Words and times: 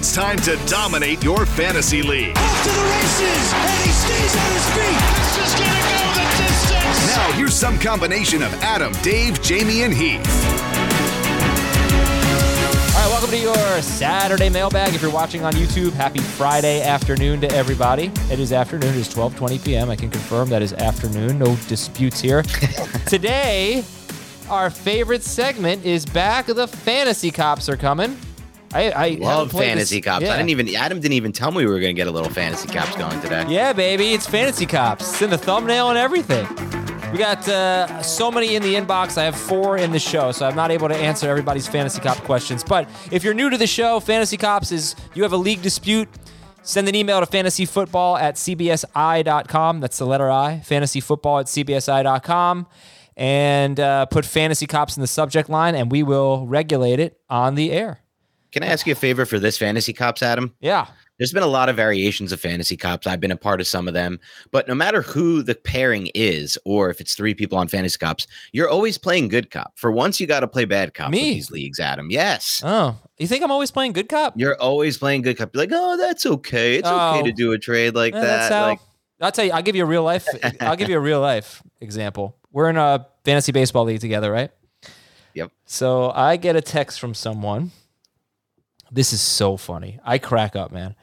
no, 0.00 0.16
I 0.16 0.32
can't. 0.32 0.38
It's 0.38 0.38
time 0.38 0.38
to 0.38 0.56
dominate 0.66 1.22
your 1.22 1.46
fantasy 1.46 2.02
league. 2.02 2.36
Off 2.36 2.62
to 2.62 2.70
the 2.70 2.82
races, 2.82 3.52
and 3.52 3.84
he 3.84 3.90
stays 3.90 4.36
on 4.36 4.52
his 4.52 4.66
feet. 4.70 5.00
This 5.16 5.36
is 5.38 5.54
gonna 5.60 5.82
go 5.88 6.02
the 6.14 6.26
distance. 6.42 7.16
Now, 7.16 7.32
here's 7.32 7.54
some 7.54 7.78
combination 7.78 8.42
of 8.42 8.52
Adam, 8.62 8.92
Dave, 9.02 9.40
Jamey, 9.40 9.84
and 9.84 9.92
Heath. 9.94 10.26
All 12.94 13.02
right, 13.02 13.10
welcome 13.10 13.30
to 13.30 13.38
your 13.38 13.82
Saturday 13.82 14.48
mailbag. 14.48 14.94
If 14.94 15.02
you're 15.02 15.10
watching 15.12 15.44
on 15.44 15.52
YouTube, 15.54 15.92
happy 15.92 16.20
Friday 16.20 16.82
afternoon 16.82 17.40
to 17.42 17.50
everybody. 17.52 18.10
It 18.30 18.40
is 18.40 18.52
afternoon. 18.52 18.90
It 18.90 18.96
is 18.96 19.08
12:20 19.14 19.64
p.m. 19.64 19.90
I 19.90 19.96
can 19.96 20.10
confirm 20.10 20.48
that 20.50 20.62
is 20.62 20.72
afternoon. 20.72 21.38
No 21.38 21.56
disputes 21.68 22.20
here. 22.20 22.42
Today, 23.06 23.84
our 24.48 24.70
favorite 24.70 25.22
segment 25.22 25.84
is 25.84 26.06
back. 26.06 26.46
The 26.46 26.66
fantasy 26.66 27.30
cops 27.30 27.68
are 27.68 27.76
coming. 27.76 28.16
I, 28.72 28.90
I 28.90 29.08
Love 29.20 29.50
fantasy 29.52 29.96
this- 29.96 30.04
cops. 30.04 30.24
Yeah. 30.24 30.32
I 30.32 30.36
didn't 30.36 30.50
even 30.50 30.74
Adam 30.76 31.00
didn't 31.00 31.14
even 31.14 31.32
tell 31.32 31.50
me 31.50 31.58
we 31.58 31.66
were 31.66 31.80
gonna 31.80 31.92
get 31.92 32.06
a 32.06 32.10
little 32.10 32.30
fantasy 32.30 32.68
cops 32.68 32.96
going 32.96 33.20
today. 33.20 33.44
Yeah, 33.48 33.72
baby, 33.72 34.12
it's 34.12 34.26
fantasy 34.26 34.66
cops. 34.66 35.10
It's 35.12 35.22
in 35.22 35.30
the 35.30 35.38
thumbnail 35.38 35.88
and 35.90 35.98
everything. 35.98 36.46
We 37.10 37.18
got 37.18 37.48
uh, 37.48 38.00
so 38.02 38.30
many 38.30 38.54
in 38.54 38.62
the 38.62 38.76
inbox. 38.76 39.18
I 39.18 39.24
have 39.24 39.34
four 39.34 39.76
in 39.76 39.90
the 39.90 39.98
show, 39.98 40.30
so 40.30 40.46
I'm 40.46 40.54
not 40.54 40.70
able 40.70 40.86
to 40.88 40.94
answer 40.96 41.28
everybody's 41.28 41.66
fantasy 41.66 42.00
cop 42.00 42.18
questions. 42.18 42.62
But 42.62 42.88
if 43.10 43.24
you're 43.24 43.34
new 43.34 43.50
to 43.50 43.58
the 43.58 43.66
show, 43.66 43.98
fantasy 43.98 44.36
cops 44.36 44.70
is 44.70 44.94
you 45.14 45.24
have 45.24 45.32
a 45.32 45.36
league 45.36 45.60
dispute. 45.60 46.08
Send 46.62 46.88
an 46.88 46.94
email 46.94 47.18
to 47.18 47.26
fantasyfootball 47.26 48.20
at 48.20 48.36
cbsi.com. 48.36 49.80
That's 49.80 49.98
the 49.98 50.06
letter 50.06 50.30
I. 50.30 50.62
Fantasyfootball 50.64 51.40
at 51.40 51.46
cbsi.com. 51.46 52.66
And 53.16 53.80
uh, 53.80 54.06
put 54.06 54.24
fantasy 54.24 54.66
cops 54.68 54.96
in 54.96 55.00
the 55.00 55.06
subject 55.08 55.48
line, 55.50 55.74
and 55.74 55.90
we 55.90 56.02
will 56.04 56.46
regulate 56.46 57.00
it 57.00 57.18
on 57.28 57.54
the 57.56 57.72
air. 57.72 57.99
Can 58.52 58.62
I 58.62 58.66
ask 58.66 58.86
you 58.86 58.92
a 58.92 58.96
favor 58.96 59.24
for 59.26 59.38
this 59.38 59.56
fantasy 59.58 59.92
cops, 59.92 60.22
Adam? 60.22 60.54
Yeah. 60.60 60.86
There's 61.18 61.32
been 61.34 61.42
a 61.42 61.46
lot 61.46 61.68
of 61.68 61.76
variations 61.76 62.32
of 62.32 62.40
fantasy 62.40 62.78
cops. 62.78 63.06
I've 63.06 63.20
been 63.20 63.30
a 63.30 63.36
part 63.36 63.60
of 63.60 63.66
some 63.66 63.86
of 63.86 63.92
them, 63.94 64.18
but 64.52 64.66
no 64.66 64.74
matter 64.74 65.02
who 65.02 65.42
the 65.42 65.54
pairing 65.54 66.08
is, 66.14 66.56
or 66.64 66.88
if 66.88 66.98
it's 67.00 67.14
three 67.14 67.34
people 67.34 67.58
on 67.58 67.68
fantasy 67.68 67.98
cops, 67.98 68.26
you're 68.52 68.70
always 68.70 68.96
playing 68.96 69.28
good 69.28 69.50
cop. 69.50 69.72
For 69.76 69.92
once, 69.92 70.18
you 70.18 70.26
got 70.26 70.40
to 70.40 70.48
play 70.48 70.64
bad 70.64 70.94
cop 70.94 71.10
Me? 71.10 71.18
with 71.18 71.34
these 71.34 71.50
leagues, 71.50 71.78
Adam. 71.78 72.10
Yes, 72.10 72.62
Oh, 72.64 72.96
you 73.18 73.26
think 73.26 73.44
I'm 73.44 73.50
always 73.50 73.70
playing 73.70 73.92
good 73.92 74.08
cop? 74.08 74.32
you're 74.36 74.56
always 74.58 74.96
playing 74.96 75.20
good 75.22 75.36
cop. 75.36 75.50
You're 75.54 75.62
like, 75.64 75.72
oh, 75.74 75.98
that's 75.98 76.24
okay. 76.24 76.76
It's 76.76 76.88
okay 76.88 77.20
Oh. 77.20 77.22
to 77.24 77.32
do 77.32 77.52
a 77.52 77.58
trade 77.58 77.94
like 77.94 78.14
Yeah, 78.14 78.20
that. 78.22 78.52
how. 78.52 78.66
like, 78.68 78.80
I'll 79.20 79.30
tell 79.30 79.44
you. 79.44 79.52
I'll 79.52 79.60
give 79.62 79.76
you 79.76 79.82
a 79.82 79.86
real 79.86 80.02
life. 80.02 80.26
I'll 80.62 80.76
give 80.76 80.88
you 80.88 80.96
a 80.96 81.00
real 81.00 81.20
life 81.20 81.62
example. 81.82 82.34
We're 82.50 82.70
in 82.70 82.78
a 82.78 83.06
fantasy 83.26 83.52
baseball 83.52 83.84
league 83.84 84.00
together, 84.00 84.32
right? 84.32 84.50
Yep. 85.34 85.52
So 85.66 86.10
I 86.12 86.36
get 86.38 86.56
a 86.56 86.62
text 86.62 86.98
from 86.98 87.12
someone. 87.12 87.72
This 88.90 89.12
is 89.12 89.20
so 89.20 89.56
funny. 89.56 89.98
I 90.04 90.18
crack 90.18 90.56
up, 90.56 90.72
man. 90.72 90.94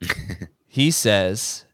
he 0.66 0.90
says, 0.90 1.64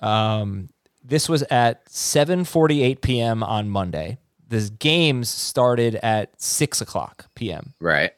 um, 0.00 0.68
"This 1.04 1.28
was 1.28 1.42
at 1.44 1.86
7:48 1.86 3.00
p.m. 3.00 3.42
on 3.42 3.68
Monday. 3.68 4.18
The 4.48 4.70
games 4.78 5.28
started 5.28 5.94
at 5.96 6.40
six 6.40 6.80
o'clock 6.80 7.26
p.m." 7.34 7.74
right. 7.80 8.12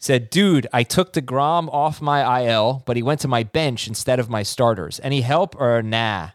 said, 0.00 0.30
dude, 0.30 0.66
I 0.72 0.82
took 0.84 1.12
DeGrom 1.12 1.68
off 1.72 2.00
my 2.00 2.42
IL, 2.42 2.82
but 2.86 2.96
he 2.96 3.02
went 3.02 3.20
to 3.22 3.28
my 3.28 3.42
bench 3.42 3.88
instead 3.88 4.20
of 4.20 4.28
my 4.30 4.42
starters. 4.44 5.00
Any 5.02 5.22
help 5.22 5.56
or 5.60 5.82
nah? 5.82 6.30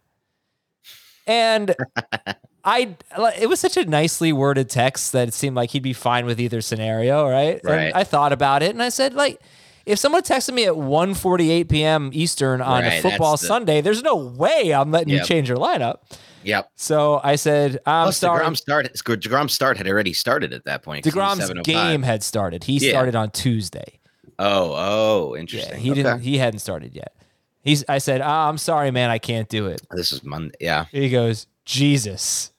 And 1.25 1.73
I, 2.65 2.95
it 3.39 3.47
was 3.47 3.59
such 3.59 3.77
a 3.77 3.85
nicely 3.85 4.33
worded 4.33 4.69
text 4.69 5.11
that 5.13 5.27
it 5.29 5.33
seemed 5.33 5.55
like 5.55 5.71
he'd 5.71 5.83
be 5.83 5.93
fine 5.93 6.25
with 6.25 6.39
either 6.39 6.61
scenario, 6.61 7.29
right? 7.29 7.59
And 7.63 7.69
Right. 7.69 7.95
I 7.95 8.03
thought 8.03 8.33
about 8.33 8.63
it 8.63 8.71
and 8.71 8.83
I 8.83 8.89
said, 8.89 9.13
like, 9.13 9.39
if 9.85 9.99
someone 9.99 10.21
texted 10.21 10.53
me 10.53 10.65
at 10.65 10.73
1.48 10.73 11.69
p.m. 11.69 12.09
Eastern 12.13 12.61
on 12.61 12.83
a 12.83 12.87
Right, 12.87 13.01
football 13.01 13.33
the- 13.37 13.45
Sunday, 13.45 13.81
there's 13.81 14.01
no 14.03 14.15
way 14.15 14.73
I'm 14.73 14.91
letting 14.91 15.09
you 15.09 15.23
change 15.23 15.49
your 15.49 15.57
lineup. 15.57 15.97
Yep. 16.43 16.71
So 16.75 17.21
I 17.23 17.35
said, 17.37 17.79
I'm 17.85 18.05
Plus, 18.05 18.17
sorry. 18.17 18.43
DeGrom 18.43 18.57
start. 18.57 18.91
DeGrom 18.93 19.49
start 19.49 19.77
had 19.77 19.87
already 19.87 20.11
started 20.13 20.51
at 20.53 20.65
that 20.65 20.83
point. 20.83 21.05
DeGrom's 21.05 21.49
game 21.63 22.03
had 22.03 22.21
started. 22.21 22.65
He 22.65 22.77
Yeah. 22.79 22.91
started 22.91 23.15
on 23.15 23.31
Tuesday. 23.31 23.99
Oh, 24.39 24.73
oh, 24.75 25.35
Yeah, 25.35 25.39
interesting. 25.41 25.79
he 25.79 25.91
Okay. 25.91 26.03
didn't. 26.03 26.19
He 26.21 26.37
hadn't 26.39 26.59
started 26.59 26.93
yet. 26.95 27.13
He's. 27.61 27.85
I 27.87 27.99
said, 27.99 28.19
ah, 28.19 28.49
I'm 28.49 28.57
sorry, 28.57 28.91
man, 28.91 29.09
I 29.09 29.19
can't 29.19 29.47
do 29.47 29.67
it. 29.67 29.81
This 29.91 30.11
is 30.11 30.21
Monday. 30.23 30.55
Yeah. 30.59 30.85
He 30.91 31.09
goes, 31.09 31.47
Jesus, 31.65 32.51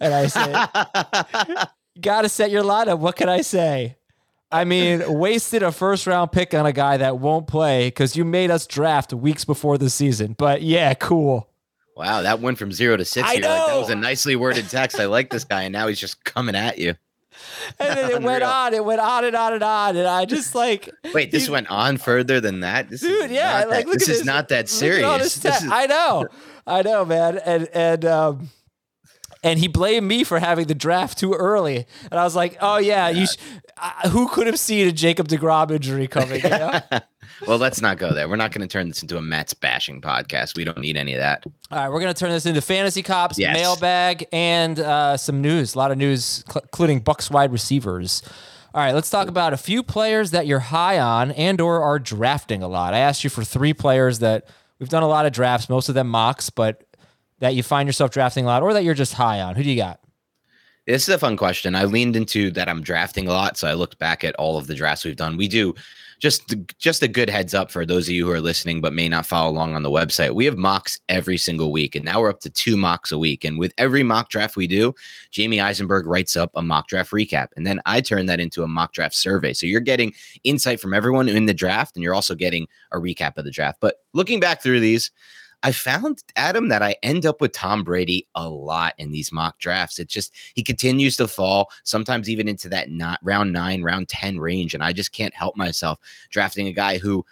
and 0.00 0.12
I 0.12 0.26
said, 0.26 1.68
got 2.00 2.22
to 2.22 2.28
set 2.28 2.50
your 2.50 2.64
lineup. 2.64 2.98
What 2.98 3.14
can 3.14 3.28
I 3.28 3.42
say? 3.42 3.96
I 4.52 4.64
mean, 4.64 5.02
wasted 5.18 5.62
a 5.62 5.70
first 5.72 6.06
round 6.06 6.32
pick 6.32 6.54
on 6.54 6.66
a 6.66 6.72
guy 6.72 6.96
that 6.96 7.18
won't 7.18 7.46
play 7.46 7.86
because 7.88 8.16
you 8.16 8.24
made 8.24 8.50
us 8.50 8.66
draft 8.66 9.12
weeks 9.12 9.44
before 9.44 9.78
the 9.78 9.88
season. 9.90 10.34
But 10.36 10.62
yeah, 10.62 10.94
cool. 10.94 11.48
Wow, 11.96 12.22
that 12.22 12.40
went 12.40 12.58
from 12.58 12.72
zero 12.72 12.96
to 12.96 13.04
six. 13.04 13.28
I 13.28 13.34
You're 13.34 13.42
like, 13.42 13.66
that 13.68 13.76
was 13.76 13.90
a 13.90 13.94
nicely 13.94 14.34
worded 14.34 14.68
text. 14.68 14.98
I 14.98 15.04
like 15.06 15.30
this 15.30 15.44
guy, 15.44 15.62
and 15.62 15.72
now 15.72 15.86
he's 15.86 16.00
just 16.00 16.24
coming 16.24 16.54
at 16.54 16.78
you. 16.78 16.94
And 17.78 17.96
then 17.98 18.10
it 18.10 18.22
went 18.24 18.42
on. 18.42 18.74
It 18.74 18.84
went 18.84 19.00
on 19.00 19.24
and 19.24 19.36
on 19.36 19.52
and 19.52 19.62
on. 19.62 19.96
And 19.96 20.06
I 20.08 20.24
just 20.24 20.54
like, 20.54 20.88
Wait, 21.14 21.30
this 21.30 21.48
went 21.48 21.70
on 21.70 21.98
further 21.98 22.40
than 22.40 22.60
that. 22.60 22.88
This 22.88 23.02
dude, 23.02 23.26
is 23.26 23.30
yeah, 23.32 23.60
not 23.60 23.68
like 23.68 23.84
that, 23.84 23.88
look 23.88 23.98
this 23.98 24.08
at 24.08 24.12
is 24.12 24.18
this. 24.20 24.26
not 24.26 24.48
that 24.48 24.72
Look 24.72 24.82
at 24.82 25.04
all 25.04 25.18
serious. 25.18 25.34
this 25.34 25.36
This 25.54 25.62
is- 25.62 25.70
I 25.70 25.86
know, 25.86 26.26
I 26.66 26.82
know, 26.82 27.04
man, 27.04 27.38
and 27.44 27.68
and 27.74 28.04
um, 28.06 28.50
and 29.42 29.58
he 29.58 29.68
blamed 29.68 30.06
me 30.06 30.24
for 30.24 30.38
having 30.38 30.66
the 30.66 30.74
draft 30.74 31.18
too 31.18 31.32
early, 31.34 31.86
and 32.10 32.20
I 32.20 32.24
was 32.24 32.36
like, 32.36 32.56
oh 32.60 32.78
yeah, 32.78 33.08
you. 33.08 33.26
Sh- 33.26 33.36
uh, 33.82 34.10
who 34.10 34.28
could 34.28 34.46
have 34.46 34.58
seen 34.58 34.86
a 34.88 34.92
Jacob 34.92 35.26
Degrom 35.28 35.70
injury 35.70 36.06
coming? 36.06 36.42
You 36.42 36.50
know? 36.50 36.80
well, 37.46 37.56
let's 37.56 37.80
not 37.80 37.96
go 37.96 38.12
there. 38.12 38.28
We're 38.28 38.36
not 38.36 38.52
going 38.52 38.60
to 38.60 38.70
turn 38.70 38.88
this 38.88 39.00
into 39.00 39.16
a 39.16 39.22
Mets 39.22 39.54
bashing 39.54 40.02
podcast. 40.02 40.54
We 40.54 40.64
don't 40.64 40.76
need 40.78 40.98
any 40.98 41.14
of 41.14 41.20
that. 41.20 41.44
All 41.70 41.78
right, 41.78 41.88
we're 41.88 42.00
gonna 42.00 42.12
turn 42.12 42.30
this 42.30 42.44
into 42.44 42.60
fantasy 42.60 43.02
cops, 43.02 43.38
Yes. 43.38 43.54
mailbag, 43.56 44.26
and 44.32 44.78
uh, 44.78 45.16
some 45.16 45.40
news. 45.40 45.74
A 45.74 45.78
lot 45.78 45.90
of 45.92 45.96
news, 45.98 46.44
cl- 46.46 46.62
including 46.64 47.00
Bucs 47.00 47.30
wide 47.30 47.52
receivers. 47.52 48.22
All 48.74 48.80
right, 48.82 48.94
let's 48.94 49.08
talk 49.10 49.28
about 49.28 49.52
a 49.52 49.56
few 49.56 49.82
players 49.82 50.30
that 50.32 50.46
you're 50.46 50.58
high 50.60 50.98
on 50.98 51.30
and/or 51.32 51.82
are 51.82 51.98
drafting 51.98 52.62
a 52.62 52.68
lot. 52.68 52.92
I 52.94 52.98
asked 52.98 53.24
you 53.24 53.30
for 53.30 53.42
three 53.44 53.72
players 53.72 54.18
that 54.18 54.46
we've 54.78 54.88
done 54.88 55.02
a 55.02 55.08
lot 55.08 55.26
of 55.26 55.32
drafts, 55.32 55.68
most 55.68 55.88
of 55.88 55.94
them 55.94 56.08
mocks, 56.08 56.50
but 56.50 56.84
that 57.40 57.54
you 57.54 57.62
find 57.62 57.88
yourself 57.88 58.10
drafting 58.10 58.44
a 58.44 58.48
lot 58.48 58.62
or 58.62 58.72
that 58.72 58.84
you're 58.84 58.94
just 58.94 59.14
high 59.14 59.40
on? 59.40 59.56
Who 59.56 59.62
do 59.62 59.70
you 59.70 59.76
got? 59.76 60.00
This 60.86 61.08
is 61.08 61.14
a 61.14 61.18
fun 61.18 61.36
question. 61.36 61.74
I 61.74 61.84
leaned 61.84 62.16
into 62.16 62.50
that 62.52 62.68
I'm 62.68 62.82
drafting 62.82 63.28
a 63.28 63.32
lot, 63.32 63.56
so 63.56 63.68
I 63.68 63.74
looked 63.74 63.98
back 63.98 64.24
at 64.24 64.34
all 64.36 64.56
of 64.56 64.66
the 64.66 64.74
drafts 64.74 65.04
we've 65.04 65.16
done. 65.16 65.36
We 65.36 65.46
do 65.46 65.74
just 66.20 66.54
just 66.78 67.02
a 67.02 67.08
good 67.08 67.30
heads 67.30 67.54
up 67.54 67.70
for 67.70 67.86
those 67.86 68.06
of 68.06 68.14
you 68.14 68.26
who 68.26 68.32
are 68.32 68.40
listening 68.40 68.82
but 68.82 68.92
may 68.92 69.08
not 69.08 69.24
follow 69.24 69.50
along 69.50 69.74
on 69.74 69.82
the 69.82 69.90
website. 69.90 70.34
We 70.34 70.44
have 70.44 70.58
mocks 70.58 71.00
every 71.08 71.38
single 71.38 71.72
week, 71.72 71.94
and 71.94 72.04
now 72.04 72.20
we're 72.20 72.30
up 72.30 72.40
to 72.40 72.50
two 72.50 72.76
mocks 72.76 73.10
a 73.10 73.18
week. 73.18 73.44
And 73.44 73.58
with 73.58 73.72
every 73.78 74.02
mock 74.02 74.28
draft 74.28 74.56
we 74.56 74.66
do, 74.66 74.94
Jamey 75.32 75.62
Eisenberg 75.62 76.06
writes 76.06 76.36
up 76.36 76.50
a 76.54 76.62
mock 76.62 76.88
draft 76.88 77.10
recap, 77.10 77.48
and 77.56 77.66
then 77.66 77.80
I 77.86 78.00
turn 78.00 78.26
that 78.26 78.40
into 78.40 78.62
a 78.62 78.68
mock 78.68 78.92
draft 78.92 79.14
survey. 79.14 79.54
So 79.54 79.66
you're 79.66 79.80
getting 79.80 80.12
insight 80.44 80.78
from 80.78 80.92
everyone 80.92 81.28
in 81.28 81.46
the 81.46 81.54
draft, 81.54 81.96
and 81.96 82.02
you're 82.02 82.14
also 82.14 82.34
getting 82.34 82.68
a 82.92 82.98
recap 82.98 83.38
of 83.38 83.44
the 83.44 83.50
draft. 83.50 83.78
But 83.80 83.96
looking 84.12 84.40
back 84.40 84.62
through 84.62 84.80
these, 84.80 85.10
I 85.62 85.72
found 85.72 86.22
Adam 86.36 86.68
that 86.68 86.82
I 86.82 86.96
end 87.02 87.26
up 87.26 87.40
with 87.40 87.52
Tom 87.52 87.84
Brady 87.84 88.26
a 88.34 88.48
lot 88.48 88.94
in 88.98 89.10
these 89.10 89.30
mock 89.30 89.58
drafts. 89.58 89.98
It 89.98 90.08
just 90.08 90.34
he 90.54 90.62
continues 90.62 91.16
to 91.16 91.28
fall, 91.28 91.70
sometimes 91.84 92.30
even 92.30 92.48
into 92.48 92.68
that 92.70 92.90
not 92.90 93.20
round 93.22 93.52
nine, 93.52 93.82
round 93.82 94.08
10 94.08 94.38
range. 94.38 94.74
And 94.74 94.82
I 94.82 94.92
just 94.92 95.12
can't 95.12 95.34
help 95.34 95.56
myself 95.56 95.98
drafting 96.30 96.66
a 96.66 96.72
guy 96.72 96.98
who 96.98 97.24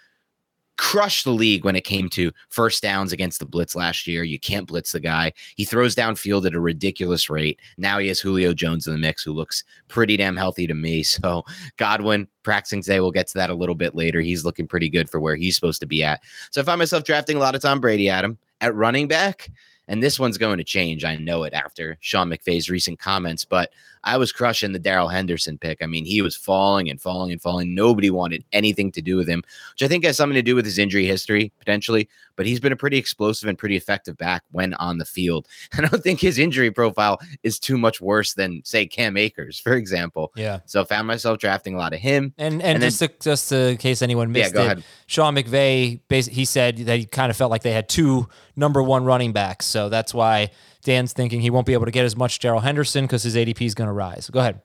crushed 0.79 1.25
the 1.25 1.31
league 1.31 1.65
when 1.65 1.75
it 1.75 1.83
came 1.83 2.07
to 2.07 2.31
first 2.47 2.81
downs 2.81 3.11
against 3.11 3.39
the 3.39 3.45
blitz 3.45 3.75
last 3.75 4.07
year. 4.07 4.23
You 4.23 4.39
can't 4.39 4.65
blitz 4.65 4.93
the 4.93 5.01
guy. 5.01 5.33
He 5.57 5.65
throws 5.65 5.93
downfield 5.93 6.45
at 6.45 6.55
a 6.55 6.59
ridiculous 6.59 7.29
rate. 7.29 7.59
Now 7.77 7.99
he 7.99 8.07
has 8.07 8.21
Julio 8.21 8.53
Jones 8.53 8.87
in 8.87 8.93
the 8.93 8.99
mix, 8.99 9.21
who 9.21 9.33
looks 9.33 9.65
pretty 9.89 10.15
damn 10.15 10.37
healthy 10.37 10.65
to 10.67 10.73
me. 10.73 11.03
So 11.19 11.43
Godwin 11.75 12.27
practicing 12.43 12.81
today, 12.81 13.01
we'll 13.01 13.11
get 13.11 13.27
to 13.27 13.33
that 13.39 13.49
a 13.49 13.53
little 13.53 13.75
bit 13.75 13.93
later. 13.93 14.21
He's 14.21 14.45
looking 14.45 14.67
pretty 14.67 14.87
good 14.87 15.09
for 15.09 15.19
where 15.19 15.35
he's 15.35 15.53
supposed 15.53 15.81
to 15.81 15.85
be 15.85 16.01
at. 16.01 16.21
So 16.51 16.61
I 16.61 16.63
find 16.63 16.79
myself 16.79 17.03
drafting 17.03 17.35
a 17.35 17.39
lot 17.39 17.55
of 17.55 17.61
Tom 17.61 17.81
Brady, 17.81 18.07
Adam, 18.07 18.37
at 18.61 18.73
running 18.73 19.09
back. 19.09 19.49
And 19.89 20.01
this 20.01 20.17
one's 20.17 20.37
going 20.37 20.59
to 20.59 20.63
change. 20.63 21.03
I 21.03 21.17
know 21.17 21.43
it 21.43 21.53
after 21.53 21.97
Sean 21.99 22.29
McVay's 22.29 22.69
recent 22.69 22.99
comments, 22.99 23.43
but 23.43 23.71
I 24.03 24.17
was 24.17 24.31
crushing 24.31 24.71
the 24.71 24.79
Darrell 24.79 25.07
Henderson 25.07 25.57
pick. 25.57 25.79
I 25.81 25.85
mean, 25.85 26.05
he 26.05 26.21
was 26.21 26.35
falling 26.35 26.89
and 26.89 27.01
falling 27.01 27.31
and 27.31 27.41
falling. 27.41 27.75
Nobody 27.75 28.09
wanted 28.09 28.43
anything 28.53 28.91
to 28.93 29.01
do 29.01 29.17
with 29.17 29.27
him, 29.27 29.43
which 29.73 29.83
I 29.83 29.87
think 29.87 30.03
has 30.05 30.17
something 30.17 30.35
to 30.35 30.41
do 30.41 30.55
with 30.55 30.65
his 30.65 30.77
injury 30.77 31.05
history 31.05 31.51
potentially. 31.59 32.09
But 32.35 32.45
he's 32.45 32.61
been 32.61 32.71
a 32.71 32.77
pretty 32.77 32.97
explosive 32.97 33.49
and 33.49 33.57
pretty 33.57 33.75
effective 33.75 34.15
back 34.17 34.43
when 34.51 34.73
on 34.75 34.97
the 34.97 35.05
field. 35.05 35.47
I 35.77 35.81
don't 35.81 36.01
think 36.01 36.21
his 36.21 36.37
injury 36.39 36.71
profile 36.71 37.19
is 37.43 37.59
too 37.59 37.77
much 37.77 37.99
worse 37.99 38.33
than, 38.33 38.61
say, 38.63 38.85
Cam 38.85 39.17
Akers, 39.17 39.59
for 39.59 39.73
example. 39.73 40.31
Yeah. 40.35 40.59
So 40.65 40.81
I 40.81 40.85
found 40.85 41.07
myself 41.07 41.39
drafting 41.39 41.75
a 41.75 41.77
lot 41.77 41.93
of 41.93 41.99
him. 41.99 42.33
And 42.37 42.61
and, 42.61 42.81
And 42.81 42.81
just 42.81 42.99
to, 42.99 43.11
just 43.19 43.49
to, 43.49 43.69
in 43.71 43.77
case 43.77 44.01
anyone 44.01 44.33
Yeah, 44.33 44.43
missed 44.43 44.53
go 44.53 44.61
it, 44.61 44.65
ahead. 44.65 44.83
Sean 45.07 45.35
McVay, 45.35 45.99
he 46.29 46.45
said 46.45 46.77
that 46.77 46.99
he 46.99 47.05
kind 47.05 47.29
of 47.29 47.35
felt 47.35 47.51
like 47.51 47.63
they 47.63 47.73
had 47.73 47.89
two 47.89 48.29
number 48.55 48.81
one 48.81 49.03
running 49.03 49.33
backs, 49.33 49.65
so 49.65 49.89
that's 49.89 50.13
why 50.13 50.51
Dan's 50.83 51.13
thinking 51.13 51.41
he 51.41 51.49
won't 51.49 51.65
be 51.65 51.73
able 51.73 51.85
to 51.85 51.91
get 51.91 52.05
as 52.05 52.15
much 52.15 52.39
Darrell 52.39 52.61
Henderson 52.61 53.05
because 53.05 53.23
his 53.23 53.35
ADP 53.35 53.61
is 53.61 53.75
going 53.75 53.87
to 53.87 53.93
rise. 53.93 54.29
Go 54.29 54.39
ahead. 54.39 54.61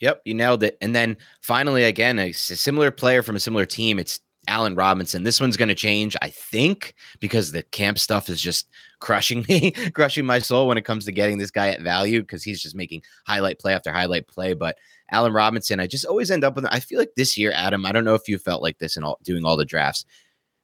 Yep, 0.00 0.22
you 0.24 0.34
nailed 0.34 0.62
it. 0.62 0.78
And 0.80 0.94
then 0.94 1.16
finally, 1.42 1.84
again, 1.84 2.18
a 2.18 2.32
similar 2.32 2.90
player 2.90 3.22
from 3.22 3.36
a 3.36 3.40
similar 3.40 3.66
team. 3.66 3.98
It's 3.98 4.20
Allen 4.48 4.74
Robinson. 4.74 5.22
This 5.22 5.40
one's 5.40 5.58
going 5.58 5.68
to 5.68 5.74
change, 5.74 6.16
I 6.22 6.30
think, 6.30 6.94
because 7.20 7.52
the 7.52 7.62
camp 7.64 7.98
stuff 7.98 8.30
is 8.30 8.40
just 8.40 8.68
crushing 9.00 9.44
me, 9.48 9.72
crushing 9.92 10.24
my 10.24 10.38
soul 10.38 10.66
when 10.66 10.78
it 10.78 10.84
comes 10.84 11.04
to 11.04 11.12
getting 11.12 11.38
this 11.38 11.50
guy 11.50 11.68
at 11.68 11.82
value 11.82 12.22
because 12.22 12.42
he's 12.42 12.62
just 12.62 12.74
making 12.74 13.02
highlight 13.26 13.58
play 13.58 13.74
after 13.74 13.92
highlight 13.92 14.26
play. 14.26 14.54
But 14.54 14.78
Allen 15.10 15.32
Robinson, 15.32 15.80
I 15.80 15.86
just 15.86 16.06
always 16.06 16.30
end 16.30 16.44
up 16.44 16.56
with. 16.56 16.66
I 16.70 16.80
feel 16.80 16.98
like 16.98 17.14
this 17.16 17.36
year, 17.36 17.52
Adam. 17.54 17.84
I 17.84 17.92
don't 17.92 18.04
know 18.04 18.14
if 18.14 18.28
you 18.28 18.38
felt 18.38 18.62
like 18.62 18.78
this 18.78 18.96
in 18.96 19.04
all 19.04 19.18
doing 19.22 19.44
all 19.44 19.56
the 19.56 19.64
drafts. 19.64 20.06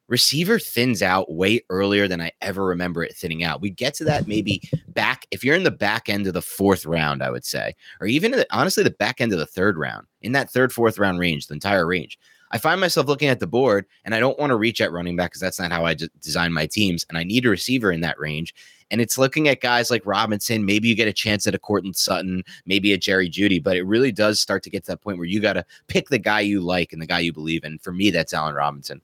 Receiver 0.09 0.59
thins 0.59 1.03
out 1.03 1.33
way 1.33 1.63
earlier 1.69 2.07
than 2.07 2.21
I 2.21 2.31
ever 2.41 2.65
remember 2.65 3.03
it 3.03 3.17
thinning 3.17 3.43
out. 3.43 3.61
We 3.61 3.71
get 3.71 3.95
to 3.95 4.05
that 4.05 4.29
maybe 4.29 4.63
back 4.89 5.27
if 5.33 5.43
you're 5.43 5.57
in 5.57 5.65
the 5.65 5.71
back 5.71 6.09
end 6.09 6.27
of 6.27 6.35
the 6.35 6.43
fourth 6.43 6.87
round, 6.87 7.23
I 7.23 7.31
would 7.31 7.45
say, 7.45 7.75
or 8.01 8.07
even 8.07 8.31
the, 8.31 8.47
honestly 8.51 8.85
the 8.85 8.91
back 8.91 9.21
end 9.21 9.33
of 9.33 9.39
the 9.39 9.47
third 9.47 9.77
round, 9.77 10.07
in 10.23 10.33
that 10.33 10.51
third 10.51 10.73
fourth 10.73 10.99
round 10.99 11.19
range, 11.19 11.49
the 11.49 11.55
entire 11.55 11.87
range. 11.87 12.19
I 12.53 12.59
find 12.59 12.81
myself 12.81 13.09
looking 13.09 13.29
at 13.29 13.41
the 13.41 13.47
board 13.47 13.87
and 14.05 14.15
I 14.15 14.21
don't 14.21 14.39
want 14.39 14.51
to 14.51 14.57
reach 14.57 14.81
at 14.81 14.93
running 14.93 15.17
back 15.17 15.31
because 15.31 15.41
that's 15.41 15.59
not 15.59 15.73
how 15.73 15.85
I 15.85 15.95
d- 15.95 16.09
design 16.21 16.53
my 16.53 16.67
teams. 16.67 17.05
And 17.09 17.19
I 17.19 17.25
need 17.25 17.45
a 17.45 17.51
receiver 17.51 17.91
in 17.91 18.01
that 18.03 18.19
range. 18.21 18.55
And 18.91 19.01
it's 19.01 19.19
looking 19.19 19.49
at 19.49 19.61
guys 19.61 19.91
like 19.91 20.07
Robinson. 20.07 20.65
Maybe 20.65 20.87
you 20.87 20.95
get 20.95 21.09
a 21.09 21.13
chance 21.13 21.49
at 21.49 21.57
a 21.57 21.59
Courtland 21.59 21.97
Sutton, 21.97 22.45
maybe 22.65 22.93
a 22.93 22.99
Jerry 22.99 23.29
Jeudy, 23.29 23.61
but 23.61 23.77
it 23.77 23.83
really 23.83 24.13
does 24.13 24.39
start 24.39 24.63
to 24.63 24.71
get 24.71 24.85
to 24.85 24.93
that 24.93 25.01
point 25.01 25.19
where 25.19 25.27
you 25.27 25.41
got 25.41 25.55
to 25.55 25.65
pick 25.89 26.09
the 26.09 26.21
guy 26.21 26.41
you 26.41 26.61
like 26.61 26.93
and 26.93 27.03
the 27.03 27.07
guy 27.07 27.19
you 27.19 27.33
believe 27.33 27.65
in. 27.65 27.79
For 27.79 27.93
me, 27.93 28.11
that's 28.11 28.33
Allen 28.33 28.55
Robinson. 28.55 29.03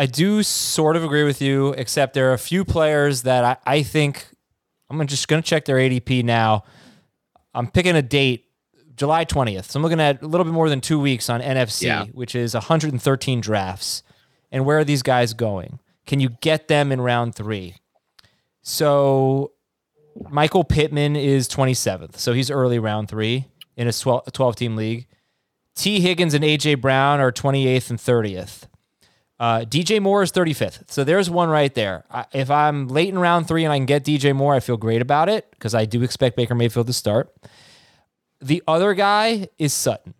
I 0.00 0.06
do 0.06 0.42
sort 0.42 0.96
of 0.96 1.04
agree 1.04 1.24
with 1.24 1.42
you, 1.42 1.74
except 1.74 2.14
there 2.14 2.30
are 2.30 2.32
a 2.34 2.38
few 2.38 2.64
players 2.64 3.22
that 3.22 3.44
I, 3.44 3.56
I 3.78 3.82
think 3.82 4.26
I'm 4.88 5.06
just 5.06 5.28
going 5.28 5.42
to 5.42 5.46
check 5.46 5.66
their 5.66 5.76
ADP 5.76 6.24
now. 6.24 6.64
I'm 7.54 7.70
picking 7.70 7.94
a 7.96 8.00
date, 8.02 8.46
July 8.96 9.24
20th. 9.26 9.66
So 9.66 9.78
I'm 9.78 9.82
looking 9.82 10.00
at 10.00 10.22
a 10.22 10.26
little 10.26 10.44
bit 10.44 10.54
more 10.54 10.68
than 10.70 10.80
two 10.80 10.98
weeks 10.98 11.28
on 11.28 11.40
NFC, 11.42 11.82
Yeah. 11.82 12.04
which 12.12 12.34
is 12.34 12.54
113 12.54 13.40
drafts. 13.42 14.02
And 14.50 14.64
where 14.64 14.78
are 14.78 14.84
these 14.84 15.02
guys 15.02 15.34
going? 15.34 15.80
Can 16.06 16.18
you 16.18 16.30
get 16.40 16.68
them 16.68 16.92
in 16.92 17.00
round 17.02 17.34
three? 17.34 17.74
So 18.62 19.52
Michael 20.30 20.64
Pittman 20.64 21.14
is 21.16 21.48
27th. 21.48 22.16
So 22.16 22.32
he's 22.32 22.50
early 22.50 22.78
round 22.78 23.08
three 23.08 23.46
in 23.76 23.86
a 23.86 23.92
12 23.92 24.56
team 24.56 24.76
league. 24.76 25.06
Tee 25.76 26.00
Higgins 26.00 26.34
and 26.34 26.42
AJ 26.44 26.80
Brown 26.80 27.20
are 27.20 27.30
28th 27.32 27.90
and 27.90 27.98
30th. 27.98 28.62
Uh, 29.40 29.60
DJ 29.60 30.02
Moore 30.02 30.22
is 30.22 30.30
35th. 30.32 30.90
So 30.90 31.02
there's 31.02 31.30
one 31.30 31.48
right 31.48 31.74
there. 31.74 32.04
I, 32.10 32.26
if 32.34 32.50
I'm 32.50 32.88
late 32.88 33.08
in 33.08 33.18
round 33.18 33.48
three 33.48 33.64
and 33.64 33.72
I 33.72 33.78
can 33.78 33.86
get 33.86 34.04
DJ 34.04 34.36
Moore, 34.36 34.54
I 34.54 34.60
feel 34.60 34.76
great 34.76 35.00
about 35.00 35.30
it 35.30 35.50
because 35.52 35.74
I 35.74 35.86
do 35.86 36.02
expect 36.02 36.36
Baker 36.36 36.54
Mayfield 36.54 36.86
to 36.88 36.92
start. 36.92 37.34
The 38.42 38.62
other 38.68 38.92
guy 38.92 39.48
is 39.58 39.72
Sutton. 39.72 40.12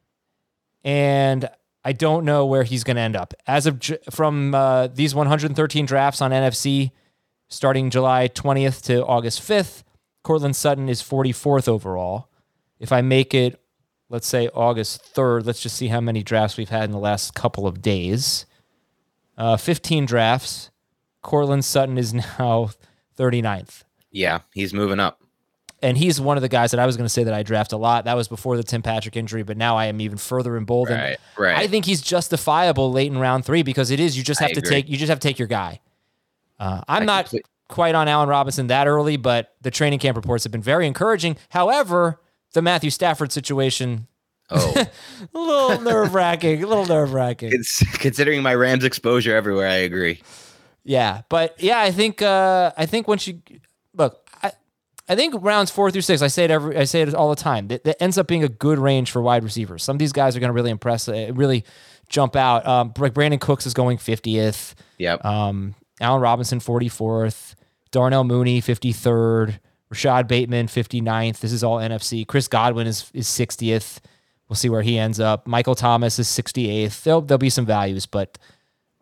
And 0.83 1.51
I 1.85 1.93
don't 1.93 2.25
know 2.25 2.47
where 2.47 2.63
he's 2.63 2.83
going 2.83 2.97
to 2.97 3.03
end 3.03 3.15
up. 3.15 3.35
As 3.47 3.67
of 3.67 3.83
from 4.11 4.55
uh, 4.55 4.87
these 4.87 5.15
113 5.15 5.85
drafts 5.85 6.23
on 6.23 6.31
NFC, 6.31 6.91
starting 7.49 7.91
July 7.91 8.27
20th 8.29 8.83
to 8.85 9.05
August 9.05 9.43
5th, 9.43 9.83
Courtland 10.23 10.57
Sutton 10.57 10.89
is 10.89 11.03
44th 11.03 11.69
overall. 11.69 12.31
If 12.79 12.91
I 12.91 13.03
make 13.03 13.35
it, 13.35 13.61
let's 14.09 14.27
say 14.27 14.49
August 14.55 15.15
3rd, 15.15 15.45
let's 15.45 15.61
just 15.61 15.77
see 15.77 15.89
how 15.89 16.01
many 16.01 16.23
drafts 16.23 16.57
we've 16.57 16.71
had 16.71 16.85
in 16.85 16.93
the 16.93 16.99
last 16.99 17.35
couple 17.35 17.67
of 17.67 17.83
days. 17.83 18.47
Uh, 19.41 19.57
15 19.57 20.05
drafts. 20.07 20.71
Courtland 21.23 21.65
Sutton 21.65 21.97
is 21.99 22.13
now 22.39 22.71
39th. 23.19 23.85
Yeah, 24.11 24.41
he's 24.53 24.73
moving 24.75 25.01
up. 25.01 25.21
And 25.83 25.97
he's 25.97 26.21
one 26.21 26.37
of 26.37 26.43
the 26.43 26.49
guys 26.49 26.73
that 26.73 26.79
I 26.81 26.85
was 26.85 26.99
going 26.99 27.07
to 27.07 27.09
say 27.11 27.25
that 27.25 27.33
I 27.33 27.43
draft 27.43 27.73
a 27.73 27.79
lot. 27.79 28.05
That 28.05 28.15
was 28.15 28.29
before 28.29 28.59
the 28.59 28.63
Tim 28.63 28.83
Patrick 28.83 29.17
injury, 29.17 29.43
but 29.43 29.57
now 29.57 29.79
I 29.79 29.87
am 29.87 29.99
even 30.03 30.19
further 30.19 30.59
emboldened. 30.59 31.01
Right, 31.01 31.17
right. 31.39 31.57
I 31.57 31.69
think 31.69 31.87
he's 31.87 32.03
justifiable 32.03 32.93
late 32.93 33.11
in 33.11 33.17
round 33.17 33.47
three 33.47 33.63
because 33.63 33.91
it 33.91 33.99
is 33.99 34.15
you 34.17 34.23
just 34.23 34.43
I 34.43 34.45
have 34.45 34.53
to 34.53 34.59
agree. 34.59 34.71
take 34.71 34.89
you 34.91 34.99
just 34.99 35.09
have 35.09 35.21
to 35.21 35.27
take 35.27 35.39
your 35.39 35.49
guy. 35.49 35.81
Uh, 36.59 36.83
I'm 36.87 37.05
I 37.05 37.07
not 37.07 37.25
complete- 37.27 37.47
quite 37.69 37.95
on 37.95 38.09
Allen 38.09 38.29
Robinson 38.29 38.67
that 38.67 38.87
early, 38.89 39.17
but 39.17 39.55
the 39.63 39.71
training 39.71 40.01
camp 40.01 40.17
reports 40.19 40.45
have 40.45 40.53
been 40.53 40.61
very 40.61 40.87
encouraging. 40.87 41.39
However, 41.49 42.21
the 42.53 42.61
Matthew 42.61 42.91
Stafford 42.91 43.33
situation 43.33 44.07
Oh, 44.51 44.75
a 45.35 45.39
little 45.39 45.81
nerve 45.81 46.15
wracking, 46.15 46.63
a 46.63 46.67
little 46.67 46.87
nerve 46.87 47.13
wracking. 47.13 47.53
considering 47.95 48.43
my 48.43 48.55
Rams 48.55 48.85
exposure 48.85 49.35
everywhere. 49.35 49.69
I 49.69 49.77
agree. 49.77 50.23
Yeah, 50.85 51.23
but 51.29 51.61
yeah, 51.63 51.81
I 51.81 51.91
think 51.91 52.23
uh, 52.23 52.73
I 52.77 52.87
think 52.87 53.07
once 53.07 53.27
you 53.27 53.41
look, 53.95 54.29
I 54.43 54.53
I 55.09 55.15
think 55.15 55.35
rounds 55.39 55.71
four 55.71 55.91
through 55.91 56.03
six. 56.03 56.23
I 56.23 56.29
say 56.29 56.45
it 56.45 56.51
every, 56.51 56.77
I 56.77 56.85
say 56.85 57.03
it 57.03 57.15
all 57.15 57.31
the 57.31 57.37
time. 57.37 57.69
That, 57.69 57.85
that 57.85 58.03
ends 58.03 58.19
up 58.19 58.27
being 58.27 58.45
a 58.45 58.49
good 58.49 58.79
range 58.79 59.11
for 59.11 59.21
wide 59.21 59.45
receivers. 59.45 59.83
Some 59.83 59.97
of 59.97 59.99
these 59.99 60.13
guys 60.13 60.37
are 60.37 60.41
going 60.41 60.49
to 60.49 60.55
really 60.55 60.71
impress, 60.71 61.09
uh, 61.09 61.31
really 61.35 61.65
jump 62.09 62.35
out. 62.35 62.67
Um, 62.67 62.93
like 62.99 63.13
Brandin 63.13 63.41
Cooks 63.41 63.67
is 63.67 63.75
going 63.75 63.99
fiftieth. 63.99 64.75
Yep. 64.99 65.25
Um, 65.25 65.75
Allen 66.01 66.23
Robinson 66.23 66.61
forty 66.61 66.89
fourth. 66.89 67.55
Darnell 67.91 68.25
Mooney 68.25 68.61
fifty 68.61 68.93
third. 68.93 69.61
Rashod 69.91 70.29
Bateman 70.29 70.69
59th. 70.69 71.41
This 71.41 71.53
is 71.53 71.65
all 71.65 71.79
NFC. 71.79 72.25
Chris 72.25 72.47
Godwin 72.47 72.87
is 72.87 73.11
is 73.13 73.27
60th. 73.27 73.99
We'll 74.51 74.57
see 74.57 74.69
where 74.69 74.83
he 74.83 74.99
ends 74.99 75.21
up. 75.21 75.47
Michael 75.47 75.77
Thomas 75.77 76.19
is 76.19 76.27
68th. 76.27 77.05
There'll, 77.05 77.21
there'll 77.23 77.39
be 77.39 77.51
some 77.51 77.65
values, 77.65 78.05
but 78.07 78.37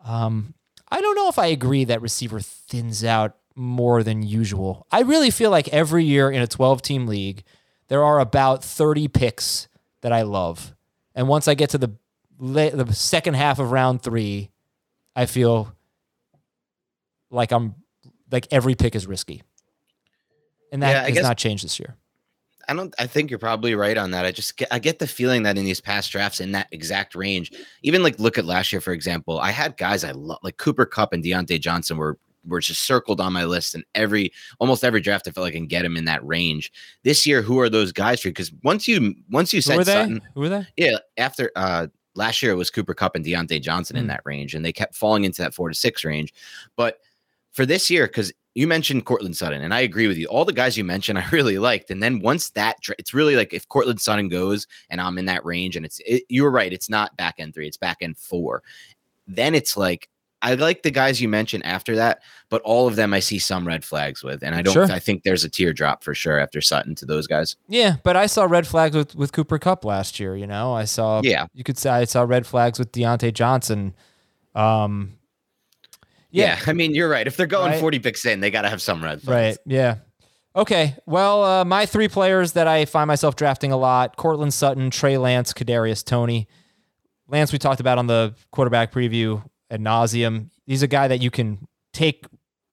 um, 0.04 0.52
I 0.90 1.00
don't 1.00 1.16
know 1.16 1.28
if 1.30 1.38
I 1.38 1.46
agree 1.46 1.84
that 1.84 2.02
receiver 2.02 2.38
thins 2.40 3.02
out 3.02 3.34
more 3.56 4.02
than 4.02 4.22
usual. 4.22 4.86
I 4.92 5.00
really 5.00 5.30
feel 5.30 5.50
like 5.50 5.66
every 5.68 6.04
year 6.04 6.30
in 6.30 6.42
a 6.42 6.46
12 6.46 6.82
team 6.82 7.06
league, 7.06 7.44
there 7.88 8.04
are 8.04 8.20
about 8.20 8.62
30 8.62 9.08
picks 9.08 9.68
that 10.02 10.12
I 10.12 10.20
love. 10.22 10.74
And 11.14 11.26
once 11.28 11.48
I 11.48 11.54
get 11.54 11.70
to 11.70 11.78
the 11.78 11.92
the 12.40 12.92
second 12.92 13.34
half 13.34 13.58
of 13.58 13.72
round 13.72 14.00
3, 14.02 14.48
I 15.16 15.26
feel 15.26 15.74
like 17.30 17.50
I'm 17.52 17.74
like 18.30 18.46
every 18.52 18.74
pick 18.76 18.94
is 18.94 19.06
risky. 19.08 19.42
And 20.70 20.82
that 20.82 20.90
Yeah, 20.90 21.02
has 21.04 21.14
guess- 21.14 21.22
not 21.24 21.36
changed 21.38 21.64
this 21.64 21.80
year. 21.80 21.96
I 22.68 22.74
don't. 22.74 22.94
I 22.98 23.06
think 23.06 23.30
you're 23.30 23.38
probably 23.38 23.74
right 23.74 23.96
on 23.96 24.10
that. 24.12 24.24
I 24.24 24.30
just 24.30 24.56
get, 24.56 24.68
I 24.70 24.78
get 24.78 24.98
the 24.98 25.06
feeling 25.06 25.42
that 25.44 25.56
in 25.58 25.64
these 25.64 25.80
past 25.80 26.12
drafts, 26.12 26.40
in 26.40 26.52
that 26.52 26.68
exact 26.72 27.14
range, 27.14 27.50
even 27.82 28.02
like 28.02 28.18
look 28.18 28.36
at 28.38 28.44
last 28.44 28.72
year 28.72 28.80
for 28.80 28.92
example, 28.92 29.38
I 29.40 29.50
had 29.50 29.76
guys 29.76 30.04
I 30.04 30.12
love 30.12 30.38
like 30.42 30.56
Cooper 30.58 30.84
Kupp 30.86 31.12
and 31.12 31.24
Diontae 31.24 31.60
Johnson 31.60 31.96
were 31.96 32.18
were 32.46 32.60
just 32.60 32.82
circled 32.86 33.20
on 33.20 33.32
my 33.32 33.44
list, 33.44 33.74
and 33.74 33.84
every 33.94 34.32
almost 34.58 34.84
every 34.84 35.00
draft 35.00 35.26
I 35.26 35.30
felt 35.32 35.44
like 35.44 35.54
I 35.54 35.56
can 35.56 35.66
get 35.66 35.84
him 35.84 35.96
in 35.96 36.04
that 36.06 36.24
range. 36.26 36.72
This 37.04 37.26
year, 37.26 37.42
who 37.42 37.58
are 37.58 37.68
those 37.68 37.90
guys 37.92 38.20
for? 38.20 38.28
you? 38.28 38.32
Because 38.32 38.52
once 38.62 38.86
you 38.86 39.14
once 39.30 39.52
you 39.52 39.60
said? 39.60 39.84
Sutton, 39.84 40.20
Who 40.34 40.40
were 40.42 40.48
they? 40.48 40.66
yeah, 40.76 40.98
after 41.16 41.50
uh 41.56 41.88
last 42.14 42.42
year 42.42 42.52
it 42.52 42.56
was 42.56 42.70
Cooper 42.70 42.94
Kupp 42.94 43.14
and 43.16 43.24
Diontae 43.24 43.62
Johnson 43.62 43.96
in 43.96 44.04
Mm. 44.04 44.08
that 44.08 44.22
range, 44.24 44.54
and 44.54 44.64
they 44.64 44.72
kept 44.72 44.94
falling 44.94 45.24
into 45.24 45.40
that 45.42 45.54
four 45.54 45.68
to 45.68 45.74
six 45.74 46.04
range. 46.04 46.32
But 46.76 46.98
for 47.52 47.64
this 47.66 47.90
year, 47.90 48.06
because 48.06 48.32
you 48.54 48.66
mentioned 48.66 49.04
Courtland 49.04 49.36
Sutton, 49.36 49.62
and 49.62 49.72
I 49.72 49.80
agree 49.80 50.08
with 50.08 50.16
you. 50.16 50.26
All 50.26 50.44
the 50.44 50.52
guys 50.52 50.76
you 50.76 50.84
mentioned, 50.84 51.18
I 51.18 51.28
really 51.32 51.58
liked. 51.58 51.90
And 51.90 52.02
then 52.02 52.20
once 52.20 52.50
that, 52.50 52.76
it's 52.98 53.14
really 53.14 53.36
like 53.36 53.52
if 53.52 53.68
Courtland 53.68 54.00
Sutton 54.00 54.28
goes 54.28 54.66
and 54.90 55.00
I'm 55.00 55.18
in 55.18 55.26
that 55.26 55.44
range, 55.44 55.76
and 55.76 55.84
it's 55.84 56.00
it, 56.06 56.24
you 56.28 56.42
were 56.42 56.50
right, 56.50 56.72
it's 56.72 56.90
not 56.90 57.16
back 57.16 57.36
end 57.38 57.54
three, 57.54 57.66
it's 57.66 57.76
back 57.76 57.98
end 58.00 58.16
four. 58.16 58.62
Then 59.26 59.54
it's 59.54 59.76
like 59.76 60.08
I 60.40 60.54
like 60.54 60.82
the 60.82 60.90
guys 60.90 61.20
you 61.20 61.28
mentioned 61.28 61.66
after 61.66 61.96
that, 61.96 62.22
but 62.48 62.62
all 62.62 62.86
of 62.86 62.96
them 62.96 63.12
I 63.12 63.20
see 63.20 63.38
some 63.38 63.66
red 63.66 63.84
flags 63.84 64.22
with, 64.22 64.42
and 64.42 64.54
I 64.54 64.62
don't. 64.62 64.74
Sure. 64.74 64.90
I 64.90 64.98
think 64.98 65.22
there's 65.22 65.44
a 65.44 65.48
teardrop 65.48 66.04
for 66.04 66.14
sure 66.14 66.38
after 66.38 66.60
Sutton 66.60 66.94
to 66.96 67.06
those 67.06 67.26
guys. 67.26 67.56
Yeah, 67.68 67.96
but 68.04 68.16
I 68.16 68.26
saw 68.26 68.44
red 68.44 68.66
flags 68.66 68.96
with, 68.96 69.16
with 69.16 69.32
Cooper 69.32 69.58
Kupp 69.58 69.84
last 69.84 70.20
year. 70.20 70.36
You 70.36 70.46
know, 70.46 70.72
I 70.72 70.84
saw. 70.84 71.20
Yeah. 71.24 71.46
you 71.54 71.64
could 71.64 71.78
say 71.78 71.90
I 71.90 72.04
saw 72.04 72.22
red 72.22 72.46
flags 72.46 72.78
with 72.78 72.92
Diontae 72.92 73.34
Johnson. 73.34 73.94
Um, 74.54 75.17
Yeah, 76.30 76.58
I 76.66 76.72
mean 76.72 76.94
you're 76.94 77.08
right. 77.08 77.26
If 77.26 77.36
they're 77.36 77.46
going 77.46 77.72
Right. 77.72 77.80
40 77.80 77.98
picks 78.00 78.24
in, 78.26 78.40
they 78.40 78.50
got 78.50 78.62
to 78.62 78.68
have 78.68 78.82
some 78.82 79.02
red 79.02 79.26
Right. 79.26 79.56
Yeah. 79.66 79.96
Okay. 80.54 80.96
Well, 81.06 81.44
uh, 81.44 81.64
my 81.64 81.86
three 81.86 82.08
players 82.08 82.52
that 82.52 82.66
I 82.66 82.84
find 82.84 83.06
myself 83.08 83.36
drafting 83.36 83.72
a 83.72 83.76
lot: 83.76 84.16
Courtland 84.16 84.52
Sutton, 84.52 84.90
Trey 84.90 85.16
Lance, 85.18 85.52
Kadarius 85.52 86.04
Toney. 86.04 86.48
Lance, 87.28 87.52
we 87.52 87.58
talked 87.58 87.80
about 87.80 87.98
on 87.98 88.06
the 88.06 88.34
quarterback 88.50 88.90
preview 88.92 89.42
ad 89.70 89.80
nauseum. 89.80 90.50
He's 90.66 90.82
a 90.82 90.86
guy 90.88 91.08
that 91.08 91.20
you 91.20 91.30
can 91.30 91.66
take 91.92 92.26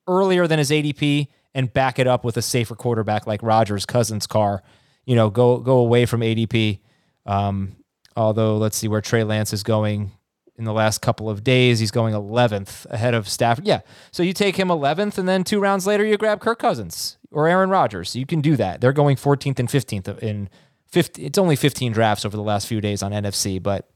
earlier 0.08 0.48
than 0.48 0.60
his 0.60 0.72
ADP 0.72 1.28
and 1.54 1.72
back 1.72 2.00
it 2.00 2.08
up 2.08 2.24
with 2.24 2.38
a 2.38 2.42
safer 2.42 2.76
quarterback 2.76 3.28
like 3.28 3.42
Rodgers, 3.44 3.86
Cousins, 3.86 4.28
Carr. 4.28 4.64
You 5.06 5.16
know, 5.16 5.30
go 5.30 5.60
go 5.60 5.78
away 5.78 6.06
from 6.06 6.22
ADP. 6.22 6.80
Um, 7.26 7.76
although, 8.16 8.58
let's 8.58 8.78
see 8.78 8.88
where 8.88 9.02
Trey 9.02 9.24
Lance 9.24 9.54
is 9.54 9.64
going 9.64 10.12
in 10.58 10.64
the 10.64 10.74
last 10.74 11.02
couple 11.02 11.30
of 11.30 11.44
days. 11.44 11.80
He's 11.80 11.92
going 11.92 12.14
11th 12.14 12.86
ahead 12.90 13.14
of 13.14 13.28
Stafford. 13.28 13.66
Yeah. 13.66 13.82
So 14.12 14.24
you 14.24 14.34
take 14.34 14.56
him 14.56 14.70
11th, 14.70 15.18
and 15.18 15.28
then 15.28 15.44
two 15.44 15.60
rounds 15.60 15.86
later, 15.86 16.06
you 16.06 16.18
grab 16.18 16.40
Kirk 16.40 16.60
Cousins 16.60 17.18
or 17.32 17.48
Aaron 17.48 17.70
Rodgers. 17.70 18.16
You 18.16 18.26
can 18.26 18.42
do 18.42 18.56
that. 18.56 18.82
They're 18.82 18.94
going 18.94 19.18
14th 19.18 19.60
and 19.60 19.70
15th 19.70 20.20
in 20.20 20.50
50. 20.88 21.26
It's 21.26 21.38
only 21.38 21.56
15 21.56 21.92
drafts 21.92 22.26
over 22.26 22.38
the 22.38 22.44
last 22.44 22.68
few 22.68 22.82
days 22.82 23.04
on 23.04 23.12
NFC, 23.12 23.62
but 23.62 23.90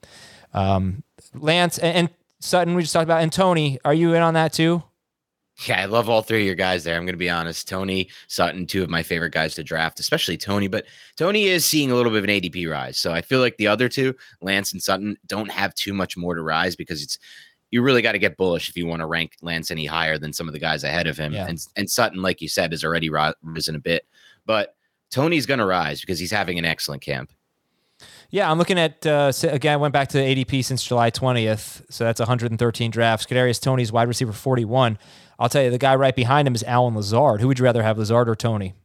um, 0.54 1.04
Lance 1.34 1.78
and, 1.78 1.96
and 1.96 2.10
Sutton, 2.40 2.76
we 2.76 2.82
just 2.82 2.94
talked 2.94 3.04
about, 3.04 3.22
and 3.22 3.32
Toney, 3.32 3.80
are 3.84 3.94
you 3.94 4.14
in 4.14 4.22
on 4.22 4.34
that 4.34 4.54
too? 4.54 4.84
Yeah, 5.68 5.82
I 5.82 5.86
love 5.86 6.08
all 6.08 6.22
three 6.22 6.40
of 6.40 6.46
your 6.46 6.56
guys 6.56 6.84
there. 6.84 6.96
I'm 6.96 7.04
going 7.04 7.14
to 7.14 7.18
be 7.18 7.30
honest. 7.30 7.68
Toney, 7.68 8.10
Sutton, 8.28 8.66
two 8.66 8.82
of 8.82 8.90
my 8.90 9.04
favorite 9.04 9.34
guys 9.34 9.56
to 9.56 9.64
draft, 9.64 10.00
especially 10.00 10.38
Toney. 10.38 10.68
But 10.68 10.86
Toney 11.18 11.48
is 11.48 11.66
seeing 11.66 11.92
a 11.92 11.96
little 11.96 12.12
bit 12.12 12.20
of 12.20 12.24
an 12.24 12.30
ADP 12.30 12.70
rise. 12.70 12.98
So 12.98 13.12
I 13.12 13.22
feel 13.22 13.42
like 13.42 13.58
the 13.58 13.68
other 13.68 13.90
two, 13.90 14.16
Lance 14.42 14.72
and 14.72 14.82
Sutton, 14.82 15.18
don't 15.28 15.52
have 15.52 15.74
too 15.76 15.94
much 15.94 16.16
more 16.16 16.36
to 16.36 16.42
rise 16.42 16.76
because 16.76 17.04
it's 17.04 17.20
you 17.72 17.82
really 17.82 18.02
got 18.02 18.14
to 18.14 18.20
get 18.20 18.38
bullish 18.38 18.70
if 18.70 18.78
you 18.78 18.88
want 18.88 19.02
to 19.02 19.06
rank 19.06 19.36
Lance 19.42 19.70
any 19.70 19.86
higher 19.86 20.18
than 20.18 20.34
some 20.34 20.48
of 20.48 20.54
the 20.54 20.60
guys 20.60 20.84
ahead 20.84 21.08
of 21.08 21.18
him. 21.18 21.34
Yeah. 21.34 21.48
And 21.48 21.60
and 21.76 21.90
Sutton, 21.90 22.22
like 22.22 22.42
you 22.42 22.48
said, 22.48 22.72
has 22.72 22.84
already 22.84 23.10
ri- 23.10 23.34
risen 23.44 23.76
a 23.76 23.80
bit. 23.80 24.06
But 24.46 24.76
Toney's 25.12 25.46
going 25.46 25.60
to 25.60 25.66
rise 25.66 26.02
because 26.02 26.20
he's 26.20 26.32
having 26.32 26.58
an 26.58 26.66
excellent 26.66 27.02
camp. 27.02 27.32
Yeah, 28.32 28.52
I'm 28.52 28.58
looking 28.58 28.78
at 28.78 29.06
uh, 29.08 29.32
again. 29.44 29.74
I 29.74 29.78
went 29.78 29.94
back 29.94 30.10
to 30.10 30.18
ADP 30.20 30.64
since 30.64 30.84
July 30.84 31.10
20th, 31.10 31.84
so 31.90 32.04
that's 32.04 32.20
113 32.20 32.92
drafts. 32.92 33.26
Kadarius 33.26 33.60
Toney's 33.60 33.92
wide 33.92 34.08
receiver 34.08 34.34
41. 34.34 35.00
I'll 35.40 35.50
tell 35.50 35.64
you, 35.64 35.72
the 35.72 35.80
guy 35.80 35.96
right 35.96 36.16
behind 36.16 36.48
him 36.48 36.54
is 36.54 36.64
Allen 36.64 36.96
Lazard. 36.96 37.42
Who 37.42 37.48
would 37.48 37.58
you 37.58 37.66
rather 37.66 37.82
have, 37.82 37.98
Lazard 37.98 38.30
or 38.30 38.36
Toney? 38.36 38.76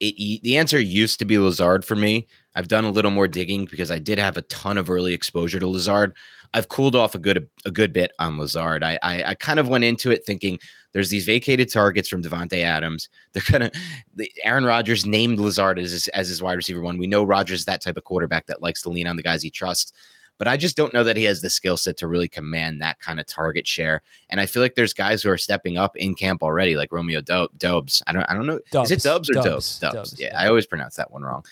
it, 0.00 0.42
the 0.42 0.56
answer 0.56 0.78
used 0.78 1.18
to 1.18 1.24
be 1.24 1.38
Lazard 1.38 1.84
for 1.84 1.96
me. 1.96 2.26
I've 2.54 2.68
done 2.68 2.84
a 2.84 2.90
little 2.90 3.10
more 3.10 3.28
digging 3.28 3.66
because 3.66 3.90
I 3.90 3.98
did 3.98 4.18
have 4.18 4.36
a 4.36 4.42
ton 4.42 4.78
of 4.78 4.90
early 4.90 5.14
exposure 5.14 5.58
to 5.58 5.66
Lazard. 5.66 6.14
I've 6.54 6.68
cooled 6.68 6.96
off 6.96 7.14
a 7.14 7.18
good 7.18 7.48
a 7.64 7.70
good 7.70 7.92
bit 7.92 8.12
on 8.18 8.38
Lazard. 8.38 8.82
I 8.82 8.98
I, 9.02 9.22
I 9.24 9.34
kind 9.34 9.58
of 9.58 9.68
went 9.68 9.84
into 9.84 10.10
it 10.10 10.24
thinking 10.24 10.58
there's 10.96 11.10
these 11.10 11.26
vacated 11.26 11.70
targets 11.70 12.08
from 12.08 12.22
Davante 12.22 12.62
Adams. 12.62 13.10
They're 13.34 13.42
gonna 13.50 13.70
the, 14.14 14.32
Aaron 14.42 14.64
Rodgers 14.64 15.04
named 15.04 15.38
Lazard 15.38 15.78
as 15.78 15.90
his, 15.90 16.08
as 16.08 16.26
his 16.26 16.40
wide 16.40 16.54
receiver 16.54 16.80
one. 16.80 16.96
We 16.96 17.06
know 17.06 17.22
Rodgers 17.22 17.60
is 17.60 17.64
that 17.66 17.82
type 17.82 17.98
of 17.98 18.04
quarterback 18.04 18.46
that 18.46 18.62
likes 18.62 18.80
to 18.80 18.88
lean 18.88 19.06
on 19.06 19.16
the 19.16 19.22
guys 19.22 19.42
he 19.42 19.50
trusts. 19.50 19.92
But 20.38 20.48
I 20.48 20.56
just 20.56 20.74
don't 20.74 20.94
know 20.94 21.04
that 21.04 21.18
he 21.18 21.24
has 21.24 21.42
the 21.42 21.50
skill 21.50 21.76
set 21.76 21.98
to 21.98 22.06
really 22.06 22.28
command 22.28 22.80
that 22.80 22.98
kind 22.98 23.20
of 23.20 23.26
target 23.26 23.66
share. 23.66 24.00
And 24.30 24.40
I 24.40 24.46
feel 24.46 24.62
like 24.62 24.74
there's 24.74 24.94
guys 24.94 25.22
who 25.22 25.28
are 25.28 25.36
stepping 25.36 25.76
up 25.76 25.94
in 25.98 26.14
camp 26.14 26.42
already, 26.42 26.76
like 26.76 26.90
Romeo 26.92 27.20
Do- 27.20 27.48
Dubs. 27.58 28.02
I 28.06 28.14
don't 28.14 28.24
I 28.30 28.32
don't 28.32 28.46
know. 28.46 28.60
Is 28.80 28.90
it 28.90 29.02
Dubs. 29.02 29.28
Dubs 29.28 29.30
or 29.30 29.34
Dubs. 29.34 29.44
Dubs? 29.44 29.78
Dubs. 29.80 29.94
Dubs, 30.12 30.20
yeah. 30.20 30.40
I 30.40 30.48
always 30.48 30.64
pronounce 30.64 30.96
that 30.96 31.10
one 31.10 31.24
wrong. 31.24 31.44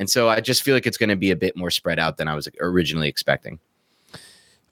And 0.00 0.10
so 0.10 0.28
I 0.28 0.40
just 0.40 0.64
feel 0.64 0.74
like 0.74 0.88
it's 0.88 0.98
going 0.98 1.08
to 1.10 1.16
be 1.16 1.30
a 1.30 1.36
bit 1.36 1.56
more 1.56 1.70
spread 1.70 2.00
out 2.00 2.16
than 2.16 2.26
I 2.26 2.34
was 2.34 2.48
originally 2.60 3.08
expecting. 3.08 3.60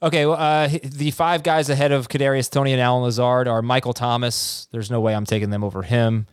Okay, 0.01 0.25
well, 0.27 0.37
uh, 0.37 0.69
the 0.83 1.11
five 1.11 1.41
guys 1.43 1.69
ahead 1.69 1.91
of 1.91 2.07
Kadarius 2.07 2.49
Toney 2.51 2.71
and 2.71 2.81
Allen 2.81 3.03
Lazard 3.03 3.47
are 3.47 3.61
Michael 3.61 3.93
Thomas. 3.93 4.67
There's 4.71 4.91
no 4.91 5.01
way 5.01 5.15
I'm 5.15 5.25
taking 5.25 5.49
them 5.49 5.63
over 5.63 5.81
him. 5.81 6.27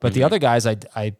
But 0.00 0.14
the 0.14 0.24
other 0.24 0.38
guys, 0.38 0.66
I, 0.66 0.76
I 0.96 1.14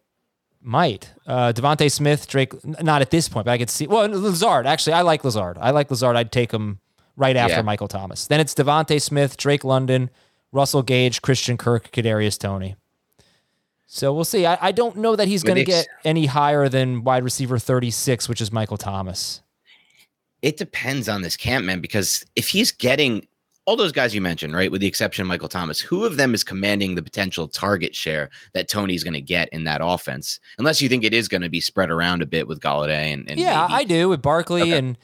might. 0.62 1.10
Uh, 1.26 1.52
DeVonta 1.52 1.90
Smith, 1.92 2.26
Drake, 2.26 2.52
not 2.82 3.02
at 3.02 3.10
this 3.10 3.28
point, 3.28 3.44
but 3.44 3.52
I 3.52 3.58
could 3.58 3.70
see. 3.70 3.86
Well, 3.86 4.08
Lazard, 4.08 4.66
actually, 4.66 4.94
I 4.94 5.02
like 5.02 5.22
Lazard. 5.22 5.58
I 5.60 5.70
like 5.70 5.90
Lazard. 5.90 6.16
I'd 6.16 6.32
take 6.32 6.50
him 6.50 6.80
right 7.16 7.36
after 7.36 7.56
Yeah. 7.56 7.62
Michael 7.62 7.88
Thomas. 7.88 8.26
Then 8.26 8.40
it's 8.40 8.54
DeVonta 8.54 9.00
Smith, 9.00 9.36
Drake 9.36 9.62
London, 9.62 10.08
Russell 10.50 10.82
Gage, 10.82 11.20
Christian 11.22 11.56
Kirk, 11.58 11.92
Kadarius 11.92 12.38
Toney. 12.38 12.74
So 13.86 14.12
we'll 14.14 14.24
see. 14.24 14.46
I, 14.46 14.56
I 14.60 14.72
don't 14.72 14.96
know 14.96 15.14
that 15.14 15.28
he's 15.28 15.42
going 15.42 15.56
to 15.58 15.64
get 15.64 15.86
any 16.04 16.24
higher 16.26 16.68
than 16.70 17.04
wide 17.04 17.22
receiver 17.24 17.58
36, 17.58 18.28
which 18.28 18.40
is 18.40 18.50
Michael 18.50 18.78
Thomas. 18.78 19.42
It 20.42 20.56
depends 20.56 21.08
on 21.08 21.22
this 21.22 21.36
camp, 21.36 21.64
man, 21.64 21.80
because 21.80 22.24
if 22.36 22.48
he's 22.48 22.72
getting 22.72 23.26
all 23.64 23.76
those 23.76 23.92
guys 23.92 24.12
you 24.12 24.20
mentioned, 24.20 24.54
right, 24.56 24.72
with 24.72 24.80
the 24.80 24.88
exception 24.88 25.22
of 25.22 25.28
Michael 25.28 25.48
Thomas, 25.48 25.78
who 25.78 26.04
of 26.04 26.16
them 26.16 26.34
is 26.34 26.42
commanding 26.42 26.96
the 26.96 27.02
potential 27.02 27.46
target 27.46 27.94
share 27.94 28.28
that 28.54 28.68
Toney's 28.68 29.04
going 29.04 29.14
to 29.14 29.20
get 29.20 29.48
in 29.50 29.62
that 29.64 29.80
offense? 29.82 30.40
Unless 30.58 30.82
you 30.82 30.88
think 30.88 31.04
it 31.04 31.14
is 31.14 31.28
going 31.28 31.42
to 31.42 31.48
be 31.48 31.60
spread 31.60 31.88
around 31.90 32.22
a 32.22 32.26
bit 32.26 32.48
with 32.48 32.58
Golladay 32.58 33.12
and, 33.14 33.30
and 33.30 33.38
yeah, 33.38 33.62
maybe- 33.68 33.74
I 33.74 33.84
do 33.84 34.08
with 34.08 34.20
Barkley 34.20 34.62
Okay. 34.62 34.78
and 34.78 34.98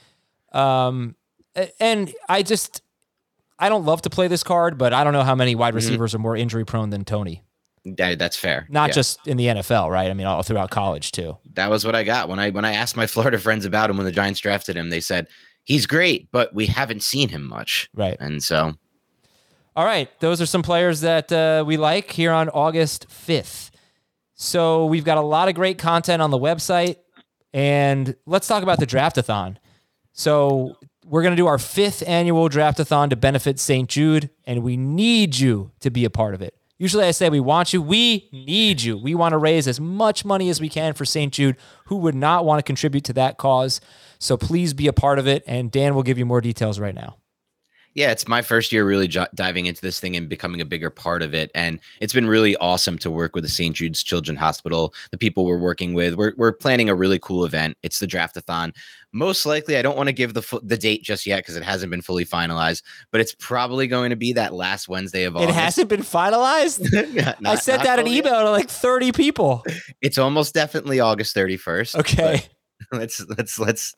um 0.53 1.15
and 1.79 2.13
I 2.29 2.43
just 2.43 2.83
I 3.61 3.69
don't 3.69 3.85
love 3.85 4.03
to 4.03 4.11
play 4.11 4.27
this 4.29 4.43
card, 4.43 4.77
but 4.79 4.93
I 4.93 5.05
don't 5.05 5.13
know 5.13 5.23
how 5.25 5.35
many 5.37 5.55
wide 5.55 5.73
Mhm. 5.75 5.77
receivers 5.77 6.15
are 6.15 6.19
more 6.19 6.37
injury 6.37 6.65
prone 6.65 6.91
than 6.91 7.05
Toney. 7.05 7.43
That- 7.97 8.19
that's 8.19 8.37
fair. 8.37 8.67
Not 8.69 8.89
Yeah. 8.91 8.95
just 8.95 9.27
in 9.27 9.37
the 9.37 9.47
NFL, 9.49 9.91
right? 9.91 10.11
I 10.11 10.15
mean, 10.15 10.27
all 10.27 10.43
throughout 10.43 10.71
college 10.71 11.13
too. 11.13 11.37
that 11.55 11.71
was 11.71 11.85
what 11.85 11.95
I 11.95 12.05
got 12.05 12.29
when 12.29 12.39
I 12.39 12.51
when 12.51 12.65
I 12.65 12.73
asked 12.75 12.97
my 12.97 13.07
Florida 13.15 13.39
friends 13.39 13.65
about 13.65 13.91
him 13.91 13.97
when 13.97 14.07
the 14.07 14.13
Giants 14.13 14.41
drafted 14.41 14.77
him. 14.77 14.91
They 14.91 15.01
said 15.01 15.29
he's 15.65 15.87
great, 15.87 16.29
but 16.33 16.55
we 16.55 16.67
haven't 16.67 17.03
seen 17.03 17.29
him 17.29 17.47
much. 17.49 17.89
Right. 17.95 18.17
And 18.21 18.43
so 18.43 18.75
All 19.77 19.85
right, 19.85 20.09
those 20.21 20.41
are 20.41 20.47
some 20.47 20.63
players 20.63 21.01
that 21.03 21.31
uh, 21.31 21.63
we 21.67 21.77
like 21.77 22.11
here 22.11 22.33
on 22.33 22.49
August 22.49 23.07
5th. 23.09 23.71
So 24.35 24.87
we've 24.87 25.05
got 25.05 25.19
a 25.19 25.23
lot 25.23 25.49
of 25.49 25.55
great 25.55 25.79
content 25.79 26.21
on 26.23 26.31
the 26.31 26.39
website, 26.39 26.97
and 27.53 28.15
let's 28.27 28.47
talk 28.49 28.63
about 28.65 28.79
the 28.81 28.87
draftathon. 28.87 29.57
So 30.13 30.77
we're 31.05 31.23
going 31.23 31.33
to 31.33 31.37
do 31.37 31.47
our 31.47 31.59
fifth 31.59 32.03
annual 32.09 32.49
draftathon 32.49 33.11
to 33.11 33.17
benefit 33.17 33.59
St. 33.61 33.89
Jude, 33.89 34.31
and 34.47 34.63
we 34.65 34.77
need 34.77 35.39
you 35.39 35.71
to 35.81 35.91
be 35.91 36.05
a 36.05 36.11
part 36.11 36.35
of 36.35 36.43
it. 36.43 36.55
Usually 36.79 37.05
I 37.05 37.11
say 37.11 37.29
we 37.29 37.41
want 37.41 37.73
you, 37.73 37.83
we 37.83 38.29
need 38.33 38.83
you. 38.83 38.97
We 38.97 39.17
want 39.17 39.33
to 39.33 39.39
raise 39.39 39.67
as 39.67 39.81
much 39.81 40.25
money 40.25 40.49
as 40.49 40.61
we 40.61 40.69
can 40.69 40.95
for 40.95 41.05
St. 41.05 41.33
Jude. 41.33 41.57
Who 41.87 41.97
would 41.97 42.15
not 42.15 42.45
want 42.45 42.61
to 42.61 42.63
contribute 42.63 43.03
to 43.05 43.13
that 43.15 43.37
cause? 43.37 43.81
So 44.21 44.37
please 44.37 44.75
be 44.75 44.87
a 44.87 44.93
part 44.93 45.19
of 45.19 45.27
it, 45.27 45.43
and 45.47 45.73
Dan 45.73 45.97
will 45.97 46.05
give 46.05 46.19
you 46.19 46.27
more 46.27 46.41
details 46.41 46.79
right 46.79 46.95
now. 46.95 47.17
Yeah, 47.99 48.13
it's 48.13 48.29
my 48.29 48.43
first 48.43 48.71
year 48.71 48.85
really 48.87 49.09
j- 49.09 49.27
diving 49.35 49.67
into 49.67 49.81
this 49.83 49.99
thing 49.99 50.15
and 50.15 50.29
becoming 50.29 50.61
a 50.61 50.65
bigger 50.65 50.89
part 50.89 51.21
of 51.21 51.35
it. 51.35 51.51
And 51.53 51.81
it's 52.01 52.13
been 52.13 52.29
really 52.29 52.55
awesome 52.59 52.97
to 52.99 53.11
work 53.11 53.35
with 53.35 53.43
the 53.43 53.51
St. 53.51 53.75
Jude's 53.75 54.05
Children's 54.05 54.39
Hospital, 54.39 54.95
the 55.11 55.19
people 55.19 55.45
we're 55.45 55.59
working 55.59 55.95
with. 55.95 56.15
We're, 56.15 56.33
we're 56.37 56.53
planning 56.53 56.89
a 56.89 56.95
really 56.95 57.19
cool 57.19 57.45
event. 57.45 57.77
It's 57.83 57.99
the 57.99 58.07
Draftathon. 58.07 58.73
Most 59.13 59.45
likely, 59.47 59.77
I 59.77 59.83
don't 59.83 59.97
want 59.97 60.07
to 60.09 60.13
give 60.13 60.35
the 60.35 60.43
fu- 60.43 60.61
the 60.63 60.77
date 60.77 61.03
just 61.03 61.27
yet 61.27 61.39
because 61.39 61.57
it 61.57 61.65
hasn't 61.65 61.91
been 61.91 62.03
fully 62.03 62.25
finalized, 62.25 62.83
but 63.11 63.21
it's 63.21 63.35
probably 63.41 63.89
going 63.89 64.11
to 64.11 64.17
be 64.17 64.33
that 64.35 64.55
last 64.55 64.87
Wednesday 64.89 65.25
of 65.25 65.35
It 65.35 65.39
August. 65.39 65.51
It 65.51 65.61
hasn't 65.61 65.89
been 65.89 66.03
finalized? 66.03 67.15
Not- 67.41 67.53
I 67.53 67.55
sent 67.57 67.85
out 67.85 67.99
an 67.99 68.05
fully 68.05 68.17
yet. 68.19 68.27
email 68.27 68.43
to 68.45 68.51
like 68.53 68.69
30 68.71 69.11
people. 69.11 69.65
It's 70.01 70.19
almost 70.19 70.55
definitely 70.55 71.01
August 71.01 71.35
31st. 71.35 71.95
but- 71.97 72.01
Okay. 72.13 72.43
let's 72.93 73.25
let's 73.37 73.59
let's 73.59 73.95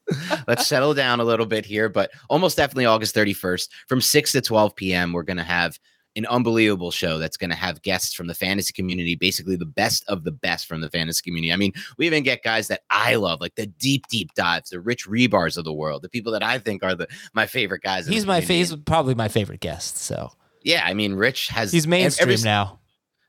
let's 0.48 0.66
settle 0.66 0.94
down 0.94 1.20
a 1.20 1.24
little 1.24 1.46
bit 1.46 1.64
here 1.64 1.88
but 1.88 2.10
almost 2.28 2.56
definitely 2.56 2.86
august 2.86 3.14
31st 3.14 3.68
from 3.88 4.00
6 4.00 4.32
to 4.32 4.40
12 4.40 4.76
p.m 4.76 5.12
we're 5.12 5.22
going 5.22 5.36
to 5.36 5.42
have 5.42 5.78
an 6.16 6.26
unbelievable 6.26 6.90
show 6.90 7.18
that's 7.18 7.36
going 7.36 7.50
to 7.50 7.56
have 7.56 7.82
guests 7.82 8.14
from 8.14 8.26
the 8.26 8.34
fantasy 8.34 8.72
community 8.72 9.14
basically 9.14 9.54
the 9.54 9.64
best 9.64 10.02
of 10.08 10.24
the 10.24 10.32
best 10.32 10.66
from 10.66 10.80
the 10.80 10.90
fantasy 10.90 11.22
community 11.22 11.52
i 11.52 11.56
mean 11.56 11.72
we 11.98 12.06
even 12.06 12.24
get 12.24 12.42
guys 12.42 12.66
that 12.68 12.80
i 12.90 13.14
love 13.14 13.40
like 13.40 13.54
the 13.54 13.66
deep 13.66 14.06
deep 14.08 14.32
dives 14.34 14.70
the 14.70 14.80
Rich 14.80 15.06
Hribars 15.06 15.56
of 15.56 15.64
the 15.64 15.72
world 15.72 16.02
the 16.02 16.08
people 16.08 16.32
that 16.32 16.42
i 16.42 16.58
think 16.58 16.82
are 16.82 16.96
the 16.96 17.06
my 17.32 17.46
favorite 17.46 17.82
guys 17.82 18.06
He's 18.08 18.26
my 18.26 18.40
face, 18.40 18.74
probably 18.86 19.14
my 19.14 19.28
favorite 19.28 19.60
guest. 19.60 19.98
So 19.98 20.32
Yeah, 20.64 20.82
I 20.84 20.94
mean, 20.94 21.14
Rich 21.14 21.48
has 21.48 21.70
He's 21.70 21.86
mainstream 21.86 22.30
every- 22.30 22.42
now. 22.42 22.79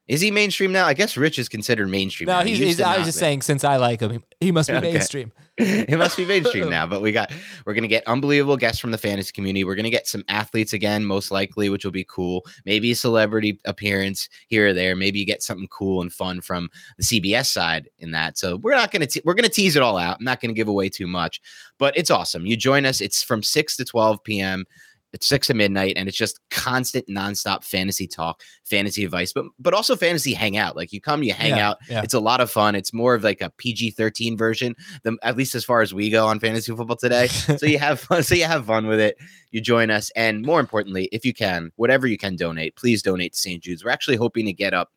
Is 0.08 0.20
he 0.20 0.32
mainstream 0.32 0.72
now? 0.72 0.88
I 0.88 0.94
guess 0.94 1.16
Rich 1.16 1.40
is 1.40 1.48
considered 1.48 1.88
mainstream. 1.88 2.28
No, 2.28 2.40
now. 2.40 2.46
He's, 2.46 2.60
used 2.60 2.80
he's 2.80 2.82
I 2.82 2.98
was 2.98 3.08
just 3.08 3.20
saying 3.20 3.44
since 3.44 3.64
I 3.64 3.78
like 3.78 4.02
him, 4.02 4.12
he, 4.12 4.20
he 4.48 4.52
must 4.52 4.68
be 4.68 4.76
Okay. 4.78 4.92
mainstream. 4.94 5.32
he 5.58 5.96
must 5.96 6.18
be 6.18 6.26
mainstream 6.26 6.70
now. 6.72 6.86
But 6.88 7.02
we 7.02 7.12
got 7.12 7.32
we're 7.66 7.74
gonna 7.76 7.88
get 7.88 8.06
unbelievable 8.08 8.58
guests 8.58 8.80
from 8.80 8.92
the 8.92 8.98
fantasy 8.98 9.32
community. 9.32 9.64
We're 9.64 9.76
gonna 9.76 9.90
get 9.90 10.08
some 10.08 10.24
athletes 10.28 10.74
again, 10.74 11.06
most 11.06 11.30
likely, 11.32 11.70
which 11.70 11.86
will 11.86 11.92
be 11.92 12.06
cool. 12.10 12.46
Maybe 12.66 12.92
a 12.92 12.96
celebrity 12.96 13.60
appearance 13.66 14.28
here 14.48 14.70
or 14.70 14.74
there. 14.74 14.96
Maybe 14.96 15.20
you 15.20 15.26
get 15.26 15.44
something 15.44 15.68
cool 15.70 16.02
and 16.02 16.12
fun 16.12 16.42
from 16.42 16.70
the 16.98 17.04
CBS 17.04 17.46
side 17.46 17.88
in 18.00 18.12
that. 18.12 18.38
So 18.38 18.58
we're 18.58 18.76
not 18.76 18.92
gonna 18.92 19.08
te- 19.08 19.22
we're 19.24 19.36
gonna 19.36 19.50
tease 19.50 19.76
it 19.76 19.82
all 19.84 19.98
out. 19.98 20.18
I'm 20.20 20.26
not 20.26 20.42
gonna 20.42 20.54
give 20.54 20.68
away 20.68 20.90
too 20.90 21.08
much, 21.08 21.40
but 21.78 21.96
it's 21.96 22.10
awesome. 22.10 22.46
You 22.46 22.58
join 22.58 22.86
us. 22.86 23.02
It's 23.02 23.24
from 23.24 23.44
six 23.44 23.78
to 23.78 23.86
twelve 23.86 24.24
p.m. 24.24 24.66
It's 25.14 25.28
six 25.28 25.48
to 25.48 25.54
midnight, 25.54 25.94
and 25.98 26.08
it's 26.08 26.18
just 26.18 26.40
constant, 26.52 27.08
nonstop 27.08 27.64
fantasy 27.66 28.08
talk, 28.08 28.42
fantasy 28.66 29.04
advice, 29.04 29.34
but 29.34 29.46
but 29.60 29.74
also 29.74 29.96
fantasy 29.96 30.34
hangout. 30.34 30.76
Like 30.78 30.94
you 30.94 31.02
come, 31.02 31.22
you 31.22 31.34
hang 31.34 31.50
Yeah, 31.50 31.70
out. 31.72 31.78
yeah. 31.90 32.02
It's 32.02 32.14
a 32.14 32.20
lot 32.20 32.40
of 32.40 32.50
fun. 32.50 32.76
It's 32.76 32.94
more 32.94 33.14
of 33.14 33.24
like 33.24 33.42
a 33.42 33.50
PG 33.58 33.92
thirteen 33.92 34.38
version, 34.38 34.74
the, 35.04 35.18
at 35.22 35.36
least 35.36 35.54
as 35.54 35.66
far 35.66 35.82
as 35.82 35.94
we 35.94 36.10
go 36.10 36.26
on 36.28 36.40
fantasy 36.40 36.74
football 36.74 36.96
today. 36.96 37.28
so 37.28 37.66
you 37.66 37.78
have 37.78 38.00
fun. 38.00 38.24
So 38.24 38.36
you 38.36 38.46
have 38.46 38.66
fun 38.66 38.88
with 38.88 39.00
it. 39.02 39.18
You 39.52 39.60
join 39.60 39.90
us, 39.92 40.12
and 40.16 40.44
more 40.46 40.60
importantly, 40.62 41.10
if 41.12 41.26
you 41.26 41.34
can, 41.34 41.72
whatever 41.76 42.08
you 42.08 42.18
can 42.18 42.38
donate, 42.38 42.76
please 42.78 43.02
donate 43.04 43.34
to 43.34 43.40
St. 43.40 43.62
Jude's. 43.62 43.84
We're 43.84 43.92
actually 43.92 44.16
hoping 44.18 44.46
to 44.46 44.54
get 44.54 44.74
up 44.74 44.92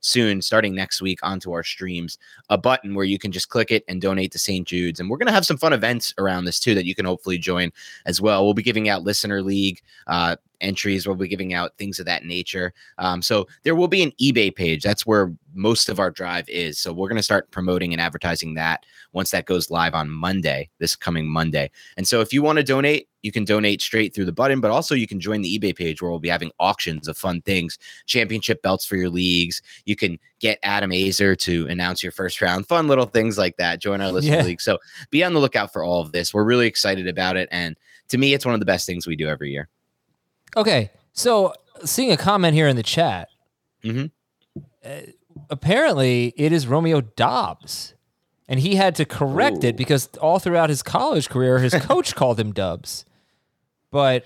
soon, 0.00 0.42
starting 0.42 0.74
next 0.74 1.00
week, 1.00 1.18
onto 1.22 1.52
our 1.52 1.62
streams, 1.62 2.18
a 2.48 2.58
button 2.58 2.94
where 2.94 3.04
you 3.04 3.18
can 3.18 3.32
just 3.32 3.48
click 3.48 3.70
it 3.70 3.84
and 3.88 4.00
donate 4.00 4.32
to 4.32 4.38
St. 4.38 4.66
Jude's. 4.66 5.00
And 5.00 5.08
we're 5.08 5.18
going 5.18 5.26
to 5.26 5.32
have 5.32 5.46
some 5.46 5.56
fun 5.58 5.72
events 5.72 6.12
around 6.18 6.44
this 6.44 6.60
too 6.60 6.74
that 6.74 6.86
you 6.86 6.94
can 6.94 7.04
hopefully 7.04 7.38
join 7.38 7.72
as 8.06 8.20
well. 8.20 8.44
We'll 8.44 8.54
be 8.54 8.62
giving 8.62 8.88
out 8.88 9.02
listener 9.02 9.42
league 9.42 9.80
uh, 10.06 10.36
entries. 10.60 11.06
We'll 11.06 11.16
be 11.16 11.28
giving 11.28 11.54
out 11.54 11.76
things 11.78 11.98
of 11.98 12.06
that 12.06 12.24
nature. 12.24 12.72
Um, 12.98 13.22
so 13.22 13.46
there 13.62 13.74
will 13.74 13.88
be 13.88 14.02
an 14.02 14.12
eBay 14.20 14.54
page. 14.54 14.82
That's 14.82 15.06
where 15.06 15.32
most 15.54 15.88
of 15.88 15.98
our 15.98 16.10
drive 16.10 16.48
is. 16.48 16.78
So 16.78 16.92
we're 16.92 17.08
going 17.08 17.16
to 17.16 17.22
start 17.22 17.50
promoting 17.50 17.92
and 17.92 18.00
advertising 18.00 18.54
that 18.54 18.84
once 19.12 19.30
that 19.32 19.46
goes 19.46 19.70
live 19.70 19.94
on 19.94 20.08
Monday, 20.10 20.68
this 20.78 20.94
coming 20.94 21.26
Monday. 21.28 21.70
And 21.96 22.06
so 22.06 22.20
if 22.20 22.32
you 22.32 22.42
want 22.42 22.58
to 22.58 22.62
donate, 22.62 23.08
you 23.22 23.32
can 23.32 23.44
donate 23.44 23.82
straight 23.82 24.14
through 24.14 24.24
the 24.24 24.32
button, 24.32 24.60
but 24.60 24.70
also 24.70 24.94
you 24.94 25.06
can 25.06 25.20
join 25.20 25.42
the 25.42 25.58
eBay 25.58 25.76
page 25.76 26.00
where 26.00 26.10
we'll 26.10 26.20
be 26.20 26.28
having 26.28 26.50
auctions 26.58 27.06
of 27.08 27.18
fun 27.18 27.42
things, 27.42 27.78
championship 28.06 28.62
belts 28.62 28.86
for 28.86 28.96
your 28.96 29.10
leagues. 29.10 29.60
You 29.84 29.96
can 29.96 30.18
get 30.38 30.58
Adam 30.62 30.90
Aizer 30.90 31.36
to 31.38 31.66
announce 31.68 32.02
your 32.02 32.12
first 32.12 32.40
round, 32.40 32.66
fun 32.66 32.86
little 32.88 33.04
things 33.06 33.36
like 33.36 33.56
that. 33.58 33.80
Join 33.80 34.00
our 34.00 34.12
listener 34.12 34.36
Yeah. 34.36 34.44
league. 34.44 34.60
So 34.60 34.78
be 35.10 35.22
on 35.24 35.34
the 35.34 35.40
lookout 35.40 35.72
for 35.72 35.82
all 35.84 36.00
of 36.00 36.12
this. 36.12 36.32
We're 36.32 36.44
really 36.44 36.66
excited 36.66 37.08
about 37.08 37.36
it. 37.36 37.48
And 37.50 37.76
to 38.08 38.18
me, 38.18 38.32
it's 38.32 38.46
one 38.46 38.54
of 38.54 38.60
the 38.60 38.66
best 38.66 38.86
things 38.86 39.06
we 39.06 39.16
do 39.16 39.28
every 39.28 39.50
year. 39.50 39.68
Okay, 40.56 40.90
so 41.12 41.52
seeing 41.84 42.10
a 42.12 42.16
comment 42.16 42.54
here 42.54 42.68
in 42.68 42.76
the 42.76 42.82
chat. 42.82 43.28
Mhm. 43.84 44.10
Uh, 44.84 44.90
apparently, 45.48 46.32
it 46.36 46.52
is 46.52 46.66
Romeo 46.66 47.00
Dobbs, 47.00 47.94
and 48.48 48.60
he 48.60 48.74
had 48.76 48.94
to 48.96 49.04
correct 49.04 49.64
Ooh. 49.64 49.68
it 49.68 49.76
because 49.76 50.08
all 50.20 50.38
throughout 50.38 50.68
his 50.70 50.82
college 50.82 51.28
career, 51.28 51.58
his 51.58 51.74
coach 51.80 52.14
called 52.14 52.38
him 52.40 52.52
Dubs. 52.52 53.04
But 53.90 54.24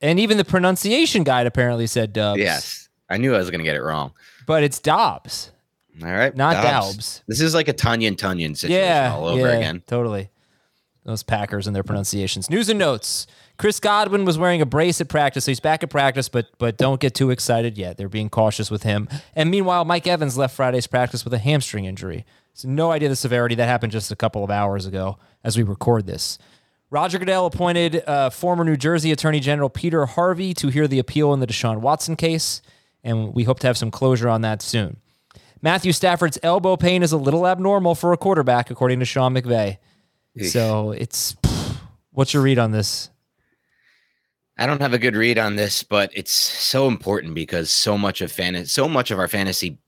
and 0.00 0.20
even 0.20 0.36
the 0.36 0.44
pronunciation 0.44 1.24
guide 1.24 1.46
apparently 1.46 1.86
said 1.86 2.12
Dubs. 2.12 2.40
Yes. 2.40 2.88
I 3.08 3.16
knew 3.18 3.34
I 3.34 3.38
was 3.38 3.50
going 3.50 3.58
to 3.60 3.64
get 3.64 3.76
it 3.76 3.82
wrong. 3.82 4.12
but 4.46 4.62
it's 4.62 4.78
Dobbs, 4.78 5.50
All 6.02 6.08
right. 6.08 6.34
not 6.36 6.54
Dobbs. 6.62 6.64
Doubs. 6.96 7.22
This 7.28 7.40
is 7.40 7.54
like 7.54 7.68
a 7.68 7.72
Tunyon 7.74 8.16
Tunyon 8.16 8.56
situation 8.56 8.82
Yeah, 8.82 9.14
all 9.14 9.26
over 9.28 9.46
yeah, 9.48 9.54
again. 9.56 9.82
Totally. 9.86 10.30
Those 11.04 11.22
Packers 11.22 11.66
and 11.66 11.76
their 11.76 11.82
pronunciations. 11.82 12.48
News 12.48 12.68
and 12.70 12.78
notes. 12.78 13.26
Chris 13.56 13.78
Godwin 13.78 14.24
was 14.24 14.36
wearing 14.36 14.60
a 14.60 14.66
brace 14.66 15.00
at 15.00 15.08
practice, 15.08 15.44
so 15.44 15.50
he's 15.50 15.60
back 15.60 15.82
at 15.82 15.90
practice, 15.90 16.28
but 16.28 16.46
but 16.58 16.76
don't 16.76 17.00
get 17.00 17.14
too 17.14 17.30
excited 17.30 17.78
yet. 17.78 17.96
They're 17.96 18.08
being 18.08 18.28
cautious 18.28 18.70
with 18.70 18.82
him. 18.82 19.08
And 19.36 19.50
meanwhile, 19.50 19.84
Mike 19.84 20.06
Evans 20.06 20.36
left 20.36 20.56
Friday's 20.56 20.86
practice 20.86 21.24
with 21.24 21.32
a 21.34 21.38
hamstring 21.38 21.84
injury. 21.84 22.26
So 22.52 22.68
no 22.68 22.90
idea 22.90 23.08
the 23.08 23.16
severity. 23.16 23.54
That 23.54 23.66
happened 23.66 23.92
just 23.92 24.10
a 24.10 24.16
couple 24.16 24.42
of 24.42 24.50
hours 24.50 24.86
ago 24.86 25.18
as 25.44 25.56
we 25.56 25.62
record 25.62 26.06
this. 26.06 26.38
Roger 26.90 27.18
Goodell 27.18 27.46
appointed 27.46 28.04
uh, 28.06 28.30
former 28.30 28.64
New 28.64 28.76
Jersey 28.76 29.10
Attorney 29.10 29.40
General 29.40 29.68
Peter 29.68 30.06
Harvey 30.06 30.54
to 30.54 30.68
hear 30.68 30.86
the 30.86 30.98
appeal 30.98 31.32
in 31.32 31.40
the 31.40 31.46
Deshaun 31.46 31.80
Watson 31.80 32.14
case, 32.14 32.62
and 33.02 33.34
we 33.34 33.44
hope 33.44 33.58
to 33.60 33.66
have 33.66 33.76
some 33.76 33.90
closure 33.90 34.28
on 34.28 34.42
that 34.42 34.62
soon. 34.62 34.98
Matthew 35.60 35.92
Stafford's 35.92 36.38
elbow 36.42 36.76
pain 36.76 37.02
is 37.02 37.10
a 37.10 37.16
little 37.16 37.46
abnormal 37.46 37.94
for 37.94 38.12
a 38.12 38.16
quarterback, 38.16 38.70
according 38.70 38.98
to 39.00 39.04
Sean 39.04 39.34
McVay. 39.34 39.78
So 40.50 40.90
it's 40.92 41.36
what's 42.10 42.34
your 42.34 42.42
read 42.42 42.58
on 42.58 42.70
this? 42.70 43.10
I 44.56 44.66
don't 44.66 44.80
have 44.80 44.94
a 44.94 44.98
good 44.98 45.16
read 45.16 45.38
on 45.38 45.56
this, 45.56 45.82
but 45.82 46.10
it's 46.14 46.32
so 46.32 46.86
important 46.86 47.34
because 47.34 47.70
so 47.70 47.98
much 47.98 48.20
of 48.20 48.30
fantasy, 48.30 48.66
so 48.66 48.88
much 48.88 49.10
of 49.10 49.18
our 49.18 49.28
fantasy 49.28 49.78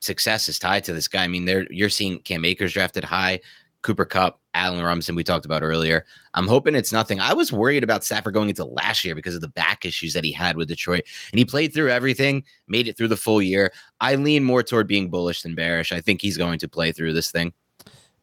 success 0.00 0.48
is 0.48 0.58
tied 0.58 0.84
to 0.84 0.92
this 0.92 1.08
guy. 1.08 1.24
I 1.24 1.28
mean, 1.28 1.46
there 1.46 1.66
you're 1.70 1.88
seeing 1.88 2.20
Cam 2.20 2.44
Akers 2.44 2.74
drafted 2.74 3.04
high, 3.04 3.40
Cooper 3.82 4.04
Kupp, 4.04 4.40
Allen 4.52 4.82
Robinson, 4.82 5.14
we 5.14 5.22
talked 5.22 5.44
about 5.44 5.62
earlier. 5.62 6.04
I'm 6.34 6.48
hoping 6.48 6.74
it's 6.74 6.92
nothing. 6.92 7.20
I 7.20 7.34
was 7.34 7.52
worried 7.52 7.84
about 7.84 8.04
Stafford 8.04 8.34
going 8.34 8.48
into 8.48 8.64
last 8.64 9.04
year 9.04 9.14
because 9.14 9.34
of 9.34 9.40
the 9.40 9.48
back 9.48 9.84
issues 9.84 10.12
that 10.14 10.24
he 10.24 10.32
had 10.32 10.56
with 10.56 10.68
Detroit, 10.68 11.04
and 11.30 11.38
he 11.38 11.44
played 11.44 11.72
through 11.72 11.90
everything, 11.90 12.42
made 12.66 12.88
it 12.88 12.96
through 12.96 13.08
the 13.08 13.16
full 13.16 13.40
year. 13.40 13.72
I 14.00 14.16
lean 14.16 14.44
more 14.44 14.62
toward 14.62 14.88
being 14.88 15.08
bullish 15.08 15.42
than 15.42 15.54
bearish. 15.54 15.92
I 15.92 16.00
think 16.00 16.20
he's 16.20 16.36
going 16.36 16.58
to 16.58 16.68
play 16.68 16.92
through 16.92 17.12
this 17.12 17.30
thing. 17.30 17.52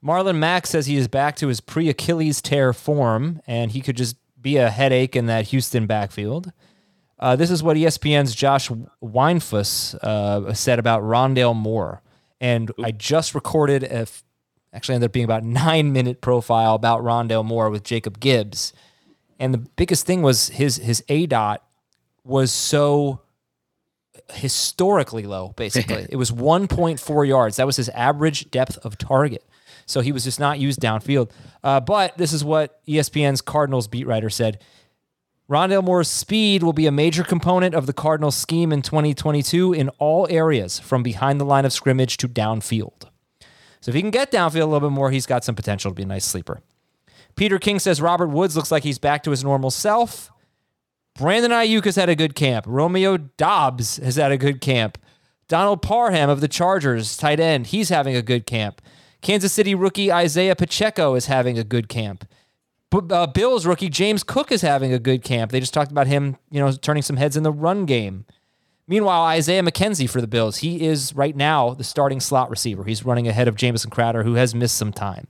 Marlon 0.03 0.38
Mack 0.38 0.67
says 0.67 0.86
he 0.86 0.97
is 0.97 1.07
back 1.07 1.38
to 1.38 1.47
his 1.47 1.62
pre 1.62 1.88
Achilles 1.88 2.41
tear 2.41 2.73
form, 2.73 3.41
and 3.47 3.71
he 3.71 3.79
could 3.79 3.95
just 3.95 4.17
be 4.43 4.58
a 4.58 4.69
headache 4.69 5.15
in 5.15 5.25
that 5.27 5.47
Houston 5.47 5.88
backfield. 5.88 6.51
Uh, 7.19 7.36
this 7.36 7.49
is 7.49 7.63
what 7.63 7.77
ESPN's 7.77 8.36
Josh 8.36 8.69
Weinfuss 9.01 9.95
uh, 9.95 10.53
said 10.53 10.77
about 10.77 11.01
Rondale 11.03 11.56
Moore. 11.56 12.01
And 12.41 12.71
I 12.84 12.91
just 12.91 13.34
recorded 13.34 13.84
a, 13.84 13.99
f- 13.99 14.23
actually 14.73 14.95
ended 14.95 15.10
up 15.10 15.13
being 15.13 15.23
about 15.23 15.43
nine 15.45 15.93
minute 15.93 16.19
profile 16.21 16.75
about 16.75 17.01
Rondale 17.01 17.45
Moore 17.45 17.69
with 17.69 17.84
Jacob 17.84 18.19
Gibbs. 18.19 18.73
And 19.39 19.53
the 19.53 19.60
biggest 19.60 20.06
thing 20.06 20.21
was 20.21 20.49
his 20.49 20.77
his 20.77 21.03
A 21.10 21.25
dot 21.25 21.63
was 22.23 22.51
so 22.51 23.21
historically 24.34 25.23
low, 25.23 25.53
basically. 25.56 26.06
it 26.10 26.15
was 26.15 26.32
1.4 26.32 27.27
yards. 27.27 27.58
That 27.58 27.65
was 27.65 27.77
his 27.77 27.89
average 27.89 28.51
depth 28.51 28.77
of 28.86 28.97
target. 28.97 29.43
So 29.93 30.01
he 30.01 30.12
was 30.12 30.23
just 30.23 30.39
not 30.39 30.60
used 30.60 30.79
downfield. 30.79 31.29
Uh, 31.63 31.79
but 31.79 32.17
this 32.17 32.34
is 32.34 32.43
what 32.43 32.84
ESPN's 32.88 33.41
Cardinals 33.41 33.88
beat 33.88 34.08
writer 34.08 34.29
said. 34.29 34.60
Rondale 35.47 35.84
Moore's 35.84 36.08
speed 36.08 36.63
will 36.63 36.73
be 36.73 36.88
a 36.88 36.91
major 36.91 37.23
component 37.23 37.75
of 37.75 37.86
the 37.86 37.93
Cardinals' 37.93 38.36
scheme 38.36 38.73
in 38.73 38.82
2022 38.82 39.71
in 39.71 39.89
all 39.99 40.25
areas, 40.32 40.79
from 40.79 41.03
behind 41.03 41.39
the 41.39 41.45
line 41.45 41.63
of 41.63 41.71
scrimmage 41.71 42.17
to 42.17 42.27
downfield. 42.27 43.03
So 43.82 43.89
if 43.89 43.93
he 43.93 44.01
can 44.01 44.10
get 44.10 44.32
downfield 44.32 44.63
a 44.63 44.65
little 44.65 44.89
bit 44.89 44.95
more, 44.95 45.12
he's 45.12 45.27
got 45.27 45.43
some 45.43 45.53
potential 45.53 45.91
to 45.91 45.95
be 45.95 46.03
a 46.03 46.08
nice 46.08 46.25
sleeper. 46.25 46.62
Peter 47.36 47.60
King 47.60 47.77
says 47.77 48.01
Robert 48.01 48.29
Woods 48.29 48.56
looks 48.56 48.71
like 48.71 48.84
he's 48.84 48.97
back 48.97 49.21
to 49.23 49.32
his 49.32 49.43
normal 49.43 49.69
self. 49.69 50.32
Brandon 51.19 51.51
Aiyuk 51.51 51.86
has 51.86 51.97
had 51.97 52.10
a 52.10 52.15
good 52.15 52.34
camp. 52.34 52.65
Romeo 52.67 53.17
Dobbs 53.17 53.97
has 53.97 54.15
had 54.15 54.32
a 54.32 54.38
good 54.38 54.60
camp. 54.60 54.97
Donald 55.47 55.84
Parham 55.84 56.32
of 56.32 56.41
the 56.41 56.47
Chargers, 56.47 57.15
tight 57.15 57.39
end, 57.39 57.67
he's 57.67 57.89
having 57.89 58.15
a 58.15 58.23
good 58.23 58.47
camp. 58.47 58.82
Kansas 59.23 59.53
City 59.53 59.73
rookie 59.73 60.09
Isiah 60.09 60.55
Pacheco 60.55 61.15
is 61.15 61.25
having 61.25 61.57
a 61.57 61.63
good 61.63 61.89
camp. 61.89 62.27
Uh, 62.91 63.25
Bills 63.25 63.65
rookie 63.65 63.89
James 63.89 64.23
Cook 64.23 64.51
is 64.51 64.62
having 64.62 64.93
a 64.93 64.99
good 64.99 65.23
camp. 65.23 65.51
They 65.51 65.59
just 65.59 65.73
talked 65.73 65.91
about 65.91 66.05
him, 66.05 66.38
you 66.51 66.59
know, 66.59 66.71
turning 66.73 67.01
some 67.01 67.17
heads 67.17 67.36
in 67.36 67.41
the 67.41 67.51
run 67.51 67.86
game. 67.86 68.25
Meanwhile, 68.88 69.23
Isaiah 69.23 69.63
McKenzie 69.63 70.09
for 70.09 70.21
the 70.21 70.27
Bills, 70.27 70.57
he 70.57 70.86
is 70.86 71.15
right 71.15 71.36
now 71.36 71.73
the 71.73 71.86
starting 71.86 72.19
slot 72.19 72.49
receiver. 72.49 72.83
He's 72.83 73.05
running 73.05 73.27
ahead 73.27 73.47
of 73.47 73.55
Jamison 73.55 73.89
Crowder, 73.89 74.23
who 74.23 74.33
has 74.33 74.53
missed 74.53 74.75
some 74.75 74.91
time. 74.91 75.27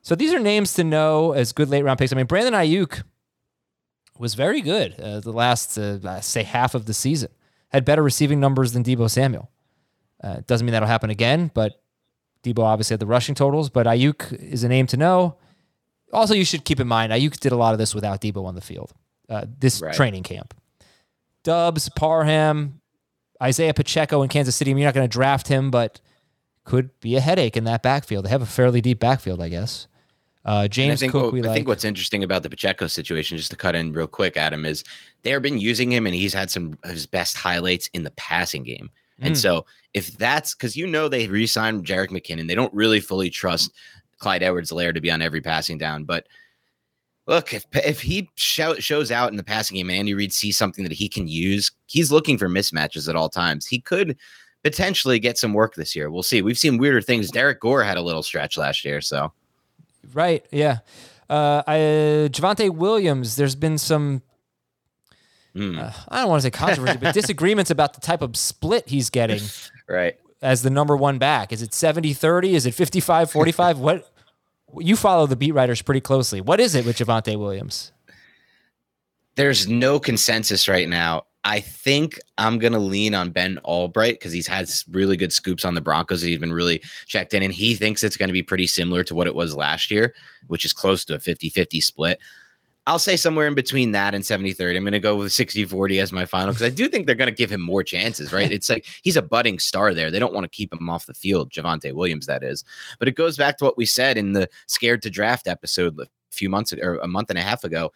So 0.00 0.14
these 0.14 0.32
are 0.32 0.40
names 0.40 0.72
to 0.74 0.82
know 0.82 1.32
as 1.32 1.52
good 1.52 1.68
late 1.68 1.82
round 1.82 1.98
picks. 1.98 2.12
I 2.12 2.16
mean, 2.16 2.26
Brandon 2.26 2.54
Aiyuk 2.54 3.02
was 4.18 4.34
very 4.34 4.62
good 4.62 4.98
uh, 4.98 5.20
the 5.20 5.32
last, 5.32 5.76
uh, 5.78 6.20
say, 6.22 6.42
half 6.42 6.74
of 6.74 6.86
the 6.86 6.94
season. 6.94 7.28
Had 7.68 7.84
better 7.84 8.02
receiving 8.02 8.40
numbers 8.40 8.72
than 8.72 8.82
Deebo 8.82 9.10
Samuel. 9.10 9.50
Uh, 10.22 10.40
doesn't 10.46 10.64
mean 10.64 10.72
that'll 10.72 10.88
happen 10.88 11.10
again, 11.10 11.50
but 11.52 11.83
Deebo 12.44 12.60
obviously 12.60 12.94
had 12.94 13.00
the 13.00 13.06
rushing 13.06 13.34
totals. 13.34 13.70
But 13.70 13.86
Aiyuk 13.86 14.32
is 14.40 14.62
a 14.64 14.68
name 14.68 14.86
to 14.88 14.96
know. 14.96 15.36
Also, 16.12 16.34
you 16.34 16.44
should 16.44 16.64
keep 16.64 16.78
in 16.78 16.86
mind 16.86 17.12
Aiyuk 17.12 17.40
did 17.40 17.50
a 17.52 17.56
lot 17.56 17.72
of 17.72 17.78
this 17.78 17.94
without 17.94 18.20
Deebo 18.20 18.44
on 18.44 18.54
the 18.54 18.60
field. 18.60 18.92
Uh, 19.28 19.46
this 19.58 19.80
Right. 19.80 19.94
training 19.94 20.22
camp, 20.22 20.54
Dubs, 21.42 21.88
Parham, 21.90 22.80
Isiah 23.44 23.74
Pacheco 23.74 24.22
in 24.22 24.28
Kansas 24.28 24.54
City. 24.56 24.70
I 24.70 24.74
mean, 24.74 24.82
you're 24.82 24.88
not 24.88 24.94
going 24.94 25.08
to 25.08 25.12
draft 25.12 25.48
him, 25.48 25.70
but 25.70 26.00
could 26.64 26.98
be 27.00 27.16
a 27.16 27.20
headache 27.20 27.56
in 27.56 27.64
that 27.64 27.82
backfield. 27.82 28.24
They 28.24 28.30
have 28.30 28.42
a 28.42 28.46
fairly 28.46 28.80
deep 28.80 28.98
backfield, 29.00 29.40
I 29.40 29.48
guess. 29.48 29.86
Uh, 30.46 30.48
And 30.50 30.56
I 30.58 30.68
James 30.68 31.00
think, 31.00 31.12
Cook, 31.12 31.32
what- 31.32 31.38
I 31.44 31.48
like. 31.48 31.54
think 31.54 31.68
what's 31.68 31.84
interesting 31.84 32.22
about 32.22 32.42
the 32.42 32.50
Pacheco 32.50 32.86
situation, 32.86 33.36
just 33.38 33.50
to 33.50 33.56
cut 33.56 33.74
in 33.74 33.92
real 33.92 34.06
quick, 34.06 34.36
Adam, 34.36 34.64
is 34.66 34.84
they've 35.22 35.40
been 35.42 35.58
using 35.58 35.90
him 35.90 36.06
and 36.06 36.14
he's 36.14 36.34
had 36.34 36.50
some 36.50 36.78
of 36.82 36.90
his 36.90 37.06
best 37.06 37.36
highlights 37.36 37.88
in 37.94 38.02
the 38.04 38.10
passing 38.12 38.62
game. 38.62 38.90
And 39.20 39.34
Mm. 39.34 39.38
so 39.38 39.66
if 39.94 40.16
that's 40.18 40.54
because 40.54 40.76
you 40.76 40.86
know 40.86 41.08
they 41.08 41.28
re-signed 41.28 41.86
Jerick 41.86 42.10
McKinnon, 42.10 42.48
they 42.48 42.54
don't 42.54 42.74
really 42.74 43.00
fully 43.00 43.30
trust 43.30 43.72
Clyde 44.18 44.42
Edwards-Helaire 44.42 44.94
to 44.94 45.00
be 45.00 45.10
on 45.10 45.22
every 45.22 45.40
passing 45.40 45.78
down. 45.78 46.04
But 46.04 46.26
Look, 47.26 47.54
if 47.54 47.64
if 47.72 48.02
he 48.02 48.28
show, 48.34 48.74
shows 48.74 49.10
out 49.10 49.30
in 49.30 49.36
the 49.36 49.42
passing 49.42 49.76
game 49.76 49.88
and 49.88 49.98
Andy 49.98 50.14
Reid 50.14 50.32
sees 50.32 50.58
something 50.58 50.84
that 50.84 50.92
he 50.92 51.08
can 51.08 51.26
use, 51.26 51.70
he's 51.86 52.12
looking 52.12 52.36
for 52.36 52.48
mismatches 52.48 53.08
at 53.08 53.16
all 53.16 53.30
times. 53.30 53.66
He 53.66 53.80
could 53.80 54.18
potentially 54.62 55.18
get 55.18 55.38
some 55.38 55.54
work 55.54 55.74
this 55.74 55.96
year. 55.96 56.10
We'll 56.10 56.22
see. 56.22 56.42
We've 56.42 56.58
seen 56.58 56.76
weirder 56.76 57.00
things. 57.00 57.30
Derrick 57.30 57.60
Gore 57.60 57.82
had 57.82 57.96
a 57.96 58.02
little 58.02 58.22
stretch 58.22 58.58
last 58.58 58.84
year, 58.84 59.00
so 59.00 59.32
right, 60.12 60.44
yeah. 60.50 60.78
Uh, 61.30 61.62
I, 61.66 61.76
Javonte 62.30 62.68
Williams, 62.68 63.36
there's 63.36 63.56
been 63.56 63.78
some 63.78 64.20
mm. 65.54 65.78
uh, 65.78 65.92
I 66.08 66.20
don't 66.20 66.30
want 66.30 66.42
to 66.42 66.46
say 66.46 66.50
controversy, 66.50 66.98
but 66.98 67.14
disagreements 67.14 67.70
about 67.70 67.94
the 67.94 68.00
type 68.00 68.22
of 68.22 68.36
split 68.36 68.88
he's 68.88 69.10
getting 69.10 69.40
right 69.88 70.18
as 70.42 70.62
the 70.62 70.70
number 70.70 70.96
one 70.96 71.18
back. 71.18 71.52
Is 71.52 71.62
it 71.62 71.72
70 71.74 72.12
30? 72.12 72.54
Is 72.54 72.66
it 72.66 72.74
55 72.74 73.30
45? 73.30 73.78
what 73.78 74.10
you 74.78 74.96
follow 74.96 75.26
the 75.26 75.36
beat 75.36 75.52
writers 75.52 75.82
pretty 75.82 76.00
closely. 76.00 76.40
What 76.40 76.60
is 76.60 76.74
it 76.74 76.84
with 76.84 76.98
Javonte 76.98 77.38
Williams? 77.38 77.92
There's 79.36 79.66
no 79.66 79.98
consensus 79.98 80.68
right 80.68 80.88
now. 80.88 81.24
I 81.46 81.60
think 81.60 82.18
I'm 82.38 82.58
gonna 82.58 82.78
lean 82.78 83.14
on 83.14 83.30
Ben 83.30 83.58
Allbright 83.64 84.12
because 84.12 84.32
he's 84.32 84.46
had 84.46 84.68
really 84.90 85.16
good 85.16 85.32
scoops 85.32 85.64
on 85.64 85.74
the 85.74 85.80
Broncos. 85.80 86.22
He's 86.22 86.38
been 86.38 86.52
really 86.52 86.82
checked 87.06 87.34
in, 87.34 87.42
and 87.42 87.52
he 87.52 87.74
thinks 87.74 88.02
it's 88.02 88.16
going 88.16 88.30
to 88.30 88.34
be 88.34 88.42
pretty 88.42 88.66
similar 88.66 89.04
to 89.04 89.14
what 89.14 89.26
it 89.26 89.34
was 89.34 89.54
last 89.54 89.90
year, 89.90 90.14
which 90.46 90.64
is 90.64 90.72
close 90.72 91.04
to 91.04 91.14
a 91.14 91.18
50-50 91.18 91.82
split. 91.82 92.18
I'll 92.86 92.98
say 92.98 93.16
somewhere 93.16 93.46
in 93.46 93.54
between 93.54 93.92
that 93.92 94.14
and 94.14 94.24
70 94.24 94.52
30. 94.52 94.76
I'm 94.76 94.84
going 94.84 94.92
to 94.92 95.00
go 95.00 95.16
with 95.16 95.32
60 95.32 95.64
40 95.64 96.00
as 96.00 96.12
my 96.12 96.26
final 96.26 96.52
because 96.52 96.66
I 96.66 96.70
do 96.70 96.86
think 96.88 97.06
they're 97.06 97.14
going 97.14 97.30
to 97.30 97.34
give 97.34 97.50
him 97.50 97.60
more 97.60 97.82
chances, 97.82 98.32
right? 98.32 98.50
It's 98.54 98.68
like 98.68 98.86
he's 99.02 99.16
a 99.16 99.22
budding 99.22 99.58
star 99.58 99.94
there. 99.94 100.10
They 100.10 100.18
don't 100.18 100.34
want 100.34 100.44
to 100.44 100.56
keep 100.56 100.72
him 100.72 100.88
off 100.90 101.06
the 101.06 101.14
field, 101.14 101.50
Javonte 101.50 101.92
Williams, 101.92 102.26
that 102.26 102.42
is. 102.42 102.62
But 102.98 103.08
it 103.08 103.16
goes 103.16 103.36
back 103.36 103.58
to 103.58 103.64
what 103.64 103.78
we 103.78 103.86
said 103.86 104.18
in 104.18 104.32
the 104.32 104.48
Scared 104.66 105.02
to 105.02 105.10
Draft 105.10 105.48
episode 105.48 105.98
a 105.98 106.06
few 106.30 106.48
months 106.48 106.72
or 106.72 106.98
a 106.98 107.08
month 107.08 107.30
and 107.30 107.38
a 107.38 107.42
half 107.42 107.64
ago. 107.64 107.92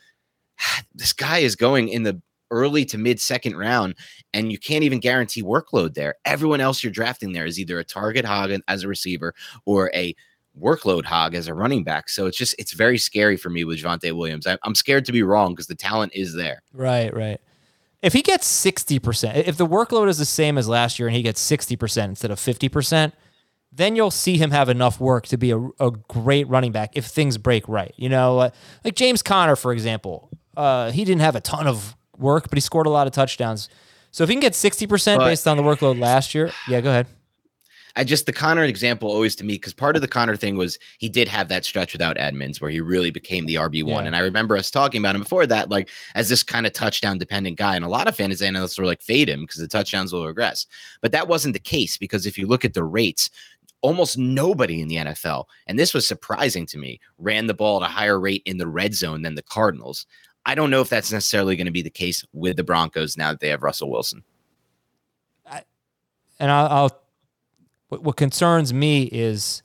This 0.94 1.12
guy 1.12 1.38
is 1.38 1.54
going 1.54 1.88
in 1.88 2.02
the 2.02 2.20
early 2.50 2.84
to 2.86 2.98
mid 2.98 3.20
second 3.20 3.56
round, 3.56 3.94
and 4.32 4.50
you 4.50 4.58
can't 4.58 4.84
even 4.84 5.00
guarantee 5.00 5.42
workload 5.42 5.94
there. 5.94 6.16
Everyone 6.24 6.60
else 6.60 6.82
you're 6.82 6.92
drafting 6.92 7.32
there 7.32 7.46
is 7.46 7.60
either 7.60 7.78
a 7.78 7.84
target 7.84 8.24
hog 8.24 8.50
as 8.66 8.82
a 8.82 8.88
receiver 8.88 9.34
or 9.64 9.90
a 9.94 10.14
workload 10.58 11.04
hog 11.04 11.34
as 11.34 11.48
a 11.48 11.54
running 11.54 11.84
back. 11.84 12.08
So 12.08 12.26
it's 12.26 12.36
just 12.36 12.54
it's 12.58 12.72
very 12.72 12.98
scary 12.98 13.36
for 13.36 13.50
me 13.50 13.64
with 13.64 13.78
Javonte 13.78 14.12
Williams. 14.12 14.46
I, 14.46 14.58
am 14.64 14.74
scared 14.74 15.04
to 15.06 15.12
be 15.12 15.22
wrong 15.22 15.52
because 15.52 15.66
the 15.66 15.74
talent 15.74 16.12
is 16.14 16.34
there. 16.34 16.62
Right, 16.72 17.14
right. 17.14 17.40
If 18.02 18.12
he 18.12 18.22
gets 18.22 18.46
sixty 18.46 18.98
percent, 18.98 19.46
if 19.48 19.56
the 19.56 19.66
workload 19.66 20.08
is 20.08 20.18
the 20.18 20.24
same 20.24 20.58
as 20.58 20.68
last 20.68 20.98
year 20.98 21.08
and 21.08 21.16
he 21.16 21.22
gets 21.22 21.40
sixty 21.40 21.76
percent 21.76 22.10
instead 22.10 22.30
of 22.30 22.38
fifty 22.38 22.68
percent, 22.68 23.14
then 23.72 23.96
you'll 23.96 24.10
see 24.10 24.38
him 24.38 24.50
have 24.50 24.68
enough 24.68 25.00
work 25.00 25.26
to 25.28 25.36
be 25.36 25.50
a, 25.50 25.58
a 25.80 25.90
great 26.08 26.48
running 26.48 26.72
back 26.72 26.90
if 26.94 27.06
things 27.06 27.38
break 27.38 27.68
right. 27.68 27.92
You 27.96 28.08
know, 28.08 28.50
like 28.84 28.94
James 28.94 29.22
Conner, 29.22 29.56
for 29.56 29.72
example, 29.72 30.30
uh, 30.56 30.90
he 30.92 31.04
didn't 31.04 31.22
have 31.22 31.36
a 31.36 31.40
ton 31.40 31.66
of 31.66 31.96
work, 32.16 32.48
but 32.48 32.56
he 32.56 32.60
scored 32.60 32.86
a 32.86 32.90
lot 32.90 33.06
of 33.06 33.12
touchdowns. 33.12 33.68
So 34.10 34.24
if 34.24 34.30
he 34.30 34.34
can 34.34 34.40
get 34.40 34.54
sixty 34.54 34.86
percent 34.86 35.20
based 35.20 35.48
on 35.48 35.56
the 35.56 35.62
workload 35.62 35.98
last 35.98 36.34
year, 36.34 36.50
yeah, 36.68 36.80
go 36.80 36.90
ahead. 36.90 37.06
I 37.96 38.04
just 38.04 38.26
the 38.26 38.32
Conner 38.32 38.64
example 38.64 39.10
always 39.10 39.34
to 39.36 39.44
me 39.44 39.54
because 39.54 39.74
part 39.74 39.96
of 39.96 40.02
the 40.02 40.08
Conner 40.08 40.36
thing 40.36 40.56
was 40.56 40.78
he 40.98 41.08
did 41.08 41.28
have 41.28 41.48
that 41.48 41.64
stretch 41.64 41.92
without 41.92 42.18
Edmonds 42.18 42.60
where 42.60 42.70
he 42.70 42.80
really 42.80 43.10
became 43.10 43.46
the 43.46 43.56
RB 43.56 43.82
one, 43.84 44.04
yeah. 44.04 44.08
and 44.08 44.16
I 44.16 44.20
remember 44.20 44.56
us 44.56 44.70
talking 44.70 45.00
about 45.00 45.14
him 45.14 45.22
before 45.22 45.46
that, 45.46 45.70
like 45.70 45.90
as 46.14 46.28
this 46.28 46.42
kind 46.42 46.66
of 46.66 46.72
touchdown 46.72 47.18
dependent 47.18 47.56
guy, 47.56 47.76
and 47.76 47.84
a 47.84 47.88
lot 47.88 48.08
of 48.08 48.16
fantasy 48.16 48.46
analysts 48.46 48.78
were 48.78 48.86
like 48.86 49.02
fade 49.02 49.28
him 49.28 49.42
because 49.42 49.60
the 49.60 49.68
touchdowns 49.68 50.12
will 50.12 50.26
regress, 50.26 50.66
but 51.00 51.12
that 51.12 51.28
wasn't 51.28 51.54
the 51.54 51.60
case 51.60 51.96
because 51.96 52.26
if 52.26 52.38
you 52.38 52.46
look 52.46 52.64
at 52.64 52.74
the 52.74 52.84
rates. 52.84 53.30
Almost 53.80 54.18
nobody 54.18 54.80
in 54.80 54.88
the 54.88 54.96
NFL, 54.96 55.44
and 55.68 55.78
this 55.78 55.94
was 55.94 56.04
surprising 56.04 56.66
to 56.66 56.78
me, 56.78 56.98
ran 57.16 57.46
the 57.46 57.54
ball 57.54 57.80
at 57.80 57.88
a 57.88 57.92
higher 57.92 58.18
rate 58.18 58.42
in 58.44 58.58
the 58.58 58.66
red 58.66 58.92
zone 58.92 59.22
than 59.22 59.36
the 59.36 59.42
Cardinals. 59.42 60.04
I 60.48 60.54
don't 60.54 60.70
know 60.70 60.80
if 60.80 60.88
that's 60.88 61.12
necessarily 61.12 61.56
going 61.56 61.66
to 61.66 61.70
be 61.70 61.82
the 61.82 61.90
case 61.90 62.24
with 62.32 62.56
the 62.56 62.64
Broncos 62.64 63.18
now 63.18 63.30
that 63.32 63.40
they 63.40 63.50
have 63.50 63.62
Russell 63.62 63.90
Wilson. 63.90 64.24
I, 65.46 65.62
and 66.40 66.50
I'll, 66.50 66.66
I'll 66.66 67.02
what, 67.88 68.02
what 68.02 68.16
concerns 68.16 68.72
me 68.72 69.04
is 69.04 69.62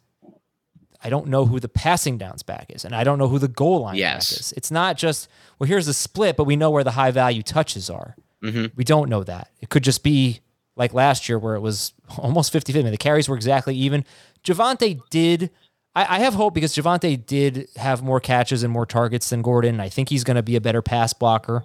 I 1.03 1.09
don't 1.09 1.27
know 1.27 1.45
who 1.45 1.59
the 1.59 1.69
passing 1.69 2.17
downs 2.17 2.43
back 2.43 2.67
is, 2.69 2.85
and 2.85 2.95
I 2.95 3.03
don't 3.03 3.19
know 3.19 3.27
who 3.27 3.39
the 3.39 3.49
goal 3.49 3.81
line 3.81 3.95
yes. 3.95 4.29
back 4.29 4.39
is. 4.39 4.53
It's 4.53 4.71
not 4.71 4.97
just 4.97 5.27
well, 5.59 5.67
here's 5.67 5.85
the 5.85 5.93
split, 5.93 6.37
but 6.37 6.45
we 6.45 6.55
know 6.55 6.71
where 6.71 6.83
the 6.83 6.91
high 6.91 7.11
value 7.11 7.43
touches 7.43 7.89
are. 7.89 8.15
Mm-hmm. 8.43 8.67
We 8.75 8.83
don't 8.83 9.09
know 9.09 9.23
that. 9.23 9.49
It 9.61 9.69
could 9.69 9.83
just 9.83 10.03
be 10.03 10.41
like 10.75 10.93
last 10.93 11.29
year 11.29 11.37
where 11.37 11.55
it 11.55 11.61
was 11.61 11.93
almost 12.17 12.51
50 12.51 12.73
50. 12.73 12.89
The 12.89 12.97
carries 12.97 13.27
were 13.27 13.35
exactly 13.35 13.75
even. 13.75 14.05
Javonte 14.43 14.99
did. 15.09 15.49
I, 15.95 16.17
I 16.17 16.19
have 16.19 16.33
hope 16.33 16.53
because 16.53 16.73
Javonte 16.73 17.25
did 17.25 17.67
have 17.75 18.01
more 18.01 18.19
catches 18.19 18.63
and 18.63 18.71
more 18.71 18.85
targets 18.85 19.29
than 19.29 19.41
Gordon. 19.41 19.79
I 19.79 19.89
think 19.89 20.09
he's 20.09 20.23
going 20.23 20.35
to 20.35 20.43
be 20.43 20.55
a 20.55 20.61
better 20.61 20.81
pass 20.81 21.13
blocker. 21.13 21.63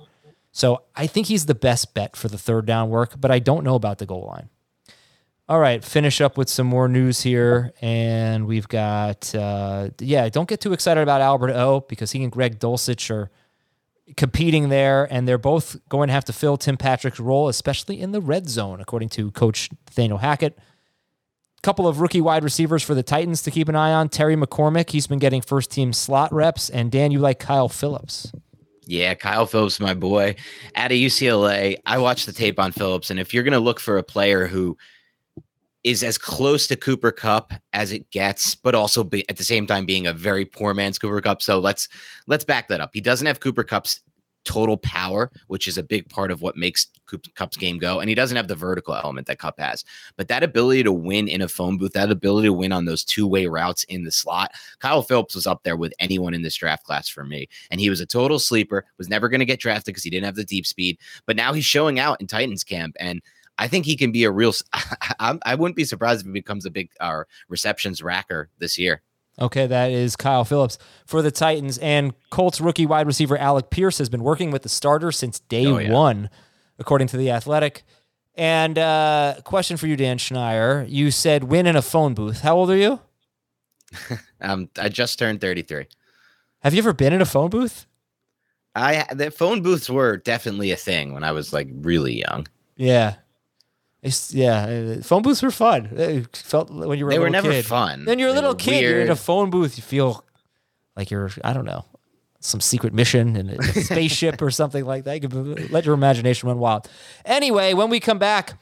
So 0.53 0.83
I 0.97 1.07
think 1.07 1.29
he's 1.29 1.47
the 1.47 1.55
best 1.55 1.95
bet 1.95 2.17
for 2.17 2.29
the 2.29 2.39
third 2.39 2.67
down 2.67 2.91
work, 2.91 3.15
but 3.19 3.31
I 3.31 3.39
don't 3.39 3.65
know 3.65 3.75
about 3.75 3.99
the 3.99 4.07
goal 4.07 4.27
line. 4.27 4.49
All 5.51 5.59
right, 5.59 5.83
finish 5.83 6.21
up 6.21 6.37
with 6.37 6.51
some 6.51 6.67
more 6.67 6.89
news 6.89 7.23
here. 7.23 7.73
And 7.81 8.47
we've 8.47 8.69
got, 8.69 9.35
uh, 9.35 9.89
yeah, 9.99 10.29
don't 10.29 10.47
get 10.47 10.61
too 10.61 10.75
excited 10.75 11.01
about 11.01 11.23
Albert 11.23 11.53
O 11.53 11.87
because 11.89 12.13
he 12.13 12.23
and 12.23 12.31
Greg 12.31 12.59
Dulcich 12.59 13.11
are 13.11 13.31
competing 14.19 14.69
there, 14.69 15.11
and 15.11 15.27
they're 15.27 15.39
both 15.39 15.77
going 15.89 16.09
to 16.09 16.13
have 16.13 16.27
to 16.27 16.35
fill 16.35 16.59
Tim 16.59 16.77
Patrick's 16.77 17.19
role, 17.19 17.49
especially 17.49 17.99
in 17.99 18.13
the 18.13 18.21
red 18.21 18.51
zone, 18.51 18.79
according 18.79 19.09
to 19.11 19.31
Coach 19.31 19.71
Nathaniel 19.87 20.19
Hackett. 20.19 20.59
A 20.59 21.61
couple 21.63 21.89
of 21.89 22.01
rookie 22.01 22.21
wide 22.21 22.45
receivers 22.45 22.83
for 22.83 22.95
the 22.95 23.03
Titans 23.03 23.41
to 23.43 23.51
keep 23.51 23.71
an 23.71 23.75
eye 23.75 23.93
on. 23.93 24.11
Terry 24.11 24.37
McCormick, 24.37 24.91
he's 24.91 25.07
been 25.07 25.19
getting 25.19 25.41
first 25.41 25.71
team 25.71 25.95
slot 25.95 26.31
reps. 26.31 26.69
And 26.69 26.93
Dan, 26.93 27.11
you 27.11 27.21
like 27.21 27.39
Kyle 27.39 27.71
Philips. 27.71 28.31
Yeah, 28.85 29.15
Kyle 29.15 29.47
Philips, 29.47 29.81
my 29.81 29.95
boy. 29.95 30.37
At 30.75 30.93
a 30.93 30.95
UCLA, 30.95 31.79
I 31.87 31.97
watched 31.99 32.27
the 32.27 32.33
tape 32.33 32.61
on 32.61 32.73
Philips, 32.73 33.11
and 33.11 33.19
if 33.19 33.33
you're 33.33 33.45
going 33.45 33.53
to 33.53 33.61
look 33.61 33.81
for 33.81 33.97
a 33.97 34.03
player 34.03 34.47
who– 34.47 34.77
is 35.89 36.03
as 36.03 36.19
close 36.19 36.67
to 36.67 36.77
Cooper 36.77 37.11
Kupp 37.11 37.55
as 37.73 37.93
it 37.93 38.11
gets, 38.11 38.55
but 38.55 38.75
also 38.75 39.03
be, 39.03 39.27
at 39.31 39.39
the 39.39 39.45
same 39.45 39.67
time 39.67 39.87
being 39.87 40.07
a 40.07 40.13
very 40.13 40.45
poor 40.45 40.75
man's 40.75 40.99
Cooper 40.99 41.23
Kupp. 41.23 41.41
So 41.41 41.59
let's 41.59 41.89
let's 42.27 42.45
back 42.45 42.69
that 42.69 42.83
up. 42.83 42.91
He 42.93 43.01
doesn't 43.01 43.27
have 43.27 43.41
Cooper 43.41 43.65
Kupp's 43.65 44.01
total 44.45 44.77
power, 44.77 45.31
which 45.47 45.67
is 45.67 45.79
a 45.79 45.83
big 45.83 46.07
part 46.11 46.31
of 46.31 46.43
what 46.43 46.59
makes 46.59 46.89
Cooper 47.07 47.31
Kupp's 47.35 47.57
game 47.57 47.79
go, 47.79 48.01
and 48.01 48.11
he 48.11 48.15
doesn't 48.15 48.37
have 48.37 48.49
the 48.49 48.55
vertical 48.55 48.95
element 48.95 49.27
that 49.29 49.39
Kupp 49.39 49.59
has. 49.59 49.83
But 50.19 50.29
that 50.29 50.43
ability 50.43 50.83
to 50.83 50.93
win 50.93 51.27
in 51.27 51.41
a 51.41 51.49
phone 51.49 51.79
booth, 51.79 51.95
that 51.95 52.11
ability 52.11 52.49
to 52.49 52.53
win 52.53 52.71
on 52.71 52.85
those 52.85 53.03
two 53.03 53.27
way 53.27 53.47
routes 53.47 53.85
in 53.85 54.05
the 54.05 54.13
slot, 54.13 54.53
Kyle 54.81 55.01
Philips 55.01 55.35
was 55.35 55.47
up 55.47 55.63
there 55.63 55.77
with 55.77 55.95
anyone 55.99 56.35
in 56.35 56.43
this 56.43 56.57
draft 56.57 56.85
class 56.85 57.09
for 57.09 57.25
me, 57.25 57.49
and 57.71 57.81
he 57.81 57.89
was 57.89 58.03
a 58.03 58.07
total 58.07 58.39
sleeper. 58.39 58.85
Was 58.99 59.09
never 59.09 59.31
going 59.31 59.41
to 59.41 59.47
get 59.47 59.59
drafted 59.59 59.95
because 59.95 60.05
he 60.05 60.11
didn't 60.11 60.27
have 60.27 60.37
the 60.37 60.45
deep 60.45 60.67
speed, 60.67 60.99
but 61.25 61.37
now 61.37 61.55
he's 61.55 61.65
showing 61.65 61.99
out 61.99 62.21
in 62.21 62.27
Titans 62.27 62.63
camp 62.63 62.95
and 63.01 63.23
I 63.59 63.69
think 63.69 63.85
he 63.85 63.97
can 63.97 64.13
be 64.13 64.25
a 64.25 64.31
real. 64.31 64.53
I, 64.73 65.39
I 65.45 65.55
wouldn't 65.55 65.77
be 65.77 65.85
surprised 65.85 66.21
if 66.21 66.27
he 66.27 66.33
becomes 66.33 66.65
a 66.65 66.71
big 66.71 66.91
uh, 67.01 67.25
receptions 67.49 68.01
racker 68.01 68.47
this 68.59 68.79
year. 68.79 69.03
Okay, 69.41 69.67
that 69.67 69.93
is 69.93 70.17
Kyle 70.17 70.45
Philips 70.45 70.79
for 71.07 71.23
the 71.23 71.31
Titans. 71.31 71.79
And 71.79 72.13
Colts 72.31 72.61
rookie 72.61 72.87
wide 72.87 73.07
receiver 73.07 73.37
Alec 73.39 73.71
Pierce 73.71 73.99
has 73.99 74.09
been 74.09 74.23
working 74.23 74.51
with 74.51 74.63
the 74.63 74.69
starter 74.69 75.13
since 75.13 75.41
day 75.41 75.67
oh, 75.67 75.79
yeah. 75.79 75.93
one, 75.93 76.31
according 76.79 77.09
to 77.09 77.17
The 77.17 77.31
Athletic. 77.31 77.85
And 78.35 78.79
uh, 78.79 79.37
question 79.45 79.77
for 79.77 79.87
you, 79.87 79.97
Dan 79.97 80.19
Schneier. 80.19 80.89
You 80.89 81.11
said 81.11 81.45
win 81.45 81.67
in 81.67 81.77
a 81.77 81.83
phone 81.83 82.15
booth. 82.15 82.41
How 82.41 82.57
old 82.57 82.71
are 82.71 82.77
you? 82.77 83.01
um, 84.41 84.69
I 84.79 84.89
just 84.89 85.19
turned 85.19 85.41
33. 85.41 85.87
Have 86.61 86.75
you 86.75 86.79
ever 86.79 86.93
been 86.93 87.13
in 87.13 87.21
a 87.21 87.27
phone 87.27 87.51
booth? 87.51 87.87
I 88.75 89.07
the 89.13 89.31
phone 89.31 89.63
booths 89.63 89.89
were 89.89 90.19
definitely 90.19 90.71
a 90.71 90.77
thing 90.77 91.15
when 91.15 91.25
I 91.25 91.33
was 91.33 91.53
like 91.53 91.69
really 91.81 92.21
young. 92.21 92.47
Yeah, 92.77 93.17
it's, 94.03 94.33
yeah, 94.33 94.65
uh, 94.99 95.03
phone 95.03 95.23
booths 95.23 95.43
were 95.43 95.51
fun. 95.51 95.87
It 95.93 96.37
felt 96.37 96.71
when 96.71 96.99
you 96.99 97.05
were 97.05 97.11
they 97.11 97.19
were 97.19 97.31
never 97.31 97.51
kid. 97.51 97.67
fun. 97.67 98.05
Then 98.05 98.19
you're 98.19 98.29
a 98.29 98.33
they 98.33 98.41
little 98.41 98.55
kid. 98.55 98.71
Weird. 98.71 98.83
You're 98.83 99.01
in 99.03 99.11
a 99.11 99.17
phone 99.17 99.51
booth. 99.51 99.77
You 99.77 99.83
feel 99.83 100.25
like 100.97 101.11
you're 101.11 101.31
I 101.43 101.53
don't 101.53 101.65
know 101.65 101.85
some 102.41 102.61
secret 102.61 102.93
mission 102.95 103.37
in 103.37 103.51
a 103.51 103.63
spaceship 103.83 104.41
or 104.41 104.51
something 104.51 104.85
like 104.85 105.05
that. 105.05 105.23
You 105.23 105.29
can 105.29 105.69
let 105.73 105.85
your 105.85 105.95
imagination 105.95 106.49
run 106.49 106.59
wild. 106.59 106.89
Anyway, 107.25 107.75
when 107.75 107.91
we 107.91 107.99
come 108.01 108.19
back, 108.19 108.55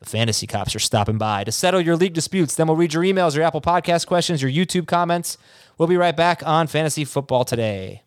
the 0.00 0.06
fantasy 0.06 0.46
cops 0.46 0.74
are 0.74 0.80
stopping 0.80 1.18
by 1.18 1.44
to 1.44 1.52
settle 1.52 1.80
your 1.80 1.96
league 1.96 2.14
disputes. 2.14 2.56
Then 2.56 2.66
we'll 2.66 2.76
read 2.76 2.92
your 2.94 3.04
emails, 3.04 3.34
your 3.36 3.44
Apple 3.44 3.60
Podcast 3.60 4.06
questions, 4.06 4.42
your 4.42 4.50
YouTube 4.50 4.86
comments. 4.86 5.38
We'll 5.78 5.88
be 5.88 5.96
right 5.96 6.16
back 6.16 6.42
on 6.44 6.66
Fantasy 6.66 7.04
Football 7.04 7.44
today. 7.44 8.02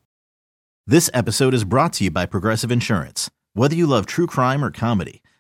This 0.86 1.10
episode 1.14 1.54
is 1.54 1.64
brought 1.64 1.94
to 1.94 2.04
you 2.04 2.12
by 2.12 2.26
Progressive 2.26 2.72
Insurance. 2.72 3.30
Whether 3.54 3.76
you 3.76 3.88
love 3.88 4.06
true 4.06 4.28
crime 4.28 4.64
or 4.66 4.70
comedy 4.72 5.22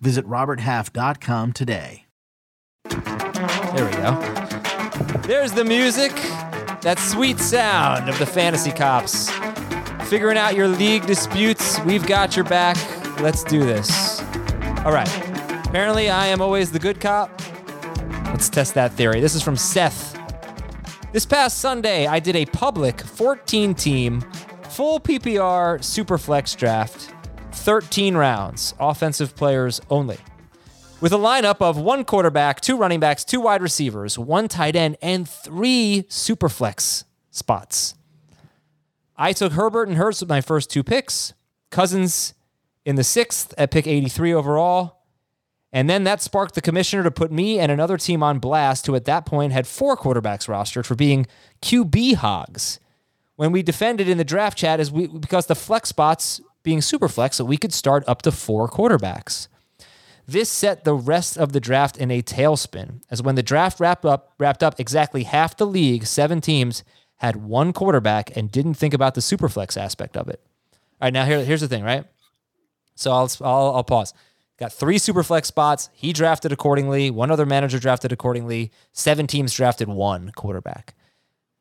Visit 0.00 0.26
RobertHalf.com 0.26 1.52
today. 1.52 2.06
There 2.90 3.84
we 3.84 3.92
go. 3.92 4.20
There's 5.26 5.52
the 5.52 5.64
music. 5.64 6.12
That 6.82 6.98
sweet 6.98 7.38
sound 7.38 8.08
of 8.08 8.18
the 8.18 8.26
fantasy 8.26 8.72
cops. 8.72 9.30
Figuring 10.08 10.36
out 10.36 10.54
your 10.54 10.68
league 10.68 11.06
disputes. 11.06 11.80
We've 11.80 12.06
got 12.06 12.36
your 12.36 12.44
back. 12.44 12.76
Let's 13.20 13.42
do 13.44 13.60
this. 13.60 14.20
All 14.84 14.92
right. 14.92 15.08
Apparently, 15.66 16.10
I 16.10 16.26
am 16.26 16.40
always 16.40 16.70
the 16.70 16.78
good 16.78 17.00
cop. 17.00 17.30
Let's 18.26 18.48
test 18.48 18.74
that 18.74 18.92
theory. 18.92 19.20
This 19.20 19.34
is 19.34 19.42
from 19.42 19.56
Seth. 19.56 20.12
This 21.12 21.24
past 21.24 21.58
Sunday, 21.58 22.06
I 22.06 22.18
did 22.18 22.34
a 22.36 22.44
public 22.46 23.00
14 23.00 23.74
team, 23.74 24.20
full 24.68 24.98
PPR 25.00 25.82
super 25.82 26.18
flex 26.18 26.54
draft, 26.54 27.13
13 27.64 28.14
rounds, 28.14 28.74
offensive 28.78 29.34
players 29.34 29.80
only. 29.88 30.18
With 31.00 31.14
a 31.14 31.16
lineup 31.16 31.62
of 31.62 31.78
one 31.78 32.04
quarterback, 32.04 32.60
two 32.60 32.76
running 32.76 33.00
backs, 33.00 33.24
two 33.24 33.40
wide 33.40 33.62
receivers, 33.62 34.18
one 34.18 34.48
tight 34.48 34.76
end, 34.76 34.98
and 35.00 35.26
three 35.26 36.04
Superflex 36.10 37.04
spots. 37.30 37.94
I 39.16 39.32
took 39.32 39.52
Herbert 39.52 39.88
and 39.88 39.96
Hurts 39.96 40.20
with 40.20 40.28
my 40.28 40.42
first 40.42 40.68
two 40.68 40.82
picks, 40.82 41.32
Cousins 41.70 42.34
in 42.84 42.96
the 42.96 43.04
sixth 43.04 43.54
at 43.56 43.70
pick 43.70 43.86
83 43.86 44.34
overall. 44.34 45.00
And 45.72 45.88
then 45.88 46.04
that 46.04 46.20
sparked 46.20 46.54
the 46.54 46.60
commissioner 46.60 47.02
to 47.04 47.10
put 47.10 47.32
me 47.32 47.58
and 47.58 47.72
another 47.72 47.96
team 47.96 48.22
on 48.22 48.40
blast, 48.40 48.86
who 48.86 48.94
at 48.94 49.06
that 49.06 49.24
point 49.24 49.54
had 49.54 49.66
four 49.66 49.96
quarterbacks 49.96 50.48
rostered 50.48 50.84
for 50.84 50.96
being 50.96 51.26
QB 51.62 52.16
hogs. 52.16 52.78
When 53.36 53.52
we 53.52 53.62
defended 53.62 54.06
in 54.06 54.18
the 54.18 54.24
draft 54.24 54.58
chat, 54.58 54.80
is 54.80 54.92
we 54.92 55.06
because 55.06 55.46
the 55.46 55.54
flex 55.54 55.88
spots 55.88 56.42
being 56.64 56.80
super 56.80 57.08
flex, 57.08 57.36
so 57.36 57.44
we 57.44 57.56
could 57.56 57.72
start 57.72 58.02
up 58.08 58.22
to 58.22 58.32
four 58.32 58.68
quarterbacks. 58.68 59.46
This 60.26 60.50
set 60.50 60.84
the 60.84 60.94
rest 60.94 61.36
of 61.36 61.52
the 61.52 61.60
draft 61.60 61.96
in 61.98 62.10
a 62.10 62.22
tailspin, 62.22 63.02
as 63.10 63.22
when 63.22 63.34
the 63.34 63.42
draft 63.42 63.78
wrapped 63.78 64.04
up, 64.04 64.32
wrapped 64.38 64.62
up, 64.62 64.80
exactly 64.80 65.24
half 65.24 65.56
the 65.56 65.66
league, 65.66 66.06
seven 66.06 66.40
teams, 66.40 66.82
had 67.16 67.36
one 67.36 67.72
quarterback 67.72 68.36
and 68.36 68.50
didn't 68.50 68.74
think 68.74 68.94
about 68.94 69.14
the 69.14 69.20
super 69.20 69.48
flex 69.48 69.76
aspect 69.76 70.16
of 70.16 70.28
it. 70.28 70.40
All 70.72 71.06
right, 71.06 71.12
now 71.12 71.24
here, 71.26 71.44
here's 71.44 71.60
the 71.60 71.68
thing, 71.68 71.84
right? 71.84 72.04
So 72.94 73.12
I'll, 73.12 73.30
I'll, 73.42 73.76
I'll 73.76 73.84
pause. 73.84 74.14
Got 74.58 74.72
three 74.72 74.98
super 74.98 75.22
flex 75.22 75.48
spots. 75.48 75.90
He 75.92 76.12
drafted 76.12 76.52
accordingly. 76.52 77.10
One 77.10 77.30
other 77.30 77.44
manager 77.44 77.78
drafted 77.78 78.12
accordingly. 78.12 78.70
Seven 78.92 79.26
teams 79.26 79.52
drafted 79.52 79.88
one 79.88 80.32
quarterback. 80.36 80.94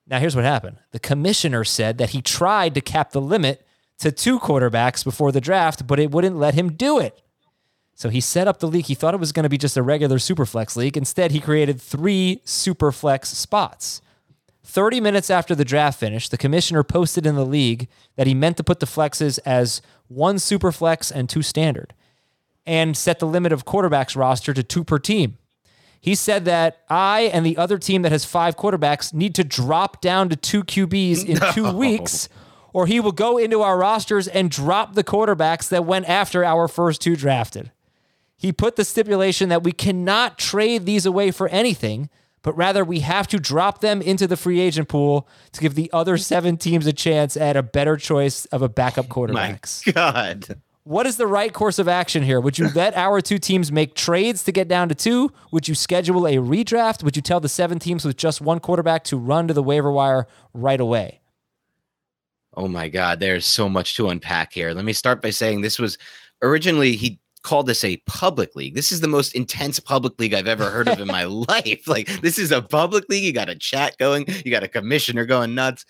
Now, 0.07 0.19
here's 0.19 0.35
what 0.35 0.45
happened 0.45 0.77
the 0.91 0.99
commissioner 0.99 1.63
said 1.63 1.97
that 1.97 2.11
he 2.11 2.21
tried 2.21 2.75
to 2.75 2.81
cap 2.81 3.11
the 3.11 3.21
limit 3.21 3.65
to 3.99 4.11
two 4.11 4.39
quarterbacks 4.39 5.03
before 5.03 5.31
the 5.31 5.41
draft, 5.41 5.87
but 5.87 5.99
it 5.99 6.11
wouldn't 6.11 6.37
let 6.37 6.53
him 6.53 6.73
do 6.73 6.99
it. 6.99 7.21
So 7.95 8.09
he 8.09 8.21
set 8.21 8.47
up 8.47 8.59
the 8.59 8.67
league. 8.67 8.85
He 8.85 8.95
thought 8.95 9.13
it 9.13 9.19
was 9.19 9.31
going 9.31 9.43
to 9.43 9.49
be 9.49 9.57
just 9.57 9.77
a 9.77 9.83
regular 9.83 10.17
superflex 10.17 10.75
league. 10.75 10.97
Instead, 10.97 11.31
he 11.31 11.39
created 11.39 11.79
three 11.79 12.41
superflex 12.45 13.25
spots. 13.25 14.01
30 14.65 15.01
minutes 15.01 15.29
after 15.29 15.53
the 15.53 15.65
draft 15.65 15.99
finished, 15.99 16.31
the 16.31 16.37
commissioner 16.37 16.83
posted 16.83 17.25
in 17.25 17.35
the 17.35 17.45
league 17.45 17.87
that 18.15 18.27
he 18.27 18.33
meant 18.33 18.57
to 18.57 18.63
put 18.63 18.79
the 18.79 18.85
flexes 18.85 19.37
as 19.45 19.81
one 20.07 20.37
superflex 20.37 21.11
and 21.11 21.29
two 21.29 21.41
standard 21.41 21.93
and 22.65 22.95
set 22.95 23.19
the 23.19 23.27
limit 23.27 23.51
of 23.51 23.65
quarterbacks 23.65 24.15
roster 24.15 24.53
to 24.53 24.63
two 24.63 24.83
per 24.83 24.97
team. 24.97 25.37
He 25.99 26.15
said 26.15 26.45
that 26.45 26.79
I 26.89 27.21
and 27.33 27.45
the 27.45 27.57
other 27.57 27.77
team 27.77 28.01
that 28.01 28.11
has 28.11 28.25
five 28.25 28.57
quarterbacks 28.57 29.13
need 29.13 29.35
to 29.35 29.43
drop 29.43 30.01
down 30.01 30.29
to 30.29 30.35
two 30.35 30.63
QBs 30.63 31.25
in 31.25 31.39
two 31.53 31.71
weeks, 31.71 32.27
or 32.73 32.87
he 32.87 32.99
will 32.99 33.11
go 33.11 33.37
into 33.37 33.61
our 33.61 33.77
rosters 33.77 34.27
and 34.27 34.51
drop 34.51 34.95
the 34.95 35.03
quarterbacks 35.03 35.69
that 35.69 35.85
went 35.85 36.09
after 36.09 36.43
our 36.43 36.67
first 36.67 37.01
two 37.01 37.15
drafted. 37.15 37.71
He 38.35 38.51
put 38.51 38.75
the 38.75 38.83
stipulation 38.83 39.47
that 39.49 39.63
we 39.63 39.71
cannot 39.71 40.37
trade 40.37 40.85
these 40.85 41.05
away 41.05 41.31
for 41.31 41.47
anything, 41.47 42.09
but 42.41 42.57
rather 42.57 42.83
we 42.83 42.99
have 42.99 43.27
to 43.27 43.39
drop 43.39 43.79
them 43.79 44.01
into 44.01 44.27
the 44.27 44.35
free 44.35 44.59
agent 44.59 44.89
pool 44.89 45.29
to 45.53 45.61
give 45.61 45.75
the 45.75 45.89
other 45.93 46.17
seven 46.17 46.57
teams 46.57 46.85
a 46.85 46.91
chance 46.91 47.37
at 47.37 47.55
a 47.55 47.63
better 47.63 47.95
choice 47.95 48.45
of 48.47 48.61
a 48.61 48.67
backup 48.67 49.07
quarterback. 49.07 49.65
My. 49.85 49.91
God. 49.93 50.59
What 50.85 51.07
is 51.07 51.15
the 51.15 51.27
right 51.27 51.53
course 51.53 51.79
of 51.79 51.87
action 51.87 52.23
here? 52.23 52.41
Would 52.41 52.59
you 52.59 52.67
let 52.75 52.93
our 52.97 53.21
two 53.21 53.37
teams 53.37 53.71
make 53.71 53.95
trades 53.95 54.43
to 54.43 54.51
get 54.51 54.67
down 54.67 54.89
to 54.89 54.95
two? 54.95 55.31
Would 55.53 55.69
you 55.69 55.75
schedule 55.75 56.27
a 56.27 56.35
redraft? 56.35 57.03
Would 57.03 57.15
you 57.15 57.21
tell 57.21 57.39
the 57.39 57.47
seven 57.47 57.79
teams 57.79 58.03
with 58.03 58.17
just 58.17 58.41
one 58.41 58.59
quarterback 58.59 59.05
to 59.05 59.15
run 59.15 59.47
to 59.47 59.53
the 59.53 59.63
waiver 59.63 59.89
wire 59.89 60.27
right 60.53 60.81
away? 60.81 61.21
Oh 62.55 62.67
my 62.67 62.87
God, 62.87 63.19
there's 63.19 63.45
so 63.45 63.67
much 63.67 63.95
to 63.95 64.09
unpack 64.09 64.53
here. 64.53 64.73
Let 64.73 64.85
me 64.85 64.93
start 64.93 65.21
by 65.21 65.31
saying 65.31 65.61
this 65.61 65.79
was 65.79 65.97
originally 66.41 66.95
he 66.95 67.19
called 67.41 67.67
this 67.67 67.83
a 67.83 67.97
public 68.05 68.55
league. 68.55 68.75
This 68.75 68.91
is 68.91 69.01
the 69.01 69.07
most 69.07 69.35
intense 69.35 69.79
public 69.79 70.17
league 70.19 70.33
I've 70.33 70.47
ever 70.47 70.69
heard 70.69 70.87
of 70.87 70.99
in 70.99 71.07
my 71.19 71.25
life. 71.25 71.87
Like 71.87 72.07
this 72.21 72.39
is 72.39 72.51
a 72.51 72.61
public 72.61 73.05
league. 73.09 73.23
You 73.23 73.33
got 73.33 73.49
a 73.49 73.55
chat 73.55 73.97
going, 73.97 74.25
you 74.45 74.51
got 74.51 74.63
a 74.63 74.67
commissioner 74.67 75.25
going 75.25 75.55
nuts. 75.55 75.85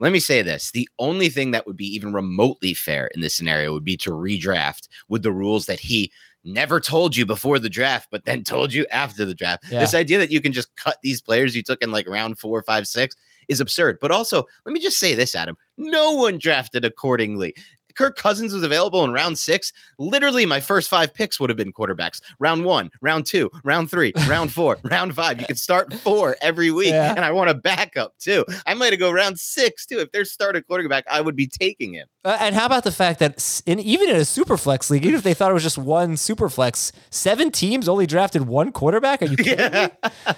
Let 0.00 0.12
me 0.12 0.18
say 0.18 0.42
this. 0.42 0.72
The 0.72 0.88
only 0.98 1.28
thing 1.28 1.52
that 1.52 1.66
would 1.66 1.76
be 1.76 1.86
even 1.94 2.12
remotely 2.12 2.74
fair 2.74 3.06
in 3.14 3.20
this 3.20 3.34
scenario 3.34 3.72
would 3.72 3.84
be 3.84 3.96
to 3.98 4.10
redraft 4.10 4.88
with 5.08 5.22
the 5.22 5.30
rules 5.30 5.66
that 5.66 5.78
he 5.78 6.10
never 6.44 6.80
told 6.80 7.16
you 7.16 7.24
before 7.24 7.60
the 7.60 7.70
draft, 7.70 8.08
but 8.10 8.24
then 8.24 8.42
told 8.42 8.72
you 8.72 8.84
after 8.90 9.24
the 9.24 9.34
draft. 9.34 9.64
Yeah. 9.70 9.78
This 9.78 9.94
idea 9.94 10.18
that 10.18 10.32
you 10.32 10.40
can 10.40 10.52
just 10.52 10.74
cut 10.74 10.96
these 11.02 11.20
players 11.20 11.54
you 11.54 11.62
took 11.62 11.82
in 11.82 11.92
like 11.92 12.08
round 12.08 12.38
four, 12.38 12.60
five, 12.64 12.88
six 12.88 13.14
is 13.48 13.60
absurd. 13.60 13.98
But 14.00 14.10
also, 14.10 14.44
let 14.64 14.72
me 14.72 14.80
just 14.80 14.98
say 14.98 15.14
this, 15.14 15.34
Adam. 15.34 15.56
No 15.76 16.12
one 16.12 16.38
drafted 16.38 16.84
accordingly. 16.84 17.54
Kirk 17.94 18.16
Cousins 18.16 18.52
was 18.52 18.62
available 18.62 19.04
in 19.04 19.12
round 19.12 19.38
six. 19.38 19.72
Literally, 19.98 20.46
my 20.46 20.60
first 20.60 20.88
five 20.88 21.12
picks 21.12 21.38
would 21.38 21.50
have 21.50 21.56
been 21.56 21.72
quarterbacks. 21.72 22.20
Round 22.38 22.64
one, 22.64 22.90
round 23.00 23.26
two, 23.26 23.50
round 23.64 23.90
three, 23.90 24.12
round 24.28 24.52
four, 24.52 24.78
round 24.84 25.14
five. 25.14 25.40
You 25.40 25.46
can 25.46 25.56
start 25.56 25.92
four 25.94 26.36
every 26.40 26.70
week. 26.70 26.90
Yeah. 26.90 27.14
And 27.14 27.24
I 27.24 27.32
want 27.32 27.50
a 27.50 27.54
backup 27.54 28.16
too. 28.18 28.44
I 28.66 28.74
might 28.74 28.92
have 28.92 29.00
go 29.00 29.10
round 29.10 29.38
six 29.38 29.86
too. 29.86 29.98
If 29.98 30.12
there's 30.12 30.32
started 30.32 30.66
quarterback, 30.66 31.04
I 31.10 31.20
would 31.20 31.36
be 31.36 31.46
taking 31.46 31.94
him. 31.94 32.06
Uh, 32.24 32.36
and 32.40 32.54
how 32.54 32.66
about 32.66 32.84
the 32.84 32.92
fact 32.92 33.18
that 33.18 33.62
in, 33.66 33.78
even 33.80 34.10
in 34.10 34.16
a 34.16 34.24
super 34.24 34.56
flex 34.56 34.90
league, 34.90 35.04
even 35.04 35.16
if 35.16 35.22
they 35.22 35.34
thought 35.34 35.50
it 35.50 35.54
was 35.54 35.62
just 35.62 35.78
one 35.78 36.16
super 36.16 36.48
flex, 36.48 36.92
seven 37.10 37.50
teams 37.50 37.88
only 37.88 38.06
drafted 38.06 38.46
one 38.46 38.72
quarterback? 38.72 39.22
Are 39.22 39.26
you 39.26 39.36
kidding 39.36 39.72
me? 39.72 39.88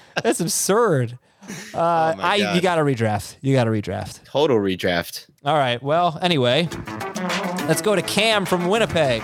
That's 0.23 0.41
absurd. 0.41 1.19
Uh, 1.75 2.15
Oh 2.17 2.21
I 2.23 2.37
you 2.55 2.61
got 2.61 2.77
to 2.77 2.83
redraft. 2.83 3.35
You 3.41 3.53
got 3.53 3.65
to 3.65 3.71
redraft. 3.71 4.23
Total 4.25 4.57
redraft. 4.57 5.27
All 5.45 5.57
right. 5.57 5.83
Well, 5.83 6.17
anyway, 6.23 6.69
let's 7.67 7.83
go 7.83 7.97
to 7.97 8.03
Cam 8.03 8.45
from 8.47 8.69
Winnipeg. 8.69 9.23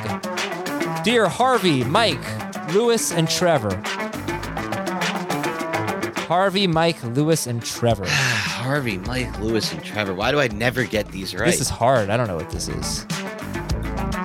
Dear 1.05 1.29
Harvey, 1.29 1.85
Mike, 1.85 2.19
Louis, 2.75 3.13
and 3.13 3.29
Trevor. 3.31 3.81
Harvey, 6.27 6.67
Mike, 6.67 7.03
Louis, 7.05 7.47
and 7.47 7.63
Trevor. 7.65 8.05
Harvey, 8.09 8.99
Mike, 8.99 9.39
Louis, 9.41 9.73
and 9.73 9.83
Trevor. 9.85 10.15
Why 10.15 10.31
do 10.33 10.41
I 10.41 10.49
never 10.49 10.85
get 10.85 11.09
these 11.09 11.35
right? 11.35 11.47
This 11.47 11.61
is 11.61 11.69
hard. 11.69 12.11
I 12.11 12.17
don't 12.17 12.27
know 12.27 12.37
what 12.37 12.51
this 12.51 12.69
is. 12.69 13.05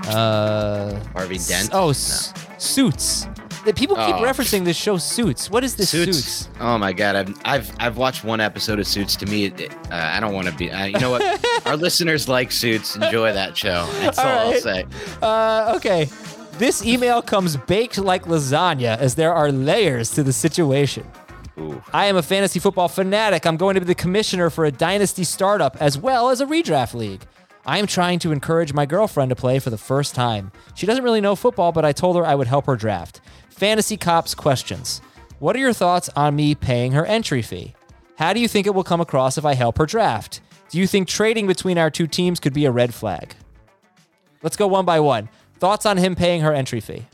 Uh, 0.08 1.00
Harvey 1.14 1.38
Dent. 1.38 1.70
Oh, 1.74 1.90
s- 1.90 2.34
Suits. 2.58 3.28
The 3.66 3.74
people 3.74 3.96
keep 3.96 4.16
Oh. 4.16 4.22
referencing 4.24 4.64
this 4.64 4.78
show, 4.78 4.98
Suits. 4.98 5.50
What 5.50 5.64
is 5.64 5.76
this 5.76 5.90
Suits? 5.90 6.18
Suits. 6.18 6.50
Oh 6.62 6.78
my 6.78 6.94
god, 6.94 7.16
I've 7.16 7.36
I've 7.44 7.72
I've 7.80 7.98
watched 7.98 8.24
one 8.24 8.40
episode 8.40 8.80
of 8.80 8.86
Suits. 8.88 9.16
To 9.18 9.26
me, 9.26 9.46
it, 9.46 9.72
uh, 9.92 9.96
I 9.96 10.20
don't 10.20 10.34
want 10.34 10.48
to 10.48 10.54
be. 10.54 10.72
Uh, 10.72 10.86
you 10.86 11.00
know 11.00 11.10
what? 11.10 11.24
Our 11.68 11.76
listeners 11.76 12.28
like 12.30 12.52
Suits. 12.52 12.96
Enjoy 12.96 13.34
that 13.34 13.58
show. 13.58 13.88
That's 14.00 14.20
all, 14.20 14.28
All 14.28 14.54
I'll 14.54 14.60
say. 14.62 14.86
Uh, 15.22 15.74
okay. 15.78 16.08
This 16.60 16.86
email 16.86 17.22
comes 17.22 17.58
baked 17.58 17.98
like 17.98 18.26
lasagna 18.26 18.98
as 18.98 19.16
there 19.16 19.34
are 19.34 19.52
layers 19.52 20.12
to 20.12 20.24
the 20.24 20.32
situation. 20.32 21.06
Ooh. 21.60 21.82
I 21.92 22.06
am 22.06 22.18
a 22.18 22.22
fantasy 22.22 22.60
football 22.60 22.88
fanatic. 22.88 23.46
I'm 23.46 23.58
going 23.58 23.74
to 23.76 23.82
be 23.82 23.86
the 23.88 23.96
commissioner 23.96 24.50
for 24.50 24.66
a 24.66 24.72
dynasty 24.72 25.24
startup 25.24 25.76
as 25.82 25.98
well 25.98 26.30
as 26.30 26.40
a 26.40 26.46
redraft 26.46 26.94
league. 26.94 27.24
I 27.66 27.80
am 27.80 27.88
trying 27.88 28.20
to 28.20 28.32
encourage 28.32 28.74
my 28.74 28.86
girlfriend 28.86 29.30
to 29.32 29.36
play 29.36 29.58
for 29.60 29.70
the 29.72 29.78
first 29.78 30.14
time. 30.14 30.52
She 30.76 30.86
doesn't 30.86 31.04
really 31.04 31.20
know 31.20 31.36
football, 31.36 31.72
but 31.72 31.84
I 31.84 31.94
told 31.94 32.16
her 32.16 32.24
I 32.26 32.36
would 32.36 32.46
help 32.48 32.68
her 32.68 32.76
draft. 32.76 33.22
Fantasy 33.56 33.96
Cops 33.96 34.36
questions. 34.36 35.00
What 35.40 35.56
are 35.56 35.60
your 35.60 35.72
thoughts 35.72 36.10
on 36.14 36.36
me 36.36 36.56
paying 36.56 36.92
her 36.92 37.06
entry 37.06 37.42
fee? 37.42 37.74
How 38.18 38.34
do 38.34 38.42
you 38.42 38.50
think 38.50 38.68
it 38.68 38.76
will 38.76 38.84
come 38.84 39.00
across 39.00 39.38
if 39.38 39.46
I 39.46 39.54
help 39.54 39.78
her 39.78 39.86
draft? 39.86 40.42
Do 40.70 40.78
you 40.78 40.86
think 40.86 41.08
trading 41.08 41.48
between 41.48 41.78
our 41.78 41.90
two 41.90 42.06
teams 42.06 42.42
could 42.42 42.54
be 42.54 42.66
a 42.66 42.72
red 42.72 42.94
flag? 42.94 43.34
Let's 44.44 44.58
go 44.58 44.68
one 44.68 44.84
by 44.84 45.00
one. 45.00 45.30
Thoughts 45.58 45.86
on 45.86 45.96
him 45.96 46.18
paying 46.18 46.42
her 46.42 46.52
entry 46.52 46.82
fee? 46.82 47.06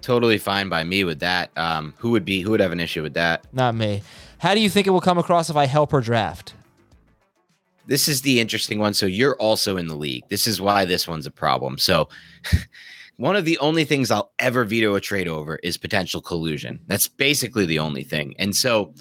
Totally 0.00 0.38
fine 0.38 0.70
by 0.70 0.84
me 0.84 1.04
with 1.04 1.20
that. 1.20 1.50
Um, 1.54 1.92
who 1.98 2.12
would 2.12 2.24
be 2.24 2.40
who 2.40 2.52
would 2.52 2.60
have 2.60 2.72
an 2.72 2.80
issue 2.80 3.02
with 3.02 3.12
that? 3.14 3.44
Not 3.52 3.74
me. 3.74 4.02
How 4.38 4.54
do 4.54 4.60
you 4.60 4.70
think 4.70 4.86
it 4.86 4.90
will 4.90 5.02
come 5.02 5.18
across 5.18 5.50
if 5.50 5.56
I 5.56 5.66
help 5.66 5.92
her 5.92 6.00
draft? 6.00 6.54
This 7.86 8.08
is 8.08 8.22
the 8.22 8.40
interesting 8.40 8.78
one. 8.78 8.94
So 8.94 9.04
you're 9.04 9.36
also 9.36 9.76
in 9.76 9.86
the 9.86 9.96
league. 9.96 10.24
This 10.30 10.46
is 10.46 10.62
why 10.62 10.86
this 10.86 11.06
one's 11.06 11.26
a 11.26 11.30
problem. 11.30 11.76
So 11.76 12.08
one 13.16 13.36
of 13.36 13.44
the 13.44 13.58
only 13.58 13.84
things 13.84 14.10
I'll 14.10 14.32
ever 14.38 14.64
veto 14.64 14.94
a 14.94 15.00
trade 15.00 15.28
over 15.28 15.56
is 15.56 15.76
potential 15.76 16.20
collusion. 16.20 16.80
That's 16.86 17.08
basically 17.08 17.66
the 17.66 17.78
only 17.78 18.02
thing. 18.04 18.34
And 18.38 18.54
so 18.56 18.94